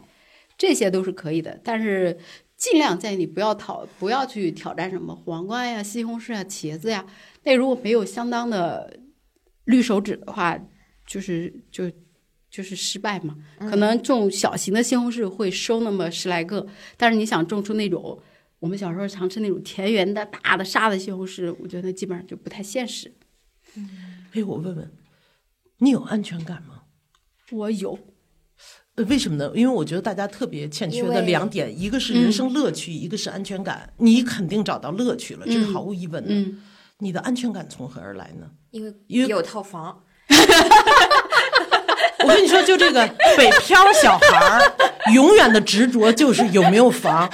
[0.56, 1.60] 这些都是可以的。
[1.64, 2.16] 但是
[2.56, 7.04] 尽量建议你不要讨，不要去挑战什么黄瓜呀、西红柿啊、茄子呀。
[7.42, 9.00] 那如果没有相当的
[9.64, 10.56] 绿手指的话，
[11.04, 11.90] 就是就
[12.48, 13.34] 就是失败嘛。
[13.58, 16.64] 可能种小型的西红柿会收那么十来个，
[16.96, 18.16] 但是你想种出那种。
[18.62, 23.12] 我们小时候常吃那种田园的大的沙的西红柿，我觉得基本上就不太现实。
[23.74, 23.90] 嗯，
[24.34, 24.88] 哎，我问问，
[25.78, 26.82] 你有安全感吗？
[27.50, 27.98] 我有。
[28.94, 29.50] 呃，为什么呢？
[29.52, 33.92] 因为我觉得大家特别欠缺的两点，一个是人生乐趣，一个是安全感。
[33.96, 36.32] 你肯定找到乐趣了，这是毫无疑问的。
[36.98, 38.48] 你的安全感从何而来呢？
[38.70, 40.04] 因为因为有套房。
[42.20, 43.04] 我跟你说，就这个
[43.36, 47.28] 北漂小孩儿，永远的执着就是有没有房。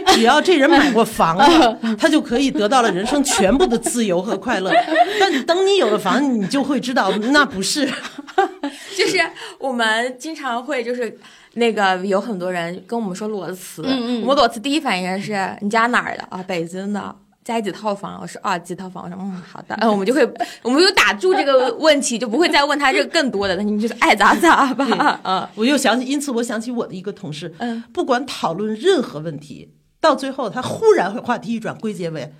[0.00, 4.72] 他认为只要这人买过房子， 他就可以得到了人生全部的自由和快乐。
[5.20, 7.86] 但等你有了房，你就会知道那不是。
[8.96, 9.18] 就是
[9.58, 11.18] 我们经常会就是
[11.54, 16.42] 那个有很多人跟我们说裸辞，我们裸辞第一反应是你家哪儿的啊？
[16.46, 17.14] 北京的。
[17.44, 18.20] 家几套房？
[18.22, 19.02] 我说啊，几套房？
[19.02, 19.76] 我说嗯，好的。
[19.80, 20.24] 嗯，我们就会，
[20.62, 23.56] 我们就打住这个问题，就不会再问他这个更多的。
[23.56, 25.20] 那你就是爱咋咋吧。
[25.24, 29.68] 嗯，我又想起，因此我想起我的一个同事，嗯，不管讨论任何问题，
[30.02, 32.34] 到最后他忽然话题一转，归结为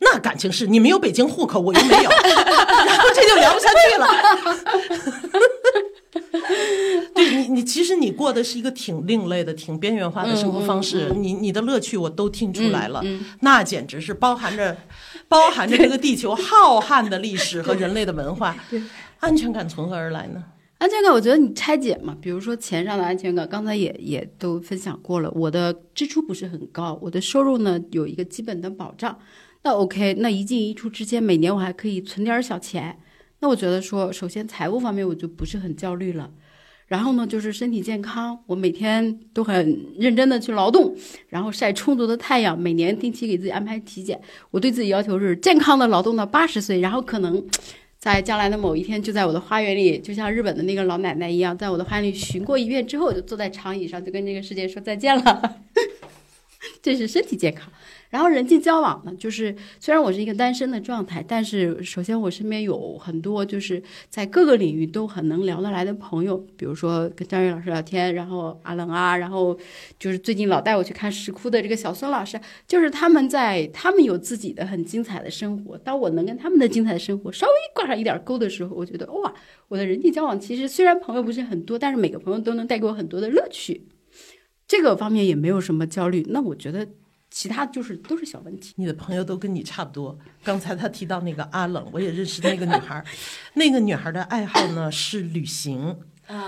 [0.00, 4.06] 那感情是你没有北京户口，我又没有， 然后这就聊不下去了。
[7.14, 11.12] 对你，你其实你过的是一个挺另类的、挺边缘化的生活方式。
[11.16, 13.02] 你你的乐趣我都听出来了，
[13.40, 14.76] 那简直是包含着
[15.28, 18.56] 包含着这个地球浩瀚的历史和人类的文化。
[19.20, 20.42] 安全感从何而来呢？
[20.78, 25.30] 安全感，我觉得你拆解嘛，比如说钱上的安全感，刚才也也都分享过了。
[25.34, 29.18] 我的支出不是很高，我的收入呢有一个基本的保障，
[29.62, 32.98] 那 OK，那一进一出之间，每年我还可以存点小钱。
[33.40, 36.30] 那我觉得说，首先财务方面我就不是很焦虑了，
[36.86, 40.94] 然后呢，就是身体健康，我每天都很认真的去劳动，
[41.28, 44.20] 然后晒充足的太阳，每年定期给自己安排体检。
[44.50, 47.42] 我对自己要求是健康的劳动到八十岁，然后可能
[48.06, 55.56] 在将来的某一天，就在我的花园里，就像日本的那个老奶奶一样，在我的花园里巡过一遍之后，就坐在长椅上，就跟这个世界说再见了。
[56.80, 57.68] 这是身体健康。
[58.16, 69.54] 然后人际交往呢，就是虽然我是一个单身的状态，但是首先我身边有很多就是在各个领域都很能聊得来的朋友，比如说跟张悦老师聊天，然后阿冷啊，然后
[69.98, 79.34] 就是最近老带我去看石窟的这个小孙老师，就是他们在他们有自己的很精彩的生活，当我能跟他们的精彩的生活稍微挂上一点钩的时候，我觉得哇，
[79.68, 83.82] 我的人际交往其实虽然朋友不是很多，但是每个朋友都能带给我很多的乐趣，
[84.66, 86.24] 这个方面也没有什么焦虑。
[86.30, 86.88] 那我觉得。
[87.36, 88.72] 其他就是都是小问题。
[88.76, 90.18] 你的朋友都跟你差不多。
[90.42, 93.04] 刚才他提到那个阿冷，我也认识那个女孩。
[93.52, 95.98] 那个女孩的爱好呢是旅行，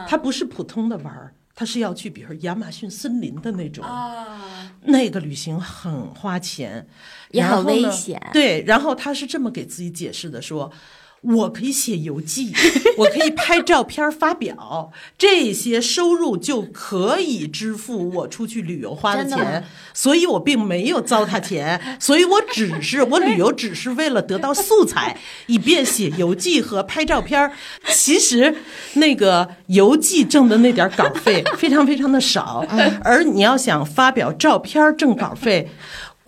[0.09, 3.85] 她不是普通的玩儿，她是要去，比如亚马逊森林的那种。
[3.85, 6.89] 啊，那个旅行很花钱，
[7.33, 8.19] 也很危险。
[8.33, 10.73] 对，然后她是这么给自己解释的：说
[11.21, 12.53] 我可以写游记，
[12.99, 25.17] 我可以拍照片发表，这些收入就可以支付我出去旅游花的钱，所以我并没有糟蹋钱， 所以我只是我旅游只是为了得到素材，
[25.47, 27.51] 以便写游记和拍照片。
[27.89, 28.55] 其实
[28.95, 32.65] 那个游记挣的那点儿稿费非常非常的少，
[33.03, 35.69] 而你要想发表照片挣稿费。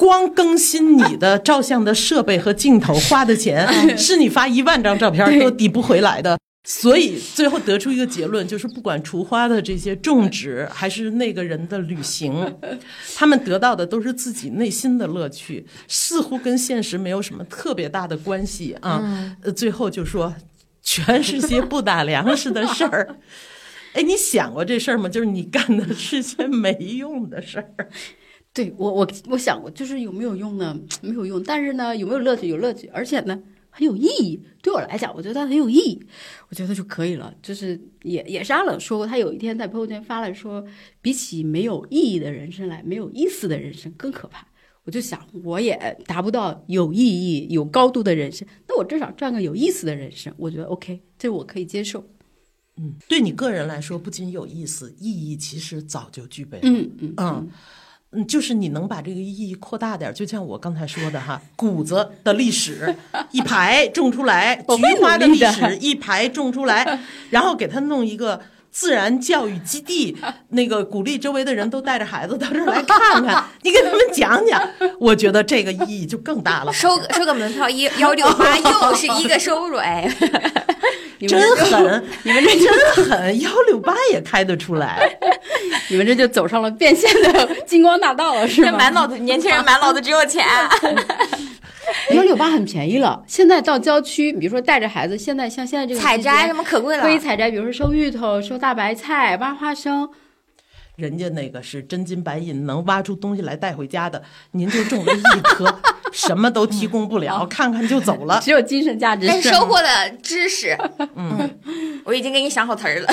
[0.01, 3.68] 光更新你的照相的设备和镜头花的钱，
[3.98, 6.39] 是你发一万张照片都抵不回来的。
[6.64, 12.56] 所以最后得出一个结论，就是不管除花的这些种植，还是那个人的旅行，
[13.14, 19.36] 他们得到的都是自己内心的乐趣，似乎跟现实没有什么特别大的关系啊。
[19.43, 20.35] 呃，最后就说
[20.82, 23.16] 全是些不打粮食的事儿。
[23.93, 25.10] 哎，你想过这事儿吗？
[25.10, 27.90] 就是你干的是些没用的事儿。
[28.61, 30.78] 对我我我想过，就是有没有用呢？
[31.01, 32.47] 没有用，但是呢，有没有乐趣？
[32.47, 34.39] 有乐趣，而且呢，很有意义。
[34.61, 35.99] 对我来讲，我觉得它很有意义，
[36.51, 37.35] 我觉得就可以了。
[37.41, 40.62] 就是也也是阿冷说过，他有一天在朋友圈发了说，
[41.01, 44.47] 比起没有意义的人生来，没有意思的人生更可怕。
[44.85, 52.05] 我就想，我也达不到有意义、有高度的人生，那我至少赚个有意思的人生，我觉得 OK，这我可以接受。
[52.77, 56.62] 嗯，对你个人来说，不仅有意思，意义其实早就具备了。
[56.65, 57.49] 嗯嗯嗯，嗯，
[58.27, 62.95] 就是你能把这个意义扩大点儿，就像我刚才说的哈，谷子的历史
[63.31, 67.01] 一排种出来，菊花的历史一排种出来，
[67.31, 68.41] 然后给他弄一个。
[68.73, 70.16] 自然教育基地，
[70.51, 74.62] 那个鼓励周围的人都带着孩子到这儿来看看，你给他们讲讲，
[75.01, 76.73] 我觉得这个意义就更大了。
[76.73, 80.09] 收个收个门票一幺六八， 又是一个收入哎。
[81.26, 85.18] 真狠，你们这真狠，幺六八也开得出来。
[85.88, 88.70] 你们这就走上了变现的金光大道了，是吗？
[88.70, 90.47] 这满脑子年轻人满脑子只有钱，
[92.14, 97.10] 幺六八很便宜了，现在到郊区，比如说带着孩子，现在像现在这个采摘什么可贵了可。
[97.10, 100.09] 以采摘，比如说收芋头、收大白菜、挖花生。
[100.97, 104.22] 人家那个是真金白银，能挖出东西来带回家的，
[104.52, 105.80] 您就种了一棵，
[106.12, 108.41] 什么都提供不了，看看就走了。
[108.45, 110.77] 只有精神价值但收获了知识，
[111.15, 111.59] 嗯，
[112.05, 113.07] 我已经给你想好词儿了。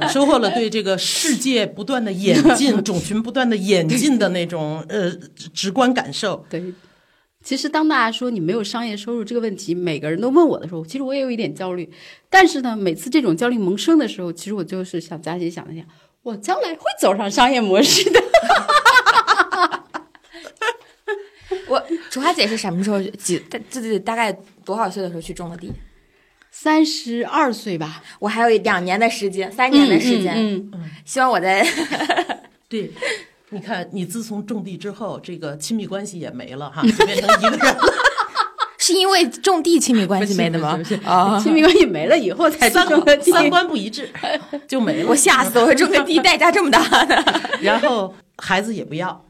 [0.00, 5.10] 嗯收获了对这个世界不断的演进、种群不断的演进的那种 呃
[5.52, 6.44] 直观感受。
[6.48, 6.62] 对。
[7.44, 11.88] 其实，当大家说你没有商业收入这个问题，每个人都问我的时候，其实我也有一点焦虑。
[12.28, 15.86] 但是呢，每次这种焦虑萌生的时候，其实我就是想佳琪想的那样，
[16.24, 18.20] 我将来会走上商业模式的。
[21.68, 24.32] 我楚华姐是什么时候几大自己大概
[24.64, 25.72] 多少岁的时候去种的地？
[26.50, 31.66] 三十二岁吧，我还有两年的时间，三年的时间，嗯嗯希望我在
[32.66, 32.90] 对，
[33.50, 37.78] 你看，你自从种地之后，这个亲密关系也没了哈，就变成一个人了。
[38.78, 41.08] 是因为种地亲密关系没的吗不是不是？
[41.08, 43.20] 啊嗯，亲密关系没了以后才三种的。
[43.20, 44.08] 三观不一致
[44.68, 45.08] 就没了。
[45.08, 45.74] 我吓死我！
[45.74, 47.24] 种个地代价这么大的，
[47.60, 49.25] 然后孩子也不要，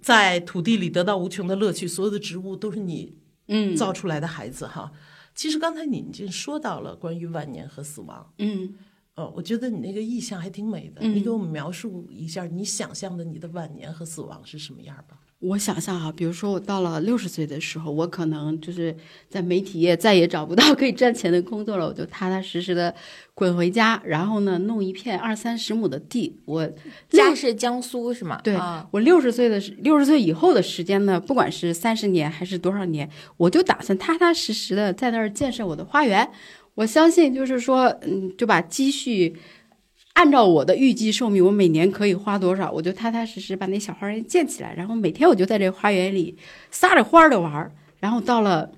[0.00, 3.16] 在土地里得到无穷的乐趣，所有的植物都是你
[3.48, 4.92] 嗯造出来的孩子哈。
[5.34, 8.74] 其实刚才你已经说到了关于晚年和死亡，嗯
[9.16, 15.18] 呃，我觉得你那个意象还挺美的，嗯你给我们描述一下你想象的你的晚年和死亡是什么样吧？
[15.40, 18.96] 我想象哈，比如说我到了六十岁的时候，我可能就是
[19.28, 22.92] 在媒体业再也找不到可以赚钱的工作了，我就踏踏实实的
[23.34, 26.40] 滚回家，然后呢，弄一片二三十亩的地。
[26.46, 26.66] 我
[27.10, 28.40] 家是江苏是吗？
[28.42, 36.28] 对、啊我六十岁的时六十岁以后的时间呢，不管是三十年还是多少年，我就打算踏踏实实的在那儿建设我的花园。
[36.76, 39.34] 我相信，就是说，嗯，就把积蓄
[40.16, 46.34] 按照我的预计寿命，我每年可以花多少，我就踏踏实实把那小花园建起来，然后每天我就在这花园里
[46.70, 47.70] 撒着欢儿的玩儿。
[48.00, 48.70] 然后到了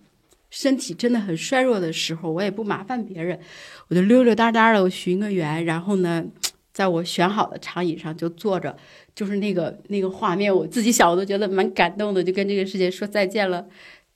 [0.50, 3.38] 身体真的很衰弱的时候，我也不麻烦别人，
[3.86, 6.24] 我就溜溜达达的我寻个园，然后呢，
[6.72, 8.76] 在我选好的长椅上就坐着，
[9.14, 13.64] 就是那个那个画面，我自己想我都觉得蛮感动的，就跟这个世界说再见了。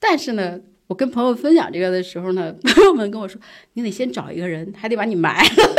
[0.00, 0.58] 但是呢，
[0.88, 3.40] 我跟朋友分享这个的时候呢，朋友们跟我说，
[3.74, 5.74] 你得先找一个人，还得把你埋了，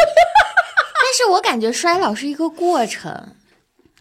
[1.13, 3.35] 是我感觉衰老是一个过程，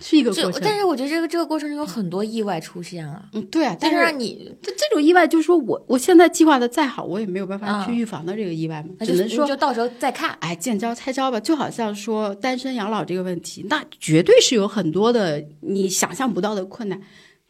[0.00, 0.60] 是一个过程。
[0.64, 10.36] 但是我觉得这个这个过程中有很多意外出现啊，嗯，对啊，但但是你这这种意外，就是说我我现在计划的再好，我也没有办法去嗯预防到这个意外嘛，只能说就到时候再看。
[10.40, 17.00] 哎，见招拆招吧，就好像说单身养老这个问题，那绝对是有很多的你想象不到的困难。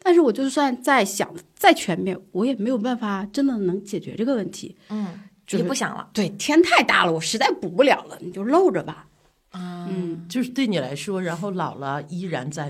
[0.05, 4.75] 但是我就算再想再全面，我也没有办法真的能解决这个问题。
[4.89, 5.07] 嗯，
[5.47, 9.07] 就不想了对，天太大了，我实在补不了了，你就露着吧。
[9.53, 9.87] 啊？
[9.89, 12.69] 嗯，就是对你来说，然后老了依然在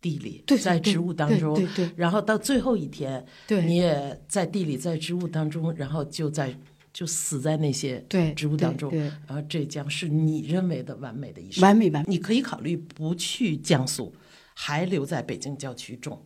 [0.00, 6.56] 地里，对，对在植物当中，对对对然后到最后一天，对你也在地里，在植物当中，然后就在
[6.92, 8.90] 就死在那些对植物当中，
[9.26, 11.62] 然后这将是你认为的完美的一生。
[11.62, 12.08] 完美完美。
[12.08, 14.14] 你可以考虑不去江苏，
[14.54, 16.24] 还留在北京郊区种，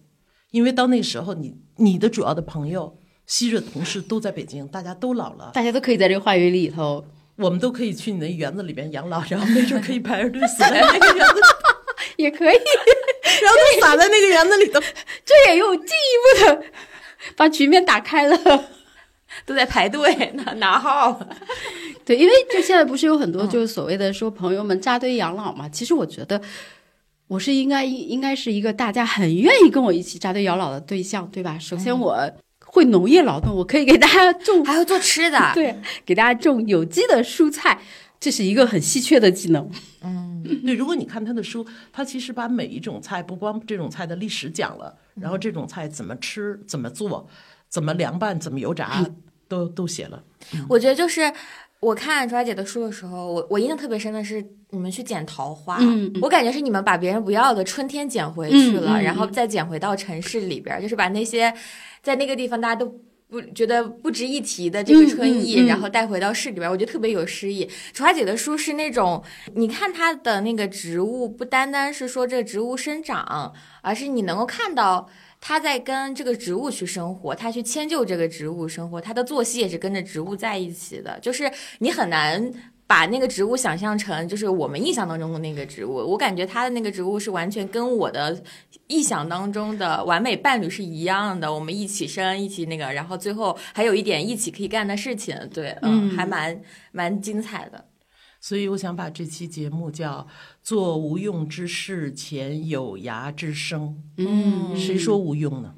[0.50, 7.04] 因为到那时候你你的主要的朋友、昔日同事都在北京，大家都老了，大家都可以在这个花园里头，
[7.40, 12.56] 我们都可以去你那园子里边养老，然后没准可以排着队死在那个园子里，也可以，
[13.42, 14.80] 然后都撒在那个园子里头。
[15.24, 16.62] 这也有进一步的
[17.36, 18.38] 把局面打开了。
[19.46, 21.18] 都在排队拿拿号。
[22.04, 25.68] 对，因为就现在不是有很多就是所谓的说朋友们扎堆养老嘛？
[25.68, 26.40] 其实我觉得
[27.28, 31.56] 我是应该应该是一个大家很愿意跟我一起扎堆养老的对象，对吧？
[31.60, 32.28] 首先我
[32.72, 35.76] 会农业劳动，我可以给大家 种，还会做吃的， 对，
[36.06, 37.80] 给大家种有机的蔬菜，
[38.20, 39.70] 这是一个很稀缺的技能。
[40.02, 40.28] 嗯。
[40.64, 47.28] 对，如果你看他的书，他其实把每一种菜，不光这种菜的历史讲了，然后这种菜怎么吃、怎么做、
[47.68, 49.04] 怎么凉拌、怎么油炸，
[49.46, 50.22] 都都写了。
[50.68, 51.30] 我觉得就是
[51.80, 61.52] 我看卓雅姐的书的时候，我我印象特别深的是你们去捡桃花，嗯我感觉是你们把别人不要的春天捡回去了，然后再捡回到城市里边儿，就是把那些
[62.02, 63.00] 在那个地方大家都。
[63.30, 67.64] 不觉得不值一提的这个春意，然后带回到市里边儿，我觉得特别有诗意。
[67.92, 69.22] 楚华姐的书是那种，
[69.54, 75.08] 你看她的那个植物，不单单是说这个植物生长，而是你能够看到
[75.40, 81.18] 他在跟这个植物去生活，他去迁就这个植物生活，他的作息也是跟着植物在一起的。
[81.20, 82.52] 就是你很难
[82.86, 85.94] 把那个植物想象成就是我们印象当中的那个植物。
[85.94, 88.36] 我感觉他的那个植物是完全跟我的
[88.88, 95.34] 臆想当中的完美伴侣是一样的，我们一起生，一起那个，然后最后还有一点一起可以干的事情。
[95.54, 96.60] 对，嗯，嗯还蛮
[96.92, 97.84] 蛮精彩的。
[98.40, 100.26] 所以我想把这期节目叫
[100.64, 104.02] “做无用之事，前有涯之声”。
[104.16, 105.74] 嗯谁说无用呢？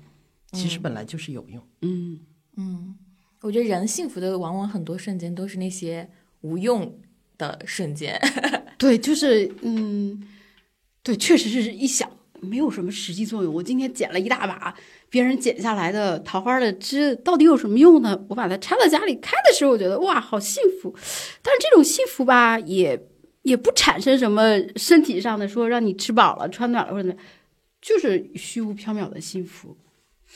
[0.53, 1.67] 其实本来就是有用。
[1.81, 2.21] 嗯
[2.57, 2.97] 嗯，
[3.41, 6.09] 我觉得人幸福的往往很多瞬间都是那些
[6.43, 7.01] 无用
[7.37, 8.21] 的瞬间。
[8.79, 10.23] 对，就是嗯，
[11.03, 12.11] 对，确实是一想
[12.43, 13.55] 没有什么实际作用。
[13.55, 14.75] 我今天捡了一大把
[15.09, 18.23] 别人剪下来的桃花的枝，到底有什么用呢？
[18.29, 20.95] 我把它插到家里开的时候，我觉得哇，好幸福。
[21.41, 23.09] 但是这种幸福吧，也
[23.43, 27.17] 也不产生什么身体上的说让你吃饱了、穿暖了或者
[27.81, 29.77] 就是虚无缥缈的幸福。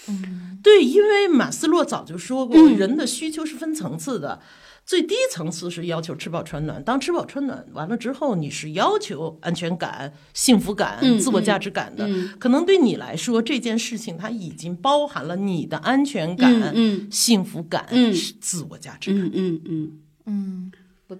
[0.08, 4.40] 嗯对，因为马斯洛早就说过，嗯人的需求是分层次的。
[4.86, 12.06] 最低层次是要求吃饱穿暖，当吃饱穿暖完了之后，你是要求安全感、幸福感、嗯自我价值感的。
[12.06, 16.72] 嗯可能对你来说，这件事情它已经包含了你的安全感、
[17.10, 19.28] 幸福感、嗯自我价值感。
[19.34, 19.92] 嗯嗯
[20.26, 20.72] 嗯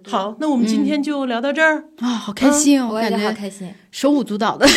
[0.05, 1.85] 好，那我们今天就聊到这儿。
[1.97, 2.89] 啊，好开心哦！
[2.93, 3.73] 我感觉好开心。
[3.91, 4.65] 手舞足蹈的。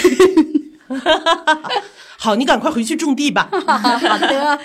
[2.22, 3.48] 好，你赶快回去种地吧。
[3.64, 4.60] 好的，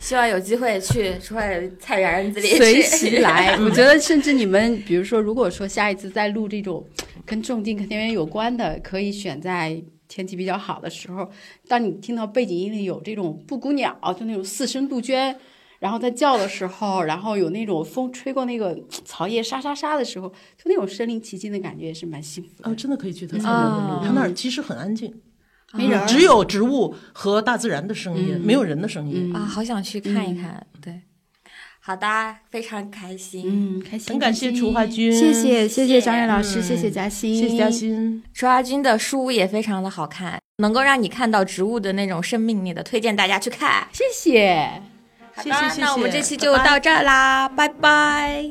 [0.00, 3.54] 希望有机会去出来菜园子里 随吃时来。
[3.62, 6.84] 我觉得，甚至你们，比如说，如果说下一次再录这种
[7.24, 11.30] 跟种地、跟田园有关的，可以选在天气比较好的时候。
[11.68, 15.36] 当你听到背景音里有这种布谷鸟，就那种四声杜鹃，
[15.78, 22.68] 然后在叫的时候，然后有那种风吹过那个草叶沙沙沙的时候，就那种身临其境的感觉，也是蛮幸福的。
[22.68, 25.14] 哦，真的可以去他菜园子录，哦他那儿其实很安静，
[25.72, 29.34] 没人只有植物和大自然的声音，没有人的声音。
[29.34, 30.66] 啊，好想去看一看。
[30.80, 31.02] 对，
[31.80, 33.44] 好的，非常开心。
[33.46, 34.08] 嗯，开心。
[34.08, 37.70] 很感谢楚华君谢谢谢谢张悦老师，嗯谢谢嘉欣，谢谢嘉。
[37.70, 38.22] 欣。
[38.34, 43.86] 楚华君的书也非常的好看，能够让你看到植物的那种生命力的，推荐大家去看。
[43.92, 44.82] 谢谢。
[45.32, 48.44] 好的谢那我们这期就到这儿啦，拜拜